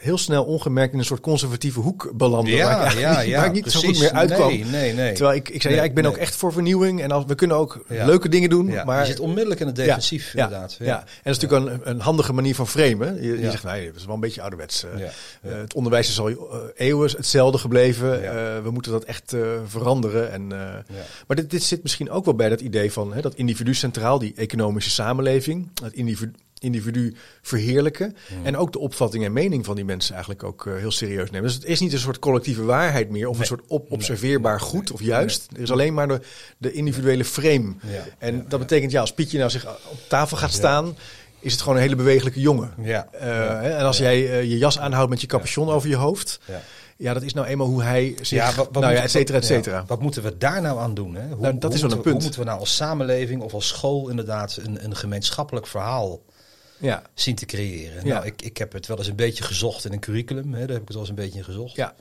heel 0.00 0.18
snel 0.18 0.44
ongemerkt 0.44 0.92
in 0.92 0.98
een 0.98 1.04
soort 1.04 1.20
conservatieve 1.20 1.80
hoek 1.80 2.12
belandde. 2.14 2.56
waar 2.62 2.70
ik, 2.72 2.78
eigenlijk 2.78 3.26
niet- 3.26 3.36
waar 3.36 3.46
ik 3.46 3.52
niet 3.52 3.70
zo 3.72 3.80
goed 3.80 3.98
meer 3.98 4.12
uitkwam. 4.12 4.48
Nee, 4.48 4.64
nee, 4.64 4.92
nee. 4.94 5.12
Terwijl 5.14 5.36
ik, 5.36 5.48
ik 5.48 5.62
zei, 5.62 5.74
Nee, 5.74 5.82
ja, 5.82 5.88
ik 5.88 5.94
ben 5.94 6.02
nee. 6.04 6.12
ook 6.12 6.18
echt 6.18 6.36
voor 6.36 6.52
vernieuwing 6.52 7.02
en 7.02 7.10
als, 7.10 7.24
we 7.26 7.34
kunnen 7.34 7.56
ook 7.56 7.84
Ja. 7.88 8.06
leuke 8.06 8.28
dingen 8.28 8.50
doen, 8.50 8.66
Ja, 8.66 8.84
maar... 8.84 9.00
je 9.00 9.06
zit 9.06 9.20
onmiddellijk 9.20 9.60
in 9.60 9.66
het 9.66 9.76
defensief, 9.76 10.32
ja, 10.32 10.44
inderdaad. 10.44 10.76
Ja, 10.78 10.98
en 10.98 11.06
dat 11.22 11.34
is 11.34 11.38
natuurlijk 11.38 11.84
een, 11.84 11.90
een 11.90 12.00
handige 12.00 12.32
manier 12.32 12.54
van 12.54 12.66
framen. 12.68 13.14
Je, 13.22 13.28
je 13.32 13.38
Ja. 13.40 13.50
zegt, 13.50 13.64
nee, 13.64 13.86
dat 13.86 13.96
is 13.96 14.04
wel 14.04 14.14
een 14.14 14.20
beetje 14.20 14.40
ouderwets. 14.40 14.84
eh. 14.84 14.90
Ja, 14.98 15.10
ja. 15.42 15.50
Eh, 15.50 15.58
het 15.60 15.74
onderwijs 15.74 16.08
is 16.08 16.20
al 16.20 16.28
eh, 16.28 16.36
eeuwen 16.76 17.10
hetzelfde 17.16 17.58
gebleven. 17.58 18.22
Ja. 18.22 18.62
We 18.62 18.70
moeten 18.70 18.92
dat 18.92 19.04
echt 19.04 19.34
veranderen. 19.66 20.32
En, 20.32 20.48
Ja. 20.50 20.82
Maar 21.26 21.36
dit, 21.36 21.50
dit 21.50 21.62
zit 21.62 21.82
misschien 21.82 22.10
ook 22.10 22.24
wel 22.24 22.34
bij 22.34 22.48
dat 22.48 22.60
idee 22.60 22.92
van 22.92 23.14
hè, 23.14 23.20
dat 23.20 23.34
individu 23.34 23.74
centraal, 23.74 24.18
die 24.18 24.32
economische 24.36 24.90
samenleving, 24.90 25.68
het 25.82 25.92
individu, 25.92 26.32
individu 26.60 27.14
verheerlijken. 27.42 28.16
Hmm. 28.28 28.46
En 28.46 28.56
ook 28.56 28.72
de 28.72 28.78
opvatting 28.78 29.24
en 29.24 29.32
mening 29.32 29.64
van 29.64 29.74
die 29.76 29.84
mensen 29.84 30.12
eigenlijk 30.14 30.44
ook 30.44 30.66
eh, 30.66 30.74
heel 30.76 30.90
serieus 30.90 31.30
nemen. 31.30 31.46
Dus 31.46 31.54
het 31.54 31.64
is 31.64 31.80
niet 31.80 31.92
een 31.92 31.98
soort 31.98 32.18
collectieve 32.18 32.64
waarheid 32.64 33.10
meer 33.10 33.28
of 33.28 33.38
een 33.38 33.46
soort 33.46 33.62
op, 33.66 33.90
observeerbaar 33.92 34.58
Nee. 34.58 34.68
goed 34.68 34.90
of 34.92 35.02
juist. 35.02 35.48
Er 35.56 35.60
is 35.62 35.70
alleen 35.72 35.94
maar 35.94 36.08
de, 36.08 36.20
de 36.58 36.72
individuele 36.72 37.24
frame. 37.24 37.74
Ja. 37.86 38.04
En 38.18 38.36
Ja, 38.36 38.44
dat 38.48 38.58
betekent, 38.60 38.92
ja, 38.92 39.00
als 39.00 39.12
Pietje 39.14 39.38
nou 39.38 39.50
zich 39.50 39.66
op 39.90 39.98
tafel 40.08 40.36
gaat 40.36 40.52
staan, 40.52 40.96
is 41.40 41.52
het 41.52 41.60
gewoon 41.60 41.76
een 41.76 41.82
hele 41.82 41.96
bewegelijke 41.96 42.40
jongen. 42.40 42.72
Ja. 42.82 43.08
Eh, 43.12 43.28
Ja. 43.28 43.60
En 43.62 43.84
als 43.84 43.98
jij 43.98 44.30
eh, 44.30 44.42
je 44.42 44.58
jas 44.58 44.78
aanhoudt 44.78 45.10
met 45.10 45.20
je 45.20 45.26
capuchon 45.26 45.68
over 45.68 45.88
je 45.88 45.96
hoofd, 45.96 46.40
Ja. 46.46 46.60
ja, 46.96 47.14
dat 47.14 47.22
is 47.22 47.32
nou 47.34 47.46
eenmaal 47.46 47.66
hoe 47.66 47.82
hij 47.82 48.14
zich, 48.16 48.28
Ja, 48.38 48.46
wat, 48.54 48.68
wat 48.72 48.82
nou 48.82 48.94
ja, 48.94 49.02
et 49.02 49.10
cetera, 49.10 49.38
et 49.38 49.44
cetera. 49.44 49.84
wat 49.86 50.00
moeten 50.00 50.22
we 50.22 50.36
daar 50.38 50.62
nou 50.62 50.78
aan 50.78 50.94
doen? 50.94 51.14
Hè? 51.14 51.26
Hoe, 51.28 51.40
Nou, 51.40 51.58
dat 51.58 51.74
is 51.74 51.80
wel 51.80 51.90
een 51.90 51.96
we- 51.96 52.02
punt. 52.02 52.14
Hoe 52.14 52.22
moeten 52.22 52.40
we 52.40 52.46
nou 52.46 52.58
als 52.60 52.76
samenleving 52.76 53.42
of 53.42 53.52
als 53.54 53.68
school 53.68 54.08
inderdaad 54.08 54.58
een, 54.62 54.84
een 54.84 54.96
gemeenschappelijk 54.96 55.66
verhaal 55.66 56.20
Ja, 56.80 57.02
zien 57.14 57.34
te 57.34 57.46
creëren? 57.46 58.06
Ja. 58.06 58.14
Nou, 58.14 58.26
ik, 58.26 58.42
ik 58.42 58.56
heb 58.56 58.72
het 58.72 58.86
wel 58.86 58.98
eens 58.98 59.06
een 59.06 59.16
beetje 59.16 59.44
gezocht 59.44 59.84
in 59.84 59.92
een 59.92 60.00
curriculum. 60.00 60.52
Hè? 60.52 60.58
Daar 60.60 60.68
heb 60.68 60.80
ik 60.80 60.82
het 60.84 60.90
wel 60.92 61.00
eens 61.00 61.08
een 61.08 61.14
beetje 61.14 61.38
in 61.38 61.44
gezocht. 61.44 61.76
ja, 61.76 61.94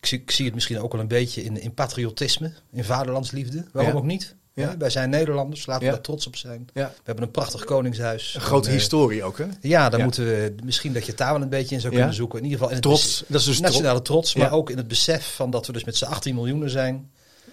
Ik, 0.00 0.06
zie, 0.06 0.18
ik 0.20 0.30
zie 0.30 0.44
het 0.44 0.54
misschien 0.54 0.80
ook 0.80 0.92
wel 0.92 1.00
een 1.00 1.08
beetje 1.08 1.42
in, 1.44 1.60
in 1.60 1.74
patriotisme, 1.74 2.52
in 2.72 2.84
vaderlandsliefde. 2.84 3.64
Waarom 3.72 3.92
Ja. 3.92 3.98
ook 3.98 4.04
niet? 4.04 4.34
Ja. 4.54 4.68
Hè? 4.68 4.76
Wij 4.76 4.90
zijn 4.90 5.10
Nederlanders, 5.10 5.66
laten 5.66 5.82
Ja. 5.84 5.88
we 5.90 5.94
daar 5.94 6.04
trots 6.04 6.26
op 6.26 6.36
zijn. 6.36 6.68
ja. 6.74 6.88
We 6.96 7.00
hebben 7.04 7.24
een 7.24 7.30
prachtig 7.30 7.64
koningshuis. 7.64 8.34
Een 8.34 8.40
grote 8.40 8.66
En, 8.68 8.72
eh, 8.72 8.78
historie 8.78 9.22
ook, 9.24 9.38
hè? 9.38 9.46
Ja, 9.60 9.88
daar 9.88 9.98
Ja. 9.98 10.04
moeten 10.04 10.24
we 10.24 10.54
misschien 10.64 10.92
dat 10.92 11.06
je 11.06 11.14
daar 11.14 11.32
wel 11.32 11.42
een 11.42 11.48
beetje 11.48 11.74
in 11.74 11.80
zou 11.80 11.92
Ja. 11.92 11.98
kunnen 11.98 12.16
zoeken. 12.16 12.38
In 12.38 12.44
ieder 12.44 12.58
geval 12.58 12.74
in 12.74 12.80
het 12.82 12.84
Trots, 12.90 13.24
dat 13.26 13.40
is 13.40 13.46
dus 13.46 13.60
nationale 13.60 14.02
trots, 14.02 14.34
maar 14.34 14.46
Ja. 14.46 14.52
ook 14.52 14.70
in 14.70 14.76
het 14.76 14.88
besef 14.88 15.34
van 15.34 15.50
dat 15.50 15.66
we 15.66 15.72
dus 15.72 15.84
met 15.84 15.96
z'n 15.96 16.04
18 16.04 16.34
miljoenen 16.34 16.70
zijn. 16.70 17.10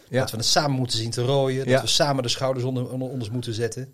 Ja. 0.10 0.20
Dat 0.20 0.32
we 0.32 0.38
het 0.38 0.46
samen 0.46 0.72
moeten 0.78 0.98
zien 0.98 1.12
te 1.12 1.22
rooien. 1.22 1.68
Dat 1.68 1.82
we 1.82 1.88
samen 1.88 2.24
de 2.24 2.30
schouders 2.30 2.66
onder, 2.66 2.90
onder 2.90 3.10
ons 3.10 3.30
moeten 3.30 3.54
zetten. 3.54 3.94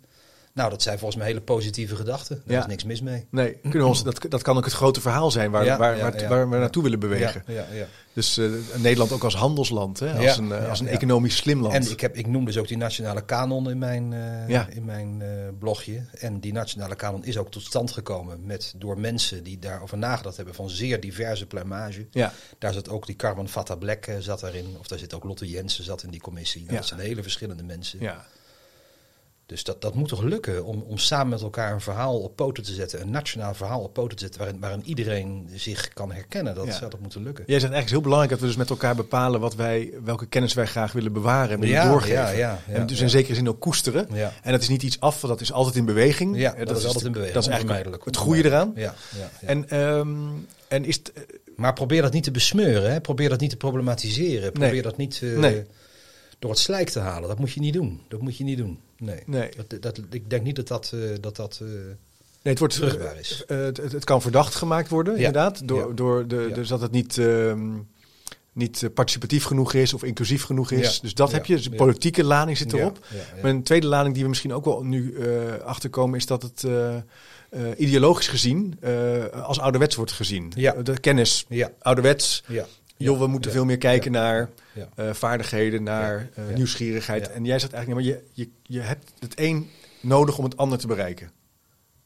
Nou, 0.56 0.70
dat 0.70 0.82
zijn 0.82 0.98
volgens 0.98 1.18
mij 1.18 1.26
hele 1.28 1.40
positieve 1.40 1.96
gedachten. 1.96 2.42
Daar 2.44 2.54
Ja. 2.56 2.60
is 2.60 2.66
niks 2.66 2.84
mis 2.84 3.00
mee. 3.00 3.26
Nee, 3.30 3.56
kunnen 3.70 3.88
ons, 3.88 4.02
dat, 4.02 4.20
dat 4.28 4.42
kan 4.42 4.56
ook 4.56 4.64
het 4.64 4.74
grote 4.74 5.00
verhaal 5.00 5.30
zijn 5.30 5.50
waar, 5.50 5.64
Ja, 5.64 5.78
waar, 5.78 5.96
ja, 5.96 6.02
waar, 6.10 6.28
waar 6.28 6.50
we 6.50 6.56
naartoe 6.56 6.82
willen 6.82 6.98
bewegen. 6.98 7.42
Ja, 7.46 7.52
ja, 7.54 7.66
ja. 7.74 7.86
Dus 8.12 8.38
eh, 8.38 8.50
Nederland 8.76 9.12
ook 9.12 9.24
als 9.24 9.34
handelsland, 9.34 9.98
hè? 10.00 10.28
als 10.28 10.36
een, 10.38 10.52
eh, 10.52 10.68
als 10.68 10.80
een 10.80 10.88
economisch 10.88 11.36
slim 11.36 11.60
land. 11.60 11.74
En 11.74 11.90
ik, 11.90 12.00
heb, 12.00 12.16
ik 12.16 12.26
noem 12.26 12.44
dus 12.44 12.58
ook 12.58 12.68
die 12.68 12.76
nationale 12.76 13.24
kanon 13.24 13.70
in 13.70 13.78
mijn, 13.78 14.12
eh, 14.12 14.76
in 14.76 14.84
mijn 14.84 15.22
blogje. 15.58 16.04
En 16.18 16.40
die 16.40 16.52
nationale 16.52 16.94
kanon 16.94 17.24
is 17.24 17.38
ook 17.38 17.50
tot 17.50 17.62
stand 17.62 17.90
gekomen 17.90 18.46
met, 18.46 18.74
door 18.76 18.98
mensen 19.00 19.42
die 19.44 19.58
daarover 19.58 19.98
nagedacht 19.98 20.36
hebben 20.36 20.54
van 20.54 20.70
zeer 20.70 21.00
diverse 21.00 21.46
pluimage. 21.46 22.06
ja, 22.10 22.32
Daar 22.58 22.72
zat 22.72 22.88
ook 22.88 23.06
die 23.06 23.16
Carmen 23.16 23.48
Fatta 23.48 23.74
Black 23.74 24.06
zat 24.18 24.40
daarin. 24.40 24.76
Of 24.78 24.86
daar 24.86 24.98
zit 24.98 25.14
ook 25.14 25.24
Lotte 25.24 25.48
Jensen 25.48 25.84
zat 25.84 26.02
in 26.02 26.10
die 26.10 26.20
commissie. 26.20 26.62
Nou. 26.64 26.76
Dat 26.76 26.86
zijn 26.86 27.00
hele 27.00 27.22
verschillende 27.22 27.62
mensen. 27.62 27.98
ja. 28.00 28.26
Dus 29.46 29.64
dat, 29.64 29.80
dat 29.82 29.94
moet 29.94 30.08
toch 30.08 30.22
lukken 30.22 30.64
om, 30.64 30.84
om 30.88 30.98
samen 30.98 31.28
met 31.28 31.40
elkaar 31.42 31.72
een 31.72 31.80
verhaal 31.80 32.18
op 32.18 32.36
poten 32.36 32.62
te 32.64 32.72
zetten. 32.72 33.00
Een 33.00 33.10
nationaal 33.10 33.54
verhaal 33.54 33.80
op 33.80 33.92
poten 33.92 34.16
te 34.16 34.22
zetten 34.22 34.40
waarin, 34.40 34.60
waarin 34.60 34.82
iedereen 34.84 35.48
zich 35.54 35.88
kan 35.88 36.12
herkennen. 36.12 36.54
Dat 36.54 36.66
Ja. 36.66 36.72
zou 36.72 36.90
toch 36.90 37.00
moeten 37.00 37.22
lukken. 37.22 37.44
Jij 37.46 37.60
zegt 37.60 37.72
eigenlijk 37.72 37.90
heel 37.90 38.00
belangrijk 38.00 38.30
dat 38.32 38.40
we 38.40 38.46
dus 38.46 38.56
met 38.56 38.70
elkaar 38.70 38.94
bepalen 38.96 39.40
wat 39.40 39.54
wij, 39.54 39.92
welke 40.04 40.26
kennis 40.26 40.54
wij 40.54 40.66
graag 40.66 40.92
willen 40.92 41.12
bewaren 41.12 41.50
en 41.50 41.60
willen 41.60 41.74
Ja, 41.74 41.90
doorgeven. 41.90 42.36
ja, 42.36 42.60
en 42.68 42.86
dus 42.86 43.00
in 43.00 43.10
zekere 43.10 43.34
zin 43.34 43.48
ook 43.48 43.60
koesteren. 43.60 44.08
En 44.42 44.52
dat 44.52 44.62
is 44.62 44.68
niet 44.68 44.82
iets 44.82 45.00
af, 45.00 45.20
want 45.20 45.32
dat 45.32 45.42
is 45.42 45.52
altijd 45.52 45.76
in 45.76 45.84
beweging. 45.84 46.36
Ja, 46.36 46.54
Eh, 46.54 46.66
dat, 46.66 46.76
is 46.78 46.84
altijd 46.86 47.04
in 47.04 47.12
beweging. 47.12 47.34
Dat 47.42 47.46
is 47.46 47.64
eigenlijk 47.68 48.04
het 48.04 48.16
goede 48.16 48.44
eraan. 48.44 48.72
Ja. 48.74 48.94
En, 49.40 49.68
ehm, 49.68 50.16
en 50.68 50.84
is 50.84 51.00
Maar 51.56 51.72
probeer 51.72 52.02
dat 52.02 52.12
niet 52.12 52.22
te 52.24 52.30
besmeuren. 52.30 52.92
Hè? 52.92 53.00
Probeer 53.00 53.28
dat 53.28 53.40
niet 53.40 53.50
te 53.50 53.56
problematiseren. 53.56 54.52
Probeer 54.52 54.72
Nee. 54.72 54.82
dat 54.82 54.96
niet 54.96 55.20
eh, 55.22 55.36
Nee. 55.38 55.64
door 56.38 56.50
het 56.50 56.58
slijk 56.58 56.88
te 56.88 56.98
halen. 56.98 57.28
Dat 57.28 57.38
moet 57.38 57.52
je 57.52 57.60
niet 57.60 57.72
doen. 57.72 58.00
Dat 58.08 58.20
moet 58.20 58.36
je 58.36 58.44
niet 58.44 58.58
doen. 58.58 58.78
Nee. 58.98 59.22
Nee. 59.26 59.48
Dat, 59.68 59.82
dat, 59.82 60.00
ik 60.10 60.30
denk 60.30 60.42
niet 60.42 60.56
dat 60.56 60.68
dat... 60.68 60.90
eh, 60.94 61.00
dat, 61.20 61.36
dat 61.36 61.58
eh, 61.62 61.68
nee, 61.68 61.86
het 62.42 62.58
wordt 62.58 62.74
Vruchtbaar 62.74 63.18
is. 63.18 63.44
eh, 63.46 63.58
het, 63.58 63.76
het, 63.76 64.04
kan 64.04 64.22
verdacht 64.22 64.54
gemaakt 64.54 64.88
worden, 64.88 65.12
Ja. 65.12 65.18
inderdaad. 65.26 65.68
Door, 65.68 65.88
Ja. 65.88 65.94
door 65.94 66.26
de. 66.28 66.50
Dus 66.54 66.68
dat 66.68 66.80
het 66.80 66.90
niet, 66.90 67.18
ehm, 67.18 67.72
niet 68.52 68.82
eh, 68.82 68.90
participatief 68.94 69.44
genoeg 69.44 69.72
is 69.72 69.94
of 69.94 70.02
inclusief 70.04 70.42
genoeg 70.42 70.70
is. 70.70 70.94
Ja. 70.94 71.00
Dus 71.02 71.14
dat 71.14 71.32
heb 71.32 71.46
je. 71.46 71.54
Dus 71.54 71.64
de 71.70 71.76
politieke 71.76 72.24
lading 72.24 72.56
zit 72.58 72.72
erop. 72.72 73.06
Maar 73.42 73.50
een 73.50 73.62
tweede 73.62 73.86
lading 73.86 74.14
die 74.14 74.22
we 74.22 74.28
misschien 74.28 74.52
ook 74.52 74.64
wel 74.64 74.82
nu 74.84 75.14
eh, 75.16 75.54
achterkomen, 75.64 76.18
is 76.18 76.26
dat 76.26 76.42
het 76.42 76.64
eh, 76.64 76.96
eh, 76.96 77.02
ideologisch 77.76 78.28
gezien 78.28 78.76
eh, 78.80 79.24
als 79.42 79.60
ouderwets 79.60 79.96
wordt 79.96 80.12
gezien. 80.12 80.52
Ja. 80.56 80.72
De 80.72 80.98
kennis, 81.00 81.44
Ja, 81.48 81.70
ouderwets. 81.80 82.42
ja. 82.48 82.66
Joh, 82.96 83.18
we 83.18 83.26
moeten 83.26 83.50
veel 83.50 83.64
meer 83.64 83.78
kijken 83.78 84.12
naar 84.12 84.48
eh, 84.94 85.12
vaardigheden, 85.12 85.82
naar 85.82 86.28
eh, 86.34 86.44
nieuwsgierigheid. 86.54 87.30
En 87.30 87.44
jij 87.44 87.58
zegt 87.58 87.72
eigenlijk, 87.72 88.04
nee, 88.06 88.14
maar 88.14 88.24
je, 88.34 88.42
je, 88.42 88.50
je 88.74 88.80
hebt 88.80 89.12
het 89.18 89.32
een 89.40 89.70
nodig 90.00 90.38
om 90.38 90.44
het 90.44 90.56
ander 90.56 90.78
te 90.78 90.86
bereiken. 90.86 91.30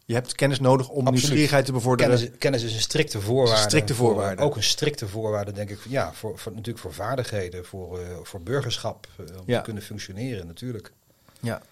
Je 0.05 0.15
hebt 0.15 0.35
kennis 0.35 0.61
nodig 0.61 0.89
om 0.89 0.97
Absoluut. 0.97 1.13
nieuwsgierigheid 1.21 1.65
te 1.65 1.73
bevorderen. 1.73 2.17
Kennis, 2.17 2.39
kennis 2.39 2.63
is 2.63 2.75
een 2.75 2.81
strikte 2.81 3.21
voorwaarde. 3.21 3.63
strikte 3.63 3.95
voor- 3.95 4.07
voorwaarde. 4.13 4.43
ook 4.43 4.57
een 4.57 4.63
strikte 4.63 5.09
voorwaarde, 5.09 5.53
denk 5.53 5.71
ik. 5.71 5.79
Ja, 5.89 6.13
voor, 6.13 6.39
voor, 6.39 6.53
natuurlijk 6.53 6.79
voor 6.79 6.93
vaardigheden, 6.95 7.65
voor, 7.65 7.99
eh, 8.01 8.07
voor 8.23 8.41
burgerschap. 8.43 9.07
om 9.19 9.25
Ja. 9.47 9.57
te 9.59 9.65
kunnen 9.65 9.83
functioneren, 9.83 10.47
natuurlijk. 10.47 10.93
Ja. 11.41 11.63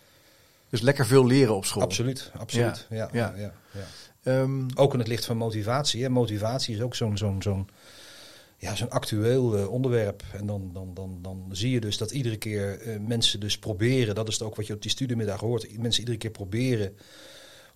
Dus 0.71 0.81
lekker 0.81 1.07
veel 1.07 1.27
leren 1.27 1.55
op 1.57 1.65
school. 1.65 1.83
Absoluut, 1.83 2.31
absoluut. 2.39 2.87
Ja. 2.91 2.97
Ja. 2.97 3.09
Ja, 3.13 3.35
ja, 3.37 3.53
ja. 3.73 3.85
Ehm, 4.23 4.67
Ook 4.75 4.93
in 4.93 4.99
het 4.99 5.09
licht 5.09 5.25
van 5.25 5.37
motivatie. 5.37 6.03
Hè. 6.03 6.09
Motivatie 6.09 6.75
is 6.75 6.81
ook 6.83 6.95
zo'n 6.95 7.17
zo'n 7.17 7.43
zo'n 7.43 7.69
ja, 8.61 8.75
zo'n 8.77 8.91
actueel 8.91 9.57
eh, 9.57 9.71
onderwerp. 9.71 10.23
En 10.33 10.47
dan, 10.47 10.71
dan, 10.73 10.91
dan, 10.95 11.19
dan 11.23 11.49
zie 11.53 11.71
je 11.71 11.81
dus 11.81 11.99
dat 11.99 12.11
iedere 12.11 12.37
keer 12.37 12.81
eh, 12.81 12.97
mensen 13.07 13.41
dus 13.41 13.59
proberen, 13.59 14.15
dat 14.15 14.29
is 14.29 14.43
ook 14.43 14.57
wat 14.57 14.67
je 14.67 14.75
op 14.75 14.83
die 14.83 14.91
studiemiddag 14.91 15.41
hoort, 15.41 15.79
mensen 15.79 16.01
iedere 16.01 16.19
keer 16.19 16.31
proberen 16.31 16.97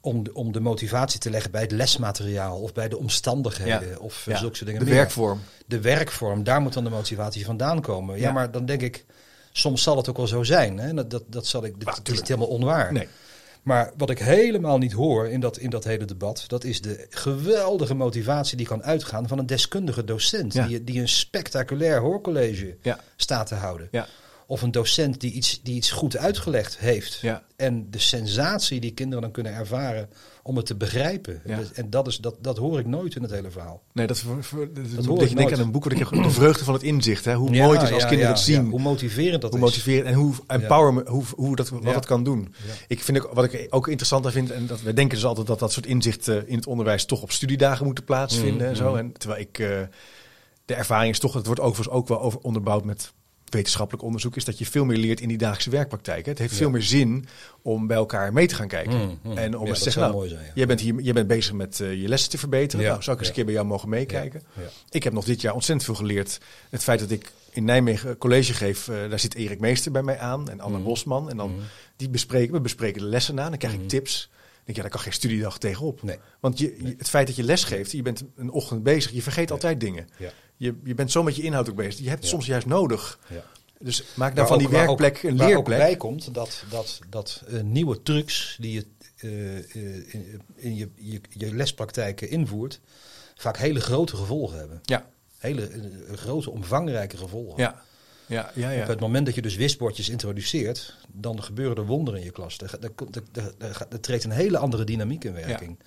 om 0.01 0.23
de, 0.25 0.35
om 0.35 0.53
de 0.53 0.61
motivatie 0.61 1.21
te 1.21 1.31
leggen 1.31 1.51
bij 1.51 1.61
het 1.61 1.71
lesmateriaal 1.73 2.61
of 2.61 2.73
bij 2.73 2.89
de 2.89 2.99
omstandigheden 2.99 3.89
Ja. 3.91 3.97
of 3.99 4.27
eh, 4.27 4.33
ja, 4.33 4.39
zulke 4.39 4.55
soort 4.57 4.67
dingen 4.67 4.85
de 4.85 4.91
meer. 4.91 4.99
werkvorm. 4.99 5.41
De 5.67 5.81
werkvorm, 5.81 6.45
daar 6.45 6.61
moet 6.61 6.73
dan 6.73 6.85
de 6.85 6.91
motivatie 6.91 7.45
vandaan 7.45 7.81
komen. 7.81 8.17
Ja, 8.17 8.23
Ja. 8.23 8.33
maar 8.33 8.51
dan 8.51 8.67
denk 8.67 8.81
ik, 8.83 9.05
soms 9.53 9.83
zal 9.83 9.97
het 9.97 10.09
ook 10.09 10.17
wel 10.17 10.27
zo 10.27 10.43
zijn. 10.43 10.79
Hè? 10.79 10.95
Dat, 10.95 11.11
dat, 11.11 11.23
dat 11.27 11.47
zal 11.47 11.65
ik, 11.65 11.79
dit 11.81 12.09
is 12.09 12.19
niet 12.19 12.29
helemaal 12.29 12.49
onwaar. 12.49 12.93
Nee. 12.93 13.09
Maar 13.63 13.93
wat 13.97 14.11
ik 14.11 14.19
helemaal 14.19 14.79
niet 14.79 14.93
hoor 14.93 15.29
in 15.29 15.41
dat, 15.41 15.59
in 15.59 15.71
dat 15.71 15.85
hele 15.85 16.05
debat, 16.05 16.45
dat 16.47 16.65
is 16.65 16.81
de 16.81 17.07
geweldige 17.11 17.95
motivatie 17.95 18.57
die 18.57 18.67
kan 18.67 18.83
uitgaan 18.83 19.29
van 19.29 19.39
een 19.39 19.47
deskundige 19.47 20.05
docent. 20.05 20.53
Ja. 20.53 20.67
Die, 20.67 20.85
die 20.85 21.01
een 21.01 21.09
spectaculair 21.09 22.01
hoorcollege 22.01 22.77
Ja. 22.83 22.99
staat 23.17 23.47
te 23.47 23.55
houden. 23.55 23.89
Ja. 23.91 24.07
Of 24.47 24.63
een 24.63 24.71
docent 24.71 25.21
die 25.21 25.33
iets, 25.33 25.61
die 25.63 25.75
iets 25.75 25.91
goed 25.91 26.17
uitgelegd 26.17 26.79
heeft. 26.79 27.19
Ja. 27.21 27.43
En 27.57 27.91
de 27.91 27.99
sensatie 27.99 28.81
die 28.81 28.95
kinderen 28.95 29.23
dan 29.23 29.33
kunnen 29.33 29.55
ervaren 29.55 30.09
om 30.43 30.57
het 30.57 30.67
te 30.67 30.75
begrijpen. 30.75 31.41
Ja. 31.45 31.61
En 31.75 31.91
dat, 31.91 32.07
is, 32.07 32.17
dat, 32.17 32.35
dat 32.41 32.57
hoor 32.57 32.79
ik 32.79 32.87
nooit 32.87 33.15
in 33.17 33.23
het 33.23 33.31
hele 33.31 33.51
verhaal. 33.51 33.83
Nee, 33.93 34.07
dat, 34.07 34.19
voor, 34.19 34.45
voor, 34.45 34.69
dat, 34.73 35.05
hoor 35.05 35.19
dat 35.19 35.29
ik 35.31 35.35
nooit. 35.35 35.53
aan 35.53 35.61
een 35.61 35.71
boek 35.73 35.83
wat 35.85 35.93
ik 35.93 35.99
heb 35.99 36.09
De 36.23 36.31
vreugde 36.31 36.65
van 36.65 36.75
het 36.75 36.83
inzicht. 36.83 37.25
Hè? 37.25 37.35
Hoe 37.35 37.53
Ja, 37.55 37.65
mooi 37.65 37.79
het 37.79 37.87
is 37.87 37.93
als 37.93 38.03
ja, 38.03 38.09
kinderen 38.09 38.33
het 38.33 38.43
zien. 38.43 38.71
hoe 38.71 38.81
motiverend 38.81 39.41
dat 39.43 39.51
hoe 39.51 39.59
is. 39.61 39.65
motiverend 39.67 40.07
en 40.07 40.15
hoe 40.15 40.35
empowerment, 40.47 41.09
hoe, 41.09 41.25
hoe 41.37 41.57
dat, 41.57 41.69
wat 41.69 41.95
het 41.95 42.07
kan 42.07 42.25
doen. 42.25 42.55
Ik 42.89 43.03
vind 43.03 43.21
ook, 43.25 43.33
wat 43.33 43.45
ik 43.53 43.67
ook 43.71 43.89
interessant 43.89 44.31
vind, 44.31 44.51
en 44.51 44.67
dat 44.67 44.83
we 44.83 44.93
denken 44.95 45.15
dus 45.17 45.25
altijd 45.27 45.47
dat 45.47 45.59
dat 45.59 45.73
soort 45.73 45.87
inzichten 45.87 46.49
in 46.49 46.57
het 46.57 46.67
onderwijs 46.67 47.05
toch 47.05 47.23
op 47.23 47.31
studiedagen 47.33 47.85
moeten 47.85 48.05
plaatsvinden 48.05 48.63
Mm, 48.67 48.69
en 48.73 48.77
zo. 48.77 48.91
mm. 48.91 48.97
En 48.97 49.13
terwijl 49.13 49.41
ik, 49.41 49.59
eh, 49.59 49.69
de 50.65 50.75
ervaring 50.75 51.13
is 51.13 51.19
toch, 51.19 51.33
het 51.35 51.47
wordt 51.47 51.61
overigens 51.61 51.97
ook 51.97 52.09
wel 52.09 52.21
over 52.21 52.39
onderbouwd 52.41 52.85
met 52.85 53.13
wetenschappelijk 53.53 54.05
onderzoek, 54.05 54.37
is 54.37 54.45
dat 54.45 54.59
je 54.59 54.67
veel 54.67 54.85
meer 54.85 54.97
leert 54.97 55.21
in 55.21 55.29
die 55.29 55.37
dagelijkse 55.39 55.71
werkpraktijk. 55.71 56.25
hè. 56.25 56.31
Het 56.31 56.39
heeft 56.41 56.51
Ja. 56.53 56.57
veel 56.59 56.71
meer 56.71 56.83
zin 56.83 57.27
om 57.63 57.87
bij 57.87 57.97
elkaar 57.97 58.33
mee 58.33 58.47
te 58.47 58.55
gaan 58.55 58.69
kijken. 58.69 58.93
Mm, 58.99 59.19
mm. 59.23 59.37
En 59.37 59.59
om 59.59 59.67
Ja, 59.67 59.73
te 59.73 59.81
zeggen, 59.83 60.03
nou, 60.03 60.15
mooi 60.15 60.29
zijn, 60.29 60.45
ja. 60.45 60.51
jij 60.55 60.67
bent 60.67 60.81
hier, 60.81 61.01
jij 61.01 61.13
bent 61.13 61.27
bezig 61.27 61.53
met 61.53 61.81
eh, 61.81 62.01
je 62.01 62.09
lessen 62.09 62.31
te 62.31 62.39
verbeteren. 62.39 62.87
Nou, 62.87 63.03
zou 63.03 63.13
ik 63.13 63.19
eens 63.19 63.29
een 63.29 63.35
keer 63.35 63.45
bij 63.45 63.55
jou 63.55 63.67
mogen 63.67 63.89
meekijken? 63.89 64.43
Ik 64.91 65.03
heb 65.05 65.13
nog 65.13 65.25
dit 65.25 65.41
jaar 65.41 65.55
ontzettend 65.55 65.87
veel 65.87 65.95
geleerd. 66.07 66.41
Het 66.71 66.83
feit 66.83 66.99
dat 67.01 67.11
ik 67.11 67.33
in 67.51 67.65
Nijmegen 67.65 68.19
college 68.19 68.55
geef, 68.55 68.89
eh, 68.89 68.95
daar 69.11 69.19
zit 69.21 69.35
Erik 69.35 69.61
Meester 69.61 69.93
bij 69.93 70.03
mij 70.03 70.19
aan 70.19 70.49
en 70.51 70.61
Anne 70.61 70.77
Mhm. 70.79 70.87
Bosman. 70.87 71.31
En 71.31 71.37
dan 71.37 71.55
die 71.97 72.09
bespreken, 72.09 72.53
we 72.55 72.61
bespreken 72.61 73.01
de 73.03 73.09
lessen 73.09 73.35
na. 73.35 73.49
Dan 73.49 73.59
krijg 73.59 73.75
ik 73.75 73.89
tips. 73.89 74.29
Dan 74.33 74.41
denk 74.65 74.77
ja, 74.77 74.83
daar 74.83 74.91
kan 74.93 75.01
geen 75.01 75.13
studiedag 75.21 75.59
tegenop. 75.59 76.03
Nee. 76.03 76.19
Want 76.41 76.59
je, 76.59 76.75
je- 76.85 76.95
het 76.99 77.09
feit 77.09 77.27
dat 77.27 77.37
je 77.37 77.43
les 77.43 77.65
geeft, 77.65 77.93
je 77.93 78.03
bent 78.03 78.25
een 78.37 78.51
ochtend 78.51 78.83
bezig, 78.83 79.11
je 79.13 79.23
vergeet 79.23 79.51
altijd 79.51 79.81
dingen. 79.81 80.09
Ja. 80.17 80.31
Je, 80.63 80.75
je 80.85 80.95
bent 80.95 81.11
zo 81.11 81.23
met 81.23 81.37
je 81.37 81.43
inhoud 81.43 81.69
ook 81.71 81.77
bezig. 81.77 82.01
Je 82.03 82.09
hebt 82.09 82.21
het 82.21 82.29
soms 82.31 82.47
juist 82.47 82.67
nodig. 82.67 83.19
Ja. 83.29 83.45
Dus 83.79 84.03
maak 84.15 84.37
Waar 84.37 84.47
van 84.47 84.59
die 84.59 84.69
werkplek 84.69 85.17
ook, 85.17 85.23
een 85.23 85.37
waar 85.37 85.47
ook 85.47 85.53
leerplek. 85.55 85.79
bij 85.79 85.97
komt 85.97 86.35
dat, 86.35 86.65
dat, 86.71 87.01
dat 87.09 87.43
eh, 87.49 87.61
nieuwe 87.61 88.03
trucs 88.03 88.57
die 88.61 88.73
je 88.73 88.87
eh, 89.17 89.59
eh, 89.59 89.65
in, 90.15 90.41
in 90.55 90.77
je, 90.77 90.89
je, 90.95 91.21
je 91.29 91.55
lespraktijken 91.55 92.29
invoert, 92.31 92.81
vaak 93.35 93.57
hele 93.57 93.81
grote 93.81 94.17
gevolgen 94.17 94.59
hebben. 94.59 94.81
Ja, 94.83 95.07
Hele 95.39 95.71
grote, 96.15 96.51
omvangrijke 96.51 97.17
gevolgen. 97.17 97.63
ja, 97.63 97.83
ja, 98.27 98.51
ja. 98.55 98.71
ja. 98.71 98.83
Op 98.83 98.89
het 98.89 99.01
moment 99.01 99.27
dat 99.27 99.35
je 99.35 99.43
dus 99.43 99.57
wisbordjes 99.57 100.09
introduceert, 100.09 100.97
dan 101.13 101.43
gebeuren 101.43 101.77
er 101.77 101.87
wonderen 101.87 102.21
in 102.21 102.27
je 102.27 102.33
klas. 102.33 102.59
Er, 102.59 102.75
er, 102.81 102.91
er, 103.11 103.23
er, 103.33 103.55
er- 103.59 103.87
er 103.91 104.01
treedt 104.01 104.25
een 104.25 104.31
hele 104.31 104.59
andere 104.59 104.85
dynamiek 104.85 105.25
in 105.25 105.33
werking. 105.33 105.79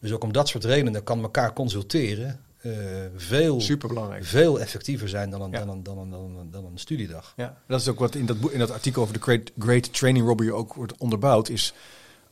Dus 0.00 0.12
ook 0.12 0.24
om 0.24 0.32
dat 0.32 0.48
soort 0.48 0.64
redenen 0.64 1.02
kan 1.04 1.22
elkaar 1.22 1.52
consulteren 1.52 2.40
eh, 2.62 2.72
veel, 3.16 3.60
Superbelangrijk. 3.60 4.24
veel 4.24 4.60
effectiever 4.60 5.08
zijn 5.08 5.30
dan 5.30 5.42
een, 5.42 5.50
Ja. 5.50 5.58
dan 5.58 5.68
een, 5.68 5.82
dan 5.82 5.98
een, 5.98 6.10
dan 6.10 6.36
een, 6.36 6.50
dan 6.50 6.64
een 6.64 6.78
studiedag. 6.78 7.32
Ja, 7.36 7.56
dat 7.66 7.80
is 7.80 7.88
ook 7.88 7.98
wat 7.98 8.14
in 8.14 8.26
dat, 8.26 8.36
in 8.50 8.58
dat 8.58 8.70
artikel 8.70 9.02
over 9.02 9.14
de 9.14 9.20
great, 9.20 9.52
great 9.58 9.92
Training 9.94 10.26
Robbery 10.26 10.50
ook 10.50 10.74
wordt 10.74 10.96
onderbouwd. 10.96 11.48
Is 11.48 11.74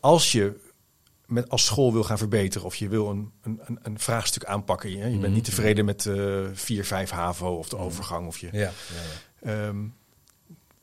als 0.00 0.32
je 0.32 0.52
met, 1.26 1.48
als 1.48 1.64
school 1.64 1.92
wil 1.92 2.04
gaan 2.04 2.18
verbeteren 2.18 2.66
of 2.66 2.74
je 2.74 2.88
wil 2.88 3.08
een, 3.10 3.30
een, 3.42 3.78
een, 3.82 3.98
vraagstuk 3.98 4.44
aanpakken. 4.44 4.90
Je, 4.90 4.96
je 4.96 5.02
bent 5.02 5.20
Mhm. 5.22 5.32
niet 5.32 5.44
tevreden 5.44 5.84
met 5.84 6.06
eh 6.06 6.40
4, 6.52 6.84
5 6.84 7.10
HAVO 7.10 7.54
of 7.56 7.68
de 7.68 7.76
overgang. 7.76 8.26
Of 8.26 8.38
je, 8.38 8.48
Ja, 8.52 8.60
ja, 8.60 9.50
ehm, 9.68 9.76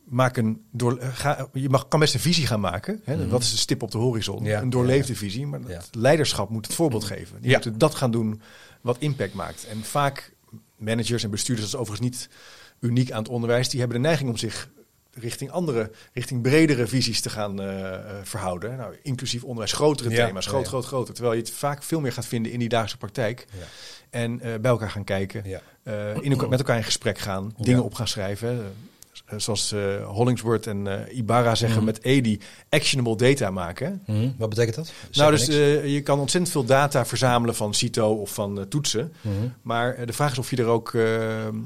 maak 0.04 0.38
een 0.38 0.66
door, 0.72 0.98
eh, 0.98 1.10
ga, 1.14 1.48
je 1.54 1.70
mag, 1.70 1.88
kan 1.88 2.00
best 2.00 2.14
een 2.14 2.20
visie 2.20 2.48
gaan 2.48 2.60
maken. 2.60 3.02
Hè? 3.04 3.16
Mhm. 3.16 3.28
Wat 3.30 3.42
is 3.42 3.52
de 3.52 3.58
stip 3.58 3.82
op 3.84 3.92
de 3.92 3.98
horizon? 3.98 4.44
Ja, 4.44 4.62
een 4.62 4.70
doorleefde 4.70 5.16
visie. 5.16 5.48
Maar 5.48 5.60
het 5.68 5.90
leiderschap 5.96 6.50
moet 6.50 6.66
het 6.66 6.76
voorbeeld 6.76 7.04
geven. 7.04 7.42
Die 7.42 7.50
Ja. 7.50 7.56
moeten 7.56 7.78
dat 7.78 7.96
gaan 7.96 8.12
doen 8.12 8.42
wat 8.88 8.98
impact 9.00 9.34
maakt. 9.34 9.66
En 9.66 9.84
vaak 9.84 10.34
managers 10.76 11.24
en 11.24 11.30
bestuurders, 11.30 11.72
dat 11.72 11.80
is 11.80 11.88
overigens 11.88 12.10
niet 12.10 12.30
uniek 12.80 13.12
aan 13.12 13.24
het 13.24 13.32
onderwijs, 13.32 13.70
die 13.70 13.80
hebben 13.80 14.02
de 14.02 14.08
neiging 14.08 14.30
om 14.30 14.38
zich 14.38 14.70
richting 15.14 15.52
andere, 15.52 15.92
richting 16.14 16.42
bredere 16.42 16.88
visies 16.88 17.22
te 17.22 17.30
gaan 17.30 17.62
eh, 17.62 17.94
eh, 17.94 18.00
verhouden. 18.24 18.78
Nou, 18.78 18.96
inclusief 19.02 19.44
onderwijs, 19.44 19.74
grotere 19.74 20.10
Ja, 20.10 20.26
thema's, 20.26 20.46
groot, 20.46 20.64
ja. 20.64 20.70
groot, 20.70 20.86
groter. 20.86 21.14
Terwijl 21.14 21.36
je 21.36 21.42
het 21.42 21.52
vaak 21.52 21.84
veel 21.84 22.00
meer 22.00 22.14
gaat 22.14 22.26
vinden 22.26 22.52
in 22.52 22.60
die 22.60 22.70
dagelijkse 22.70 22.98
praktijk. 22.98 23.46
Ja. 23.60 23.66
En 24.10 24.40
eh, 24.42 24.60
bij 24.60 24.72
elkaar 24.72 24.92
gaan 24.92 25.04
kijken, 25.04 25.44
eh, 25.84 26.16
in 26.22 26.38
met 26.50 26.60
elkaar 26.60 26.78
in 26.78 26.84
gesprek 26.84 27.18
gaan, 27.18 27.54
dingen 27.58 27.84
op 27.84 27.94
gaan 27.94 28.08
schrijven. 28.08 28.76
Eh, 29.26 29.40
zoals 29.40 29.72
eh, 29.72 30.06
Hollingsworth 30.08 30.68
en 30.68 31.08
eh, 31.08 31.18
Ibarra 31.18 31.56
zeggen 31.56 31.78
Mhm. 31.78 31.86
met 31.86 32.04
EDI, 32.04 32.40
actionable 32.70 33.16
data 33.18 33.50
maken. 33.52 34.04
Mhm. 34.06 34.30
Wat 34.38 34.50
betekent 34.50 34.76
dat? 34.76 34.86
Zeg 34.86 35.16
nou, 35.26 35.32
dus 35.32 35.46
je 35.94 36.02
kan 36.04 36.20
ontzettend 36.20 36.52
veel 36.54 36.64
data 36.66 37.06
verzamelen 37.06 37.56
van 37.56 37.74
CITO 37.74 38.14
of 38.14 38.34
van 38.34 38.66
toetsen. 38.70 39.14
Mhm. 39.22 39.34
Maar 39.62 40.06
de 40.06 40.14
vraag 40.14 40.32
is 40.32 40.38
of, 40.38 40.50
je 40.50 40.58
er 40.58 40.66
ook, 40.66 40.94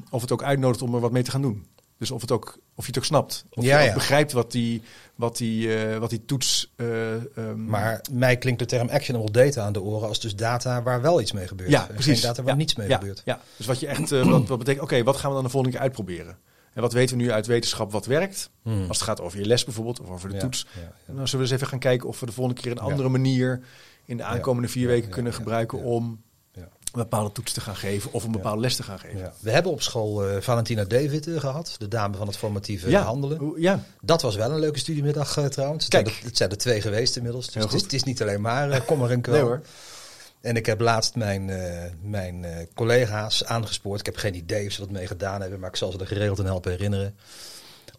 of 0.09 0.21
het 0.21 0.31
ook 0.31 0.43
uitnodigt 0.43 0.81
om 0.81 0.93
er 0.95 0.99
wat 0.99 1.11
mee 1.11 1.23
te 1.23 1.31
gaan 1.31 1.41
doen. 1.41 1.65
Dus 1.97 2.11
of, 2.11 2.21
het 2.21 2.31
ook, 2.31 2.57
of 2.75 2.83
je 2.83 2.87
het 2.91 2.97
ook 2.97 3.05
snapt. 3.05 3.45
Of 3.49 3.63
Ja, 3.63 3.75
je 3.77 3.81
ook 3.81 3.87
ja. 3.87 3.93
begrijpt 3.93 4.31
wat 4.31 4.51
die, 4.51 4.81
wat 5.15 5.37
die, 5.37 5.69
wat 5.99 6.09
die 6.09 6.25
toets... 6.25 6.71
eh, 6.75 7.13
ehm, 7.13 7.65
Maar 7.65 8.01
mij 8.11 8.37
klinkt 8.37 8.59
de 8.59 8.65
term 8.65 8.89
actionable 8.89 9.31
data 9.31 9.61
aan 9.63 9.73
de 9.73 9.81
oren 9.81 10.07
als 10.07 10.19
dus 10.19 10.35
data 10.35 10.83
waar 10.83 11.01
wel 11.01 11.21
iets 11.21 11.31
mee 11.31 11.47
gebeurt. 11.47 11.69
ja, 11.69 11.87
precies. 11.93 12.19
Geen 12.19 12.27
data 12.29 12.41
waar 12.41 12.51
ja, 12.51 12.57
niets 12.57 12.75
mee 12.75 12.89
gebeurt. 12.89 13.21
Ja, 13.25 13.39
dus 13.57 13.65
wat 13.65 13.79
je 13.79 13.87
echt, 13.87 14.09
wat, 14.09 14.47
wat 14.47 14.57
betekent, 14.57 14.83
oké, 14.83 15.03
wat 15.03 15.17
gaan 15.17 15.29
we 15.29 15.35
dan 15.35 15.43
de 15.45 15.49
volgende 15.49 15.75
keer 15.75 15.85
uitproberen? 15.85 16.37
En 16.73 16.81
wat 16.81 16.93
weten 16.93 17.17
we 17.17 17.23
nu 17.23 17.31
uit 17.31 17.47
wetenschap 17.47 17.91
wat 17.91 18.05
werkt? 18.05 18.49
Hmm. 18.61 18.87
Als 18.87 18.97
het 18.97 19.07
gaat 19.07 19.21
over 19.21 19.39
je 19.39 19.45
les 19.45 19.63
bijvoorbeeld, 19.63 19.99
of 19.99 20.09
over 20.09 20.29
de 20.29 20.35
Ja, 20.35 20.41
toets. 20.41 20.65
ja, 20.75 20.81
ja. 20.81 20.91
En 21.07 21.15
dan 21.15 21.27
zullen 21.27 21.45
we 21.45 21.51
eens 21.51 21.51
even 21.51 21.67
gaan 21.67 21.79
kijken 21.79 22.07
of 22.07 22.19
we 22.19 22.25
de 22.25 22.31
volgende 22.31 22.61
keer 22.61 22.71
een 22.71 22.79
andere 22.79 23.09
manier 23.09 23.61
in 24.05 24.17
de 24.17 24.23
aankomende 24.23 24.67
vier 24.67 24.87
weken 24.87 25.09
kunnen 25.09 25.33
gebruiken 25.33 25.79
om 25.79 26.21
een 26.91 26.99
bepaalde 26.99 27.31
toets 27.31 27.53
te 27.53 27.61
gaan 27.61 27.75
geven 27.75 28.13
of 28.13 28.23
een 28.23 28.31
bepaalde 28.31 28.61
les 28.61 28.75
te 28.75 28.83
gaan 28.83 28.99
geven. 28.99 29.33
We 29.39 29.51
hebben 29.51 29.71
op 29.71 29.81
school 29.81 30.27
eh, 30.27 30.41
Valentina 30.41 30.83
David 30.83 31.27
eh, 31.27 31.39
gehad, 31.39 31.75
de 31.77 31.87
dame 31.87 32.17
van 32.17 32.27
het 32.27 32.37
formatieve 32.37 32.97
handelen. 32.97 33.53
ja. 33.57 33.83
Dat 34.01 34.21
was 34.21 34.35
wel 34.35 34.51
een 34.51 34.59
leuke 34.59 34.79
studiemiddag 34.79 35.37
eh, 35.37 35.45
trouwens. 35.45 35.83
Het 35.83 35.93
Kijk. 35.93 36.07
zijn, 36.07 36.19
er, 36.19 36.25
het 36.25 36.37
zijn 36.37 36.49
er 36.49 36.57
twee 36.57 36.81
geweest 36.81 37.15
inmiddels. 37.15 37.45
Dus 37.45 37.53
het 37.53 37.63
is, 37.63 37.71
goed. 37.71 37.81
het 37.81 37.93
is 37.93 38.03
niet 38.03 38.21
alleen 38.21 38.41
maar 38.41 38.71
eh, 38.71 38.81
kommer 38.85 39.11
en 39.11 39.21
kwel. 39.21 39.35
Nee 39.35 39.43
hoor. 39.43 39.61
En 40.41 40.55
ik 40.55 40.65
heb 40.65 40.79
laatst 40.79 41.15
mijn, 41.15 41.49
eh, 41.49 41.83
mijn 42.01 42.45
eh, 42.45 42.65
collega's 42.73 43.43
aangespoord. 43.45 43.99
Ik 43.99 44.05
heb 44.05 44.15
geen 44.15 44.35
idee 44.35 44.65
of 44.67 44.71
ze 44.73 44.79
dat 44.79 44.89
mee 44.89 45.07
gedaan 45.07 45.41
hebben, 45.41 45.59
maar 45.59 45.69
ik 45.69 45.75
zal 45.75 45.91
ze 45.91 45.97
er 45.99 46.07
geregeld 46.07 46.39
aan 46.39 46.45
helpen 46.45 46.71
herinneren. 46.71 47.15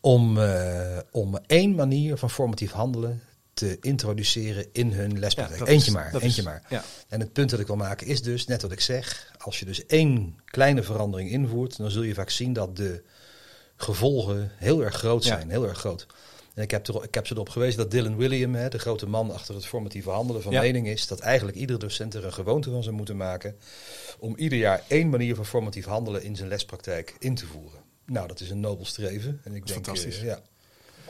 Om, 0.01 0.39
eh, 0.39 0.99
om 1.11 1.39
één 1.47 1.75
manier 1.75 2.17
van 2.17 2.31
formatief 2.31 2.73
handelen 2.73 3.23
te 3.55 3.77
introduceren 3.81 4.67
in 4.73 4.93
hun 4.93 5.19
lespraktijk. 5.19 5.61
eentje 5.61 5.75
is- 5.87 5.91
maar, 5.97 6.13
eentje 6.15 6.27
is- 6.29 6.43
maar. 6.43 6.63
ja. 6.69 6.85
En 7.09 7.21
het 7.21 7.33
punt 7.33 7.51
dat 7.51 7.61
ik 7.61 7.67
wil 7.67 7.77
maken 7.77 8.07
is 8.07 8.23
dus, 8.23 8.47
net 8.47 8.63
wat 8.63 8.73
ik 8.73 8.81
zeg, 8.81 9.33
als 9.39 9.59
je 9.59 9.65
dus 9.65 9.87
één 9.87 10.39
kleine 10.45 10.83
verandering 10.83 11.31
invoert, 11.31 11.77
dan 11.77 11.91
zul 11.91 12.03
je 12.03 12.15
vaak 12.15 12.31
zien 12.31 12.53
dat 12.53 12.77
de 12.77 13.03
gevolgen 13.77 14.51
heel 14.57 14.83
erg 14.85 14.95
groot 14.95 15.25
Ja. 15.25 15.35
zijn. 15.37 15.51
Heel 15.51 15.69
erg 15.69 15.79
groot. 15.79 16.07
En 16.55 16.63
ik 16.63 16.71
heb, 16.71 16.87
er, 16.87 17.03
ik 17.05 17.15
heb 17.15 17.27
ze 17.27 17.35
erop 17.35 17.49
gewezen 17.49 17.79
dat 17.79 17.91
Dylan 17.91 18.17
William, 18.17 18.55
hè, 18.55 18.69
de 18.69 18.79
grote 18.79 19.07
man 19.09 19.31
achter 19.31 19.55
het 19.55 19.67
formatieve 19.67 20.11
handelen, 20.11 20.43
van 20.43 20.53
Ja. 20.53 20.61
mening 20.61 20.87
is 20.89 21.07
dat 21.07 21.21
eigenlijk 21.21 21.57
iedere 21.57 21.79
docent 21.79 22.15
er 22.15 22.25
een 22.25 22.33
gewoonte 22.33 22.71
van 22.71 22.83
zou 22.83 22.95
moeten 22.97 23.17
maken 23.17 23.57
om 24.19 24.37
ieder 24.37 24.59
jaar 24.59 24.83
één 24.89 25.09
manier 25.09 25.35
van 25.35 25.47
formatief 25.47 25.85
handelen 25.85 26.23
in 26.23 26.37
zijn 26.37 26.49
lespraktijk 26.49 27.15
in 27.19 27.35
te 27.35 27.47
voeren. 27.47 27.81
Nou, 28.07 28.29
dat 28.29 28.41
is 28.41 28.51
een 28.51 28.61
nobel 28.61 28.85
streven. 28.85 29.41
En 29.45 29.55
ik 29.55 29.65
is 29.65 29.71
denk, 29.73 29.85
fantastisch. 29.85 30.19
eh, 30.19 30.25
ja. 30.25 30.41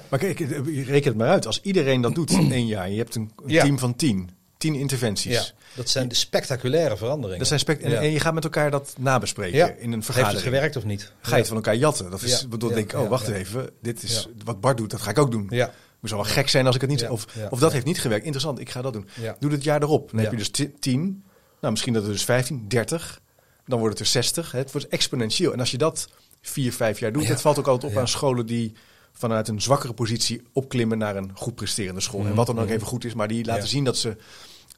Maar 0.09 0.19
kijk, 0.19 0.39
je 0.39 0.83
reken 0.85 1.09
het 1.09 1.17
maar 1.17 1.29
uit. 1.29 1.47
Als 1.47 1.61
iedereen 1.63 2.01
dat 2.01 2.15
doet 2.15 2.31
in 2.31 2.53
één 2.53 2.67
jaar, 2.67 2.91
je 2.91 2.97
hebt 2.99 3.15
een, 3.15 3.31
een 3.45 3.51
Ja. 3.53 3.63
team 3.63 3.79
van 3.79 3.97
tien, 3.97 4.31
tien 4.63 4.75
interventies. 4.75 5.33
ja, 5.33 5.45
dat 5.75 5.89
zijn 5.89 6.09
de 6.09 6.15
spectaculaire 6.15 6.97
veranderingen. 6.97 7.39
Dat 7.39 7.49
zijn 7.49 7.61
spect- 7.61 7.83
en, 7.83 7.91
Ja. 7.91 8.01
en 8.01 8.11
je 8.11 8.21
gaat 8.21 8.35
met 8.35 8.45
elkaar 8.45 8.71
dat 8.71 8.95
nabespreken 8.99 9.59
Ja. 9.59 9.67
in 9.67 9.87
een 9.87 9.93
Heeft 9.93 10.05
vergadering. 10.05 10.35
het 10.45 10.49
gewerkt 10.55 10.77
of 10.77 10.85
niet? 10.85 11.13
Ga 11.21 11.31
je 11.31 11.37
het 11.37 11.47
van 11.47 11.57
elkaar 11.57 11.77
jatten? 11.77 12.11
Dat 12.11 12.23
is, 12.23 12.49
bedoel, 12.49 12.69
denk 12.73 12.93
ik, 12.93 12.99
oh, 12.99 13.09
wacht 13.09 13.29
even. 13.29 13.71
Dit 13.83 14.03
is 14.03 14.29
wat 14.45 14.61
Bart 14.61 14.77
doet, 14.77 14.91
dat 14.91 15.01
ga 15.01 15.11
ik 15.11 15.19
ook 15.19 15.31
doen. 15.31 15.47
Ja. 15.51 15.65
Het 16.01 16.11
zou 16.11 16.23
wel 16.23 16.31
gek 16.33 16.49
zijn 16.49 16.67
als 16.67 16.75
ik 16.75 16.81
het 16.81 16.91
niet... 16.91 17.09
Of, 17.09 17.27
of 17.51 17.59
dat 17.59 17.73
heeft 17.73 17.85
niet 17.85 18.01
gewerkt. 18.01 18.25
Interessant, 18.25 18.59
ik 18.61 18.71
ga 18.71 18.83
dat 18.83 18.93
doen. 18.93 19.09
Ja. 19.21 19.37
Doe 19.41 19.51
het 19.51 19.65
jaar 19.65 19.83
erop. 19.83 20.11
Dan 20.11 20.21
heb 20.21 20.31
je 20.31 20.37
dus 20.37 20.51
ti- 20.51 20.75
10. 20.79 21.25
Nou, 21.61 21.73
misschien 21.73 21.93
dat 21.93 22.03
er 22.05 22.11
dus 22.13 22.25
15, 22.25 22.65
30. 22.69 23.21
Dan 23.67 23.79
wordt 23.79 23.99
het 23.99 24.07
er 24.07 24.13
60. 24.13 24.53
Het 24.53 24.73
wordt 24.73 24.89
exponentieel. 24.89 25.53
En 25.53 25.61
als 25.61 25.71
je 25.71 25.79
dat 25.79 26.09
vier, 26.43 26.73
vijf 26.73 26.99
jaar 26.99 27.13
doet... 27.13 27.29
Het 27.29 27.41
valt 27.41 27.59
ook 27.59 27.67
altijd 27.67 27.93
op 27.93 27.99
aan 27.99 28.09
scholen 28.09 28.47
die 28.47 28.73
vanuit 29.13 29.49
een 29.49 29.61
zwakkere 29.63 29.93
positie 29.93 30.43
opklimmen 30.53 30.99
naar 30.99 31.17
een 31.17 31.31
goed 31.35 31.55
presterende 31.55 32.01
school. 32.01 32.21
En 32.21 32.27
Mhm. 32.27 32.35
wat 32.37 32.47
dan 32.47 32.59
ook 32.59 32.65
Mhm. 32.65 32.73
even 32.75 32.87
goed 32.87 33.05
is, 33.05 33.15
maar 33.15 33.29
die 33.29 33.45
laten 33.45 33.63
Ja. 33.63 33.69
zien 33.69 33.85
dat 33.85 33.97
ze... 33.97 34.17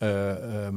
eh, 0.05 0.65
ehm, 0.67 0.77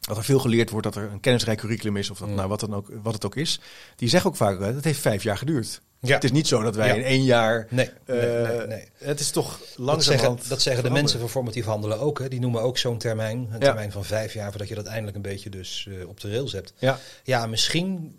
dat 0.00 0.16
er 0.16 0.24
veel 0.24 0.38
geleerd 0.38 0.70
wordt, 0.70 0.86
dat 0.86 0.96
er 0.96 1.10
een 1.12 1.20
kennisrijk 1.20 1.58
curriculum 1.58 1.96
is, 1.96 2.10
of 2.10 2.18
dat, 2.18 2.28
nou, 2.28 2.48
wat, 2.48 2.60
dan 2.60 2.74
ook, 2.74 2.90
wat 3.02 3.14
het 3.14 3.24
ook 3.24 3.36
is. 3.36 3.60
Die 3.96 4.08
zeggen 4.08 4.30
ook 4.30 4.36
vaak, 4.36 4.60
het 4.60 4.84
heeft 4.84 5.00
vijf 5.00 5.22
jaar 5.22 5.38
geduurd. 5.38 5.80
Ja. 6.00 6.14
Het 6.14 6.24
is 6.24 6.32
niet 6.32 6.46
zo 6.46 6.62
dat 6.62 6.76
wij 6.76 6.88
Ja. 6.88 6.94
in 6.94 7.02
één 7.02 7.24
jaar. 7.24 7.66
Nee, 7.70 7.90
nee, 8.06 8.18
eh, 8.18 8.56
nee, 8.58 8.66
nee. 8.66 8.88
Het 8.98 9.20
is 9.20 9.30
toch 9.30 9.60
Dat 9.76 10.04
zeggen, 10.04 10.38
dat 10.48 10.62
zeggen 10.62 10.84
de 10.84 10.90
mensen 10.90 11.20
van 11.20 11.28
formatief 11.28 11.64
handelen 11.64 12.00
ook. 12.00 12.18
Hè. 12.18 12.28
Die 12.28 12.40
noemen 12.40 12.62
ook 12.62 12.78
zo'n 12.78 12.98
termijn, 12.98 13.38
een 13.38 13.46
Ja. 13.52 13.58
termijn 13.58 13.92
van 13.92 14.04
vijf 14.04 14.32
jaar, 14.32 14.50
voordat 14.50 14.68
je 14.68 14.74
dat 14.74 14.86
eindelijk 14.86 15.16
een 15.16 15.22
beetje 15.22 15.50
dus 15.50 15.88
eh, 15.90 16.08
op 16.08 16.20
de 16.20 16.30
rails 16.30 16.52
hebt. 16.52 16.72
Ja, 16.78 16.98
Ja, 17.24 17.46
misschien 17.46 18.16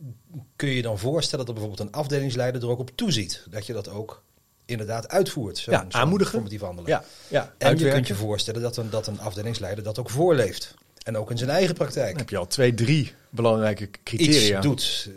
kun 0.56 0.70
je 0.70 0.76
je 0.76 0.82
dan 0.82 1.00
voorstellen 1.00 1.46
dat 1.46 1.56
bijvoorbeeld 1.56 1.88
een 1.90 1.96
afdelingsleider 1.96 2.62
er 2.62 2.70
ook 2.70 2.80
op 2.80 2.92
toeziet. 2.96 3.44
Dat 3.50 3.66
je 3.66 3.74
dat 3.74 3.90
ook 3.90 4.24
inderdaad 4.68 5.08
uitvoert. 5.08 5.60
Ja, 5.60 5.80
zo'n 5.80 5.94
aanmoedigen. 5.94 6.34
Formatief 6.34 6.62
handelen. 6.62 6.90
ja, 6.90 7.04
ja. 7.28 7.54
En 7.58 7.78
je 7.78 7.90
kunt 7.90 8.08
je 8.08 8.16
voorstellen 8.16 8.62
dat 8.62 8.78
een, 8.78 8.90
dat 8.90 9.08
een 9.08 9.20
afdelingsleider 9.20 9.84
dat 9.84 10.00
ook 10.00 10.10
voorleeft. 10.10 10.74
En 11.04 11.18
ook 11.18 11.32
in 11.32 11.38
zijn 11.38 11.50
eigen 11.50 11.76
praktijk. 11.76 12.10
Dan 12.10 12.18
heb 12.18 12.30
je 12.30 12.38
al 12.38 12.48
twee, 12.48 12.74
drie 12.74 13.14
belangrijke 13.30 13.90
criteria. 14.04 14.58
Iets 14.58 14.66
doet, 14.68 15.10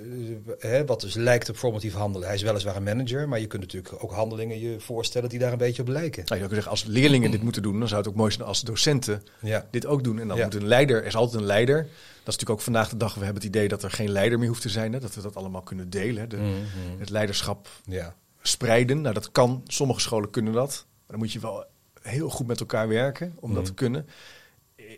eh, 0.58 0.70
hè, 0.70 0.84
wat 0.86 1.00
dus 1.00 1.14
lijkt 1.14 1.48
op 1.48 1.56
formatief 1.56 1.94
handelen. 1.94 2.26
Hij 2.26 2.36
is 2.36 2.42
weliswaar 2.42 2.76
een 2.76 2.82
manager, 2.82 3.28
maar 3.28 3.40
je 3.40 3.46
kunt 3.46 3.62
natuurlijk 3.62 3.94
ook 4.02 4.12
handelingen 4.12 4.60
je 4.60 4.80
voorstellen 4.80 5.28
die 5.28 5.38
daar 5.38 5.52
een 5.52 5.58
beetje 5.58 5.82
op 5.82 5.88
lijken. 5.88 6.22
Nou, 6.24 6.40
je 6.40 6.46
zou 6.46 6.48
kunnen 6.48 6.62
zeggen, 6.62 6.70
als 6.72 6.84
leerlingen 6.84 7.30
dit 7.30 7.42
moeten 7.42 7.62
doen, 7.62 7.78
dan 7.78 7.88
zou 7.88 8.00
het 8.00 8.10
ook 8.10 8.16
mooi 8.16 8.30
zijn 8.32 8.46
als 8.46 8.60
docenten 8.60 9.22
Ja. 9.40 9.66
dit 9.70 9.86
ook 9.86 10.04
doen. 10.04 10.18
En 10.20 10.28
dan 10.28 10.36
Ja. 10.36 10.44
moet 10.44 10.54
een 10.54 10.66
leider, 10.66 10.96
er 10.96 11.06
is 11.06 11.16
altijd 11.16 11.40
een 11.40 11.46
leider. 11.46 11.76
Dat 11.76 11.88
is 11.88 12.24
natuurlijk 12.24 12.50
ook 12.50 12.60
vandaag 12.60 12.88
de 12.88 12.96
dag, 12.96 13.14
we 13.14 13.24
hebben 13.24 13.42
het 13.42 13.54
idee 13.54 13.68
dat 13.68 13.82
er 13.82 13.90
geen 13.90 14.10
leider 14.10 14.38
meer 14.38 14.48
hoeft 14.48 14.62
te 14.62 14.68
zijn. 14.68 14.92
Hè? 14.92 15.00
Dat 15.00 15.14
we 15.14 15.22
dat 15.22 15.36
allemaal 15.36 15.62
kunnen 15.62 15.90
delen. 15.90 16.28
Mhm. 16.28 16.98
Het 16.98 17.10
leiderschap 17.10 17.68
Ja. 17.84 18.14
Spreiden. 18.42 19.00
Nou, 19.00 19.14
dat 19.14 19.30
kan. 19.32 19.62
Sommige 19.66 20.00
scholen 20.00 20.30
kunnen 20.30 20.52
dat. 20.52 20.86
Maar 20.88 21.06
dan 21.06 21.18
moet 21.18 21.32
je 21.32 21.40
wel 21.40 21.64
heel 22.02 22.28
goed 22.30 22.46
met 22.46 22.60
elkaar 22.60 22.88
werken 22.88 23.32
om 23.40 23.48
dat 23.48 23.58
Mhm. 23.62 23.66
te 23.70 23.74
kunnen. 23.74 24.06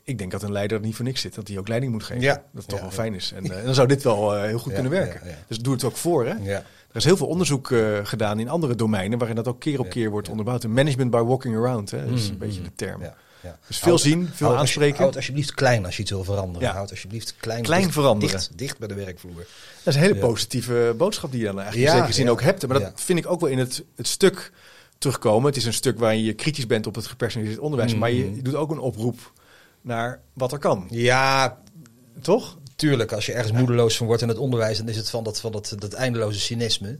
Ik 0.05 0.19
denk 0.19 0.31
dat 0.31 0.43
een 0.43 0.53
leider 0.53 0.81
niet 0.81 0.95
voor 0.95 1.05
niks 1.05 1.21
zit. 1.21 1.35
Dat 1.35 1.49
hij 1.49 1.59
ook 1.59 1.69
leiding 1.69 1.93
moet 1.93 2.03
geven. 2.03 2.23
Ja. 2.23 2.35
Dat 2.35 2.45
het 2.53 2.69
toch 2.69 2.79
Ja, 2.79 2.85
wel 2.85 2.95
fijn 2.95 3.15
is. 3.15 3.33
En 3.33 3.45
eh, 3.59 3.65
dan 3.65 3.75
zou 3.75 3.89
dit 3.89 4.03
wel 4.03 4.37
eh, 4.37 4.43
heel 4.43 4.59
goed 4.59 4.73
Ja, 4.73 4.81
kunnen 4.81 4.93
werken. 4.99 5.21
Dus 5.49 5.59
doe 5.59 5.73
het 5.73 5.85
ook 5.85 5.97
voor. 5.97 6.27
Hè? 6.27 6.35
Ja. 6.35 6.59
Er 6.91 6.97
is 6.99 7.05
heel 7.05 7.17
veel 7.17 7.27
onderzoek 7.27 7.71
eh, 7.71 7.99
gedaan 8.03 8.39
in 8.41 8.49
andere 8.49 8.75
domeinen. 8.75 9.19
Waarin 9.19 9.37
dat 9.37 9.49
ook 9.49 9.61
keer 9.61 9.79
op 9.81 9.89
keer 9.91 10.11
wordt 10.11 10.29
onderbouwd. 10.29 10.65
En 10.65 10.73
management 10.73 11.11
by 11.11 11.17
walking 11.21 11.57
around. 11.57 11.91
Hè? 11.91 12.05
Dat 12.07 12.19
is 12.19 12.25
een 12.25 12.31
Mhm, 12.31 12.39
beetje 12.39 12.61
mhm. 12.61 12.69
de 12.69 12.75
term. 12.75 13.01
Ja. 13.43 13.59
Dus 13.67 13.79
veel 13.79 13.89
Houd- 13.89 14.01
zien, 14.01 14.29
veel 14.35 14.47
houd 14.47 14.59
aanspreken. 14.59 14.99
Houd 14.99 15.17
alsjeblieft 15.17 15.55
klein 15.55 15.85
als 15.85 15.97
je 15.97 16.03
iets 16.03 16.11
wil 16.11 16.25
veranderen. 16.25 16.69
Ja. 16.69 16.75
Houd 16.75 16.91
alsjeblieft 16.91 17.35
klein, 17.37 17.63
Klein 17.63 17.83
dicht, 17.83 17.93
veranderen. 17.95 18.37
Dicht, 18.39 18.59
dicht 18.59 18.79
bij 18.79 18.89
de 18.89 18.95
werkvloer. 18.95 19.35
Dat 19.37 19.47
is 19.85 19.95
een 19.95 20.01
hele 20.01 20.17
positieve 20.17 20.95
boodschap 20.97 21.31
die 21.31 21.41
je 21.41 21.47
dan 21.47 21.61
eigenlijk 21.61 21.91
in 21.91 21.97
zekere 21.97 22.13
zin 22.15 22.31
ook 22.31 22.43
hebt. 22.43 22.67
Maar 22.67 22.81
dat 22.81 22.93
vind 23.01 23.19
ik 23.19 23.27
ook 23.27 23.41
wel 23.41 23.49
in 23.51 23.59
het, 23.59 23.85
het 23.97 24.07
stuk 24.09 24.53
terugkomen. 24.99 25.47
Het 25.47 25.57
is 25.57 25.65
een 25.65 25.73
stuk 25.73 25.99
waarin 25.99 26.23
je 26.23 26.33
kritisch 26.33 26.67
bent 26.67 26.87
op 26.87 26.95
het 26.95 27.07
gepersonaliseerd 27.07 27.63
onderwijs. 27.63 27.91
Mhm. 27.91 28.01
Maar 28.01 28.11
je, 28.11 28.35
je 28.35 28.43
doet 28.43 28.55
ook 28.55 28.71
een 28.71 28.79
oproep 28.79 29.33
naar 29.81 30.21
wat 30.33 30.53
er 30.53 30.59
kan. 30.59 30.87
Ja, 30.91 31.59
Toch? 32.21 32.59
tuurlijk. 32.77 33.13
Als 33.13 33.27
je 33.27 33.33
ergens 33.33 33.53
moedeloos 33.59 33.97
van 33.97 34.07
wordt 34.07 34.23
in 34.23 34.29
het 34.29 34.39
onderwijs, 34.39 34.79
dan 34.79 34.89
is 34.89 34.97
het 34.97 35.11
van 35.11 35.25
dat, 35.25 35.41
van 35.41 35.53
dat, 35.53 35.75
dat 35.79 35.93
eindeloze 35.93 36.41
cynisme. 36.41 36.99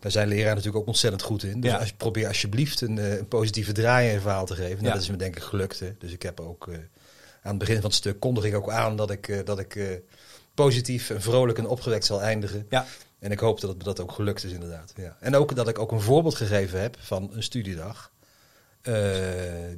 Daar 0.00 0.10
zijn 0.10 0.28
leraren 0.28 0.54
natuurlijk 0.54 0.76
ook 0.82 0.86
ontzettend 0.86 1.22
goed 1.22 1.42
in. 1.42 1.60
Dus 1.60 1.70
Ja. 1.70 1.78
als 1.78 1.88
je, 1.88 1.94
probeer 1.94 2.26
alsjeblieft 2.26 2.80
een, 2.80 2.98
eh, 2.98 3.16
een 3.16 3.28
positieve 3.28 3.72
draai 3.72 4.06
in 4.08 4.12
je 4.14 4.20
verhaal 4.20 4.46
te 4.46 4.54
geven. 4.54 4.74
Nou, 4.74 4.86
Ja. 4.86 4.92
Dat 4.92 5.02
is 5.02 5.10
me 5.10 5.16
denk 5.16 5.36
ik 5.36 5.42
gelukt. 5.42 5.80
Hè. 5.80 5.94
Dus 5.98 6.12
ik 6.12 6.22
heb 6.22 6.40
ook 6.40 6.68
eh, 6.68 6.74
aan 7.42 7.50
het 7.50 7.58
begin 7.58 7.74
van 7.74 7.84
het 7.84 7.94
stuk 7.94 8.20
kondig 8.20 8.44
ik 8.44 8.54
ook 8.54 8.70
aan 8.70 8.96
dat 8.96 9.10
ik, 9.10 9.28
eh, 9.28 9.38
dat 9.44 9.58
ik 9.58 10.00
positief 10.54 11.10
en 11.10 11.22
vrolijk 11.22 11.58
en 11.58 11.66
opgewekt 11.66 12.04
zal 12.04 12.22
eindigen. 12.22 12.66
Ja. 12.70 12.86
En 13.18 13.30
ik 13.30 13.38
hoop 13.38 13.60
dat 13.60 13.70
het 13.70 13.84
dat 13.84 14.00
ook 14.00 14.12
gelukt 14.12 14.44
is 14.44 14.52
inderdaad. 14.52 14.92
Ja. 14.96 15.16
En 15.20 15.34
ook 15.36 15.54
dat 15.56 15.68
ik 15.68 15.78
ook 15.78 15.92
een 15.92 16.00
voorbeeld 16.00 16.34
gegeven 16.34 16.80
heb 16.80 16.96
van 17.00 17.30
een 17.32 17.42
studiedag. 17.42 18.10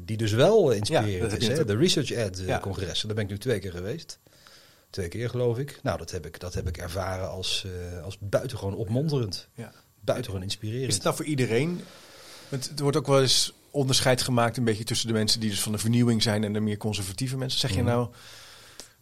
die 0.00 0.16
dus 0.16 0.32
wel 0.32 0.70
inspirerend 0.70 1.36
is. 1.40 1.46
Hè? 1.48 1.64
De 1.64 1.76
Research 1.76 2.10
Ed 2.10 2.38
Ja. 2.46 2.60
congressen. 2.60 3.06
Daar 3.06 3.16
ben 3.16 3.24
ik 3.24 3.30
nu 3.30 3.38
twee 3.38 3.58
keer 3.58 3.70
geweest. 3.70 4.18
Twee 4.90 5.08
keer 5.08 5.28
geloof 5.30 5.58
ik. 5.58 5.78
Nou, 5.82 5.98
dat 5.98 6.10
heb 6.10 6.26
ik, 6.26 6.40
dat 6.40 6.54
heb 6.54 6.68
ik 6.68 6.76
ervaren 6.76 7.28
als, 7.30 7.66
als 8.04 8.16
buitengewoon 8.20 8.74
opmonterend. 8.74 9.48
Ja. 9.54 9.72
Buitengewoon 10.01 10.42
inspirerend. 10.42 10.88
Is 10.88 10.94
het 10.94 11.05
nou 11.05 11.16
voor 11.16 11.24
iedereen? 11.24 11.80
Want 12.48 12.72
er 12.76 12.82
wordt 12.82 12.96
ook 12.96 13.07
wel 13.07 13.20
eens 13.20 13.53
onderscheid 13.70 14.22
gemaakt 14.22 14.57
een 14.57 14.64
beetje 14.64 14.84
tussen 14.84 15.07
de 15.07 15.12
mensen 15.12 15.40
die 15.40 15.51
dus 15.51 15.61
van 15.61 15.72
de 15.72 15.78
vernieuwing 15.78 16.22
zijn 16.22 16.44
en 16.44 16.53
de 16.53 16.61
meer 16.61 16.76
conservatieve 16.76 17.36
mensen. 17.36 17.61
Zeg 17.61 17.70
je 17.70 17.76
Mhm. 17.76 17.86
nou, 17.86 18.09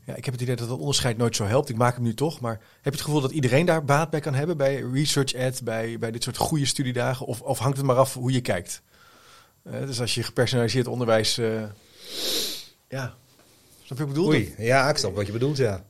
ja, 0.04 0.14
ik 0.14 0.24
heb 0.24 0.34
het 0.34 0.42
idee 0.42 0.56
dat 0.56 0.68
dat 0.68 0.78
onderscheid 0.78 1.16
nooit 1.16 1.36
zo 1.36 1.44
helpt. 1.44 1.68
Ik 1.68 1.76
maak 1.76 1.94
hem 1.94 2.02
nu 2.04 2.14
toch. 2.14 2.40
Maar 2.40 2.52
heb 2.52 2.60
je 2.82 2.90
het 2.90 3.00
gevoel 3.00 3.20
dat 3.20 3.30
iedereen 3.30 3.66
daar 3.66 3.84
baat 3.84 4.10
bij 4.10 4.20
kan 4.20 4.34
hebben? 4.34 4.56
Bij 4.56 4.84
Research 4.92 5.32
Ed, 5.32 5.60
bij, 5.64 5.98
bij 5.98 6.10
dit 6.10 6.22
soort 6.22 6.36
goede 6.36 6.66
studiedagen? 6.66 7.26
Of, 7.26 7.40
of 7.40 7.58
hangt 7.58 7.76
het 7.76 7.86
maar 7.86 7.96
af 7.96 8.14
hoe 8.14 8.32
je 8.32 8.40
kijkt? 8.40 8.82
Eh, 9.62 9.80
dus 9.86 10.00
als 10.00 10.14
je 10.14 10.22
gepersonaliseerd 10.22 10.86
onderwijs... 10.86 11.38
eh, 11.38 11.62
ja, 12.88 13.14
snap 13.84 13.88
je 13.88 13.94
wat 13.94 14.00
ik 14.00 14.06
bedoel? 14.06 14.26
Oei, 14.26 14.54
ja, 14.58 14.88
ik 14.90 14.96
snap 14.96 15.14
wat 15.14 15.26
je 15.26 15.32
bedoelt, 15.32 15.56
ja. 15.56 15.84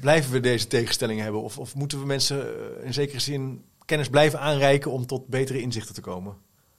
Blijven 0.00 0.32
we 0.32 0.40
deze 0.40 0.66
tegenstellingen 0.66 1.22
hebben? 1.22 1.42
Of, 1.42 1.58
of 1.58 1.74
moeten 1.74 2.00
we 2.00 2.06
mensen 2.06 2.40
eh, 2.42 2.86
in 2.86 2.92
zekere 2.94 3.20
zin 3.20 3.64
kennis 3.88 4.08
blijven 4.08 4.40
aanreiken 4.40 4.90
om 4.90 5.06
tot 5.06 5.26
betere 5.26 5.60
inzichten 5.60 5.94
te 5.94 6.00
komen? 6.00 6.36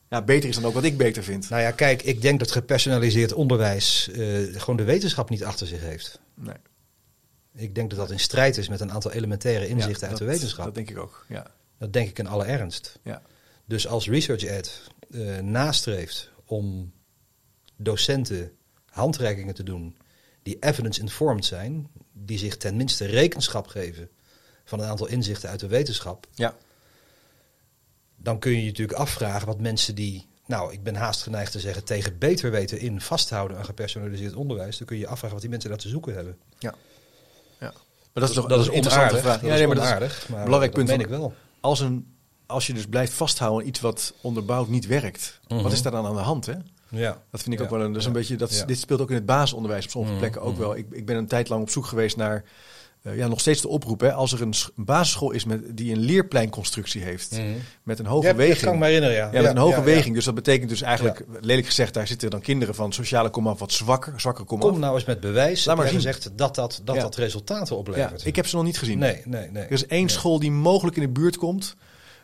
Ja, 0.10 0.22
beter 0.22 0.50
is 0.50 0.56
dan 0.56 0.66
ook 0.66 0.74
wat 0.74 0.84
ik 0.84 0.98
beter 0.98 1.24
vind. 1.24 1.50
Nou 1.50 1.62
ja, 1.62 1.72
kijk, 1.72 2.02
ik 2.04 2.22
denk 2.22 2.40
dat 2.40 2.52
gepersonaliseerd 2.52 3.34
onderwijs 3.34 4.10
eh, 4.10 4.20
gewoon 4.62 4.76
de 4.78 4.84
wetenschap 4.84 5.30
niet 5.30 5.44
achter 5.44 5.68
zich 5.68 5.80
heeft. 5.82 6.20
Nee. 6.34 6.56
Ik 7.56 7.76
denk 7.76 7.90
dat 7.90 8.00
dat 8.00 8.12
in 8.12 8.20
strijd 8.20 8.58
is 8.58 8.70
met 8.70 8.80
een 8.80 8.92
aantal 8.92 9.12
elementaire 9.12 9.68
inzichten 9.68 10.04
Ja, 10.04 10.10
uit 10.10 10.18
de 10.18 10.26
wetenschap. 10.26 10.66
Dat 10.66 10.76
denk 10.76 10.90
ik 10.90 10.98
ook, 10.98 11.26
ja. 11.30 11.52
Dat 11.78 11.94
denk 11.94 12.10
ik 12.10 12.20
in 12.20 12.28
alle 12.28 12.46
ernst. 12.46 13.00
ja. 13.04 13.22
Dus 13.66 13.88
als 13.88 14.08
Research 14.08 14.44
Ed 14.44 14.82
eh, 15.12 15.38
nastreeft 15.40 16.32
om 16.46 16.92
docenten 17.76 18.52
handreikingen 18.86 19.54
te 19.54 19.64
doen 19.64 19.98
die 20.44 20.58
evidence-informed 20.60 21.46
zijn, 21.46 21.90
die 22.14 22.38
zich 22.38 22.58
tenminste 22.58 23.06
rekenschap 23.06 23.68
geven 23.68 24.10
van 24.66 24.80
een 24.80 24.88
aantal 24.90 25.08
inzichten 25.08 25.50
uit 25.50 25.60
de 25.60 25.68
wetenschap, 25.68 26.28
Ja. 26.34 26.56
Dan 28.22 28.40
kun 28.40 28.52
je 28.52 28.60
je 28.62 28.66
natuurlijk 28.66 28.98
afvragen 28.98 29.48
wat 29.48 29.60
mensen 29.60 29.96
die, 29.96 30.28
nou, 30.46 30.74
ik 30.74 30.84
ben 30.84 30.96
haast 30.96 31.22
geneigd 31.24 31.52
te 31.52 31.60
zeggen, 31.60 31.84
tegen 31.84 32.18
beter 32.18 32.52
weten 32.52 32.80
in 32.80 33.02
vasthouden 33.02 33.58
aan 33.58 33.66
gepersonaliseerd 33.66 34.34
onderwijs, 34.36 34.78
dan 34.78 34.88
kun 34.88 34.96
je 34.96 35.02
je 35.02 35.08
afvragen 35.08 35.32
wat 35.32 35.42
die 35.42 35.50
mensen 35.50 35.70
daar 35.70 35.80
te 35.80 35.90
zoeken 35.90 36.14
hebben. 36.16 36.38
Ja. 36.60 36.76
ja. 37.60 37.72
Maar 38.14 38.28
dat 38.28 38.30
is 38.30 38.36
toch 38.36 38.48
dat 38.48 38.60
is 38.60 38.68
een 38.68 38.74
interessante 38.74 39.14
onaardig. 39.14 39.20
vraag. 39.32 39.34
Dat 39.42 39.50
Ja, 39.50 39.54
is 39.54 39.58
nee, 39.60 39.68
maar 39.68 39.76
dat 40.00 40.10
is 40.12 40.26
belangrijk 40.28 40.62
dat 40.62 40.86
punt. 40.86 40.88
meen 40.88 40.96
van- 40.98 41.06
ik 41.06 41.20
wel. 41.22 41.34
Als, 41.60 41.80
een, 41.80 42.14
als 42.46 42.68
je 42.68 42.74
dus 42.74 42.86
blijft 42.88 43.14
vasthouden 43.14 43.62
aan 43.62 43.68
iets 43.68 43.80
wat 43.80 44.14
onderbouwd 44.22 44.68
niet 44.68 44.86
werkt, 44.88 45.40
Mhm. 45.48 45.62
wat 45.64 45.72
is 45.72 45.82
daar 45.82 45.92
dan 45.92 46.06
aan 46.06 46.16
de 46.16 46.22
hand? 46.22 46.46
Hè? 46.46 46.54
Ja. 46.90 47.22
Dat 47.32 47.42
vind 47.42 47.54
ik 47.54 47.60
Ja, 47.60 47.66
ook 47.66 47.72
wel 47.72 47.82
een. 47.82 47.92
Dat 47.92 48.02
is 48.02 48.08
een 48.08 48.14
ja, 48.14 48.18
beetje, 48.20 48.36
dat, 48.36 48.50
is- 48.50 48.58
ja. 48.60 48.66
Dit 48.66 48.80
speelt 48.80 49.02
ook 49.02 49.10
in 49.10 49.16
het 49.16 49.26
basisonderwijs 49.26 49.84
op 49.86 49.90
sommige 49.92 50.12
Mhm, 50.14 50.22
plekken 50.22 50.42
ook 50.42 50.52
mhm. 50.54 50.62
wel. 50.62 50.76
Ik, 50.76 50.86
ik 50.92 51.06
ben 51.06 51.16
een 51.16 51.28
tijd 51.28 51.50
lang 51.50 51.62
op 51.62 51.70
zoek 51.70 51.86
geweest 51.86 52.18
naar. 52.18 52.44
Eh, 53.04 53.18
ja, 53.18 53.28
nog 53.28 53.40
steeds 53.40 53.62
de 53.62 53.68
oproep. 53.68 54.00
Hè, 54.02 54.14
als 54.14 54.34
er 54.34 54.42
een, 54.42 54.54
sch- 54.54 54.68
een 54.78 54.86
basisschool 54.86 55.32
is 55.32 55.46
met, 55.46 55.78
die 55.78 55.92
een 55.92 56.00
leerpleinconstructie 56.00 57.02
heeft. 57.02 57.32
Mhm. 57.32 57.44
Met 57.84 58.00
een 58.00 58.06
hoge 58.06 58.26
Ja, 58.28 58.34
dat 58.34 58.42
weging. 58.42 58.60
kan 58.64 58.74
ik 58.74 58.80
me 58.80 58.86
herinneren, 58.86 59.16
ja. 59.16 59.30
Ja, 59.32 59.42
met 59.42 59.52
een 59.52 59.58
hoge 59.58 59.82
weging. 59.84 60.16
Dus 60.16 60.26
dat 60.26 60.36
betekent 60.36 60.70
dus 60.70 60.82
eigenlijk, 60.82 61.26
lelijk 61.42 61.68
gezegd, 61.68 61.94
daar 61.94 62.08
zitten 62.08 62.30
dan 62.30 62.42
kinderen 62.42 62.76
van 62.76 62.94
sociale 62.94 63.30
komaf 63.30 63.60
wat 63.60 63.72
zwakker, 63.72 64.20
zwakker 64.20 64.46
komaf. 64.46 64.70
Kom 64.70 64.80
nou 64.80 64.96
eens 64.96 65.06
met 65.06 65.20
bewijs. 65.20 65.66
Laat 65.66 65.76
maar 65.78 65.86
en 65.86 65.92
zien. 65.92 66.02
zegt 66.02 66.32
dat 66.36 66.56
dat, 66.56 66.82
dat, 66.84 66.96
dat 67.00 67.16
resultaten 67.16 67.78
oplevert. 67.78 68.26
ik 68.26 68.36
heb 68.36 68.48
ze 68.48 68.56
nog 68.56 68.66
niet 68.66 68.78
gezien. 68.78 68.98
Nee, 69.00 69.22
nee, 69.26 69.50
nee. 69.52 69.64
Er 69.64 69.72
is 69.72 69.86
één 69.88 70.00
Nee. 70.00 70.10
school 70.10 70.40
die 70.40 70.52
mogelijk 70.52 70.96
in 70.98 71.02
de 71.04 71.10
buurt 71.10 71.38
komt. 71.38 71.76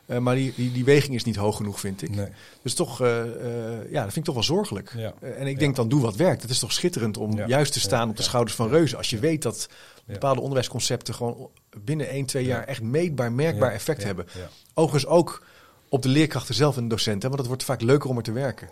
Eh, 0.06 0.18
maar 0.18 0.36
die, 0.36 0.54
die, 0.56 0.72
die 0.72 0.86
weging 0.86 1.16
is 1.16 1.24
niet 1.24 1.36
hoog 1.36 1.56
genoeg, 1.56 1.80
vind 1.80 2.02
ik. 2.02 2.10
Nee. 2.16 2.28
Dus 2.62 2.74
toch, 2.74 3.02
eh, 3.02 3.22
eh, 3.22 3.92
ja, 3.92 4.04
dat 4.04 4.14
vind 4.14 4.16
ik 4.18 4.24
toch 4.24 4.34
wel 4.34 4.44
zorgelijk. 4.44 4.94
Ja. 4.98 5.14
En 5.22 5.48
ik 5.48 5.54
Ja. 5.54 5.60
denk 5.60 5.76
dan, 5.76 5.90
doe 5.90 6.02
wat 6.02 6.16
werkt. 6.16 6.42
Het 6.42 6.52
is 6.52 6.60
toch 6.60 6.72
schitterend 6.74 7.18
om 7.18 7.38
Ja. 7.38 7.48
juist 7.48 7.74
te 7.74 7.80
staan 7.80 8.10
op 8.10 8.18
de 8.18 8.24
schouders 8.24 8.56
van 8.56 8.70
reuzen. 8.70 8.98
Als 8.98 9.10
je 9.10 9.20
weet 9.20 9.42
dat 9.42 9.70
bepaalde 10.06 10.40
onderwijsconcepten 10.42 11.14
gewoon 11.14 11.50
binnen 11.84 12.10
1, 12.10 12.26
2 12.26 12.44
Ja. 12.44 12.50
jaar 12.50 12.64
echt 12.64 12.82
meetbaar, 12.82 13.32
merkbaar 13.32 13.72
effect 13.72 14.04
hebben. 14.04 14.26
Overigens 14.74 15.12
ook 15.12 15.46
op 15.90 16.02
de 16.02 16.10
leerkrachten 16.10 16.56
zelf 16.56 16.78
en 16.78 16.84
de 16.84 16.90
docenten. 16.90 17.28
Want 17.28 17.38
het 17.40 17.48
wordt 17.48 17.64
vaak 17.64 17.82
leuker 17.82 18.10
om 18.10 18.18
er 18.18 18.24
te 18.24 18.32
werken. 18.32 18.70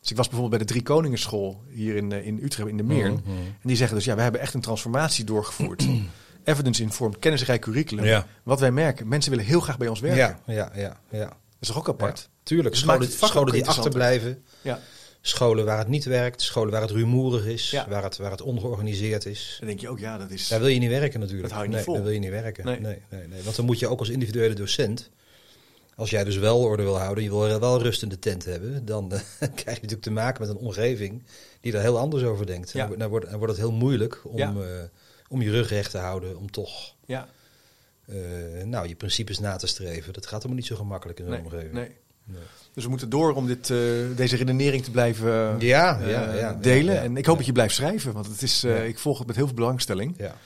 Dus 0.00 0.10
ik 0.10 0.16
was 0.16 0.28
bijvoorbeeld 0.28 0.58
bij 0.58 0.66
de 0.66 0.72
Drie 0.72 0.82
Koningen 0.86 1.18
School 1.18 1.62
hier 1.68 1.96
in, 1.96 2.12
in 2.12 2.38
Utrecht, 2.42 2.68
in 2.68 2.76
de 2.76 2.82
Meer. 2.82 3.10
Mhm. 3.12 3.20
En 3.28 3.56
die 3.62 3.76
zeggen 3.76 3.96
dus, 3.96 4.04
ja, 4.04 4.14
we 4.14 4.22
hebben 4.22 4.40
echt 4.40 4.54
een 4.54 4.60
transformatie 4.60 5.24
doorgevoerd. 5.24 5.86
Evidence-informed, 6.48 7.18
kennisrijk 7.18 7.60
curriculum. 7.60 8.04
Ja. 8.04 8.26
Wat 8.42 8.60
wij 8.60 8.70
merken, 8.70 9.08
mensen 9.08 9.30
willen 9.30 9.46
heel 9.46 9.60
graag 9.60 9.78
bij 9.78 9.88
ons 9.88 10.00
werken. 10.00 10.40
Ja, 10.46 10.54
ja, 10.54 10.72
ja, 10.74 11.00
ja. 11.10 11.26
Dat 11.26 11.36
is 11.60 11.68
toch 11.68 11.78
ook 11.78 11.88
apart? 11.88 12.18
Ja, 12.18 12.26
tuurlijk. 12.42 12.70
Dus 12.74 12.80
scholen 12.80 13.10
scholen 13.10 13.52
die 13.52 13.66
achterblijven. 13.66 14.44
Ja. 14.62 14.80
Scholen 15.20 15.64
waar 15.64 15.78
het 15.78 15.88
niet 15.88 16.04
werkt. 16.04 16.42
Scholen 16.42 16.72
waar 16.72 16.80
het 16.80 16.90
rumoerig 16.90 17.46
is. 17.46 17.70
Ja. 17.70 17.88
Waar, 17.88 18.02
het, 18.02 18.16
waar 18.16 18.30
het 18.30 18.42
ongeorganiseerd 18.42 19.26
is. 19.26 19.56
Dan 19.58 19.68
denk 19.68 19.80
je 19.80 19.88
ook, 19.88 19.98
ja, 19.98 20.18
dat 20.18 20.30
is... 20.30 20.48
Daar 20.48 20.60
wil 20.60 20.68
je 20.68 20.78
niet 20.78 20.90
werken 20.90 21.20
natuurlijk. 21.20 21.48
Dat 21.48 21.58
hou 21.58 21.62
je 21.62 21.68
niet 21.68 21.76
nee, 21.76 21.84
vol. 21.84 21.94
daar 21.94 22.02
wil 22.02 22.12
je 22.12 22.18
niet 22.18 22.30
werken. 22.30 22.64
Nee. 22.64 22.80
Nee. 22.80 23.02
Nee, 23.10 23.26
nee, 23.26 23.42
Want 23.42 23.56
dan 23.56 23.64
moet 23.64 23.78
je 23.78 23.88
ook 23.88 23.98
als 23.98 24.08
individuele 24.08 24.54
docent... 24.54 25.10
Als 25.94 26.10
jij 26.10 26.24
dus 26.24 26.36
wel 26.36 26.60
orde 26.60 26.82
wil 26.82 26.98
houden, 26.98 27.24
je 27.24 27.30
wil 27.30 27.60
wel 27.60 27.82
rust 27.82 28.02
in 28.02 28.08
de 28.08 28.18
tent 28.18 28.44
hebben... 28.44 28.84
dan 28.84 29.12
eh, 29.12 29.20
krijg 29.38 29.54
je 29.64 29.64
natuurlijk 29.66 30.02
te 30.02 30.10
maken 30.10 30.40
met 30.40 30.50
een 30.50 30.56
omgeving 30.56 31.22
die 31.60 31.72
daar 31.72 31.82
heel 31.82 31.98
anders 31.98 32.22
over 32.22 32.46
denkt. 32.46 32.72
Ja. 32.72 32.86
Dan, 32.86 33.08
wordt, 33.08 33.30
dan 33.30 33.38
wordt 33.38 33.52
het 33.52 33.62
heel 33.62 33.72
moeilijk 33.72 34.20
om, 34.24 34.36
Ja. 34.36 34.48
eh, 34.48 34.82
om 35.28 35.42
je 35.42 35.50
rug 35.50 35.68
recht 35.68 35.90
te 35.90 35.98
houden... 35.98 36.36
om 36.38 36.50
toch 36.50 36.94
Ja, 37.06 37.28
eh, 38.06 38.16
nou, 38.64 38.88
je 38.88 38.94
principes 38.94 39.38
na 39.38 39.56
te 39.56 39.66
streven. 39.66 40.12
Dat 40.12 40.24
gaat 40.26 40.36
helemaal 40.36 40.56
niet 40.56 40.66
zo 40.66 40.76
gemakkelijk 40.76 41.18
in 41.18 41.24
zo'n 41.24 41.34
nee, 41.34 41.44
omgeving. 41.44 41.72
nee. 41.72 41.90
Nee. 42.24 42.40
Dus 42.74 42.84
we 42.84 42.90
moeten 42.90 43.08
door 43.10 43.32
om 43.34 43.46
dit, 43.46 43.70
eh, 43.70 43.76
deze 44.16 44.36
redenering 44.36 44.84
te 44.84 44.90
blijven 44.90 45.30
eh, 45.54 45.60
Ja, 45.60 46.00
eh, 46.00 46.10
ja, 46.10 46.34
ja, 46.34 46.52
delen. 46.54 46.94
ja, 46.94 47.00
ja. 47.00 47.06
en 47.06 47.16
ik 47.16 47.24
hoop 47.26 47.32
Ja. 47.34 47.36
dat 47.38 47.46
je 47.46 47.52
blijft 47.52 47.74
schrijven, 47.74 48.12
want 48.12 48.26
het 48.26 48.42
is, 48.42 48.60
Ja. 48.60 48.76
ik 48.76 48.98
volg 48.98 49.18
het 49.18 49.26
met 49.26 49.36
heel 49.36 49.46
veel 49.46 49.54
belangstelling. 49.54 50.14
Ja. 50.18 50.36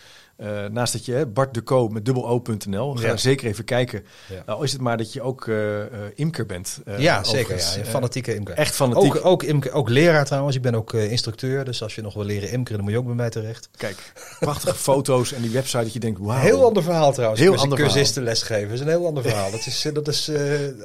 Eh, 0.43 0.65
naast 0.71 0.93
dat 0.93 1.05
je 1.05 1.13
hè, 1.13 1.27
Bart 1.27 1.55
de 1.55 1.63
Co 1.63 1.89
met 1.89 2.05
dubbel 2.05 2.29
O.nl, 2.29 2.95
ga 2.95 3.07
Ja. 3.07 3.17
zeker 3.17 3.47
even 3.49 3.65
kijken. 3.65 4.05
Ja. 4.29 4.43
Nou, 4.47 4.65
is 4.65 4.73
het 4.73 4.81
maar 4.81 4.97
dat 4.97 5.13
je 5.13 5.23
ook 5.23 5.49
eh, 5.49 5.81
eh, 5.81 5.89
imker 6.15 6.47
bent. 6.47 6.81
ja, 6.99 7.25
zeker. 7.25 7.57
Ja. 7.57 7.85
Fanatieke 7.85 8.35
imker. 8.35 8.55
echt 8.55 8.75
fanatiek. 8.75 9.17
Ook, 9.17 9.25
ook, 9.25 9.43
imker, 9.43 9.73
ook 9.73 9.89
leraar 9.89 10.25
trouwens. 10.25 10.57
Ik 10.57 10.63
ben 10.63 10.75
ook 10.75 10.93
instructeur. 10.93 11.65
Dus 11.65 11.83
als 11.83 11.95
je 11.95 12.03
nog 12.03 12.15
wil 12.15 12.25
leren 12.25 12.51
imkeren, 12.51 12.77
dan 12.77 12.83
moet 12.85 12.93
je 12.93 12.99
ook 12.99 13.07
bij 13.07 13.15
mij 13.15 13.31
terecht. 13.31 13.69
Kijk, 13.77 14.13
prachtige 14.41 14.75
foto's 14.91 15.33
en 15.33 15.43
die 15.43 15.51
website 15.51 15.83
dat 15.83 15.93
je 15.93 16.01
denkt, 16.01 16.21
wauw. 16.21 16.41
Heel 16.41 16.65
ander 16.65 16.83
verhaal 16.83 17.13
trouwens. 17.13 17.41
Heel 17.41 17.57
ander 17.57 17.69
verhaal. 17.69 17.87
Cursisten 17.95 18.23
lesgeven 18.23 18.71
is 18.71 18.81
een 18.81 18.89
heel 18.89 19.07
ander 19.07 19.23
verhaal. 19.23 19.51
dat 19.51 19.67
is, 19.67 19.89
dat 19.93 20.09
is 20.09 20.31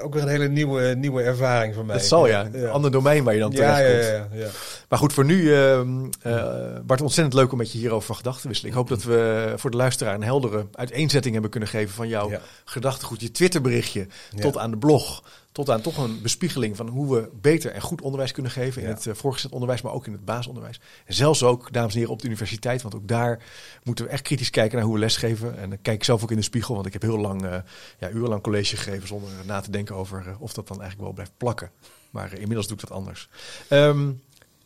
ook 0.01 0.13
weer 0.13 0.23
een 0.23 0.29
hele 0.29 0.47
nieuwe, 0.49 0.95
nieuwe 0.97 1.21
ervaring 1.21 1.73
voor 1.73 1.85
mij. 1.85 1.95
Dat 1.95 2.05
zal 2.05 2.27
ja, 2.27 2.49
een 2.53 2.69
ander 2.69 2.91
domein 2.91 3.23
waar 3.23 3.33
je 3.33 3.39
dan 3.39 3.51
terecht 3.51 3.77
ja, 3.77 4.19
komt. 4.19 4.31
ja, 4.33 4.45
ja. 4.45 4.47
Maar 4.89 4.99
goed, 4.99 5.13
voor 5.13 5.25
nu, 5.25 5.53
ehm, 5.53 6.05
eh, 6.21 6.45
Bart, 6.85 7.01
ontzettend 7.01 7.33
leuk 7.35 7.51
om 7.51 7.57
met 7.57 7.71
je 7.71 7.77
hierover 7.77 8.05
van 8.05 8.15
gedachten 8.15 8.41
te 8.41 8.47
wisselen. 8.47 8.71
Ik 8.71 8.77
hoop 8.77 8.87
dat 8.89 9.03
we 9.03 9.46
voor 9.55 9.71
de 9.71 9.77
luisteraar 9.77 10.13
een 10.15 10.23
heldere 10.23 10.65
uiteenzetting 10.71 11.33
hebben 11.33 11.51
kunnen 11.51 11.69
geven 11.69 11.95
van 11.95 12.07
jouw 12.07 12.29
Ja. 12.29 12.41
gedachtegoed, 12.65 13.21
je 13.21 13.31
Twitterberichtje, 13.31 14.07
Ja. 14.31 14.41
tot 14.41 14.57
aan 14.57 14.71
de 14.71 14.77
blog, 14.77 15.23
tot 15.51 15.69
aan 15.69 15.81
toch 15.81 15.97
een 15.97 16.21
bespiegeling 16.21 16.75
van 16.75 16.87
hoe 16.87 17.15
we 17.15 17.29
beter 17.41 17.71
en 17.71 17.81
goed 17.81 18.01
onderwijs 18.01 18.31
kunnen 18.31 18.51
geven 18.51 18.81
in 18.81 18.87
Ja. 18.87 18.93
het 18.93 19.05
uh, 19.05 19.13
voorgezet 19.13 19.51
onderwijs, 19.51 19.81
maar 19.81 19.93
ook 19.93 20.05
in 20.05 20.11
het 20.11 20.25
basisonderwijs. 20.25 20.79
En 21.05 21.13
zelfs 21.13 21.43
ook, 21.43 21.73
dames 21.73 21.91
en 21.93 21.97
heren, 21.97 22.13
op 22.13 22.19
de 22.21 22.27
universiteit, 22.27 22.81
want 22.81 22.95
ook 22.95 23.07
daar 23.07 23.43
moeten 23.83 24.05
we 24.05 24.11
echt 24.11 24.21
kritisch 24.21 24.49
kijken 24.49 24.75
naar 24.77 24.85
hoe 24.85 24.93
we 24.95 24.99
lesgeven. 24.99 25.57
En 25.57 25.69
dan 25.69 25.81
kijk 25.81 25.95
ik 25.97 26.03
zelf 26.03 26.23
ook 26.23 26.31
in 26.31 26.37
de 26.37 26.43
spiegel, 26.43 26.73
want 26.75 26.85
ik 26.87 26.93
heb 26.93 27.01
heel 27.01 27.17
lang, 27.19 27.45
eh, 27.45 27.57
ja, 27.99 28.09
urenlang 28.09 28.41
college 28.41 28.77
gegeven 28.77 29.07
zonder 29.07 29.29
na 29.45 29.61
te 29.61 29.71
denken 29.71 29.95
over 29.95 30.23
eh, 30.27 30.41
of 30.41 30.53
dat 30.53 30.67
dan 30.67 30.77
eigenlijk 30.81 31.05
wel 31.05 31.13
blijft 31.13 31.31
plakken. 31.37 31.71
Maar 32.09 32.31
eh, 32.31 32.39
inmiddels 32.39 32.67
doe 32.67 32.75
ik 32.77 32.81
dat 32.87 32.91
anders. 32.97 33.29
Ehm, 33.67 34.09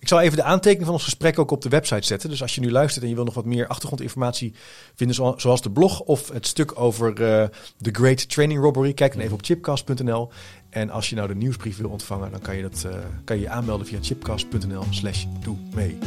ik 0.02 0.08
zal 0.08 0.20
even 0.22 0.38
de 0.38 0.44
aantekening 0.44 0.86
van 0.86 0.94
ons 0.94 1.04
gesprek 1.04 1.40
ook 1.40 1.52
op 1.52 1.62
de 1.62 1.70
website 1.70 2.06
zetten. 2.08 2.30
Dus 2.30 2.42
als 2.42 2.56
je 2.56 2.62
nu 2.62 2.72
luistert 2.72 3.04
en 3.04 3.10
je 3.10 3.16
wil 3.16 3.24
nog 3.24 3.34
wat 3.34 3.46
meer 3.46 3.68
achtergrondinformatie 3.68 4.54
vinden, 4.96 5.16
zo- 5.16 5.34
zoals 5.38 5.62
de 5.62 5.72
blog 5.72 6.00
of 6.00 6.30
het 6.30 6.48
stuk 6.48 6.80
over 6.80 7.10
eh, 7.10 7.48
The 7.82 7.90
Great 7.92 8.30
Training 8.30 8.60
Robbery, 8.62 8.94
kijk 8.94 9.12
dan 9.14 9.22
even 9.22 9.34
op 9.34 9.44
chipcast.nl. 9.46 10.30
En 10.70 10.90
als 10.90 11.10
je 11.10 11.16
nou 11.16 11.28
de 11.28 11.36
nieuwsbrief 11.36 11.78
wil 11.78 11.90
ontvangen, 11.90 12.32
dan 12.32 12.40
kan 12.40 12.56
je 12.56 12.62
dat, 12.62 12.84
eh, 12.88 12.96
kan 13.24 13.36
je, 13.36 13.42
je 13.42 13.50
aanmelden 13.50 13.88
via 13.88 13.98
chipcast.nl 14.02 14.84
slash 14.90 15.26
doe 15.40 15.58
mee. 15.74 15.98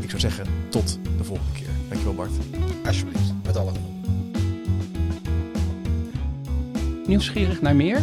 Ik 0.00 0.08
zou 0.08 0.20
zeggen, 0.20 0.46
tot 0.70 0.98
de 1.18 1.24
volgende 1.24 1.52
keer. 1.52 1.68
Dankjewel 1.88 2.14
Bart. 2.14 2.30
Alsjeblieft, 2.86 3.32
met 3.44 3.56
alle. 3.56 3.72
Nieuwsgierig 7.06 7.60
naar 7.60 7.76
meer? 7.76 8.02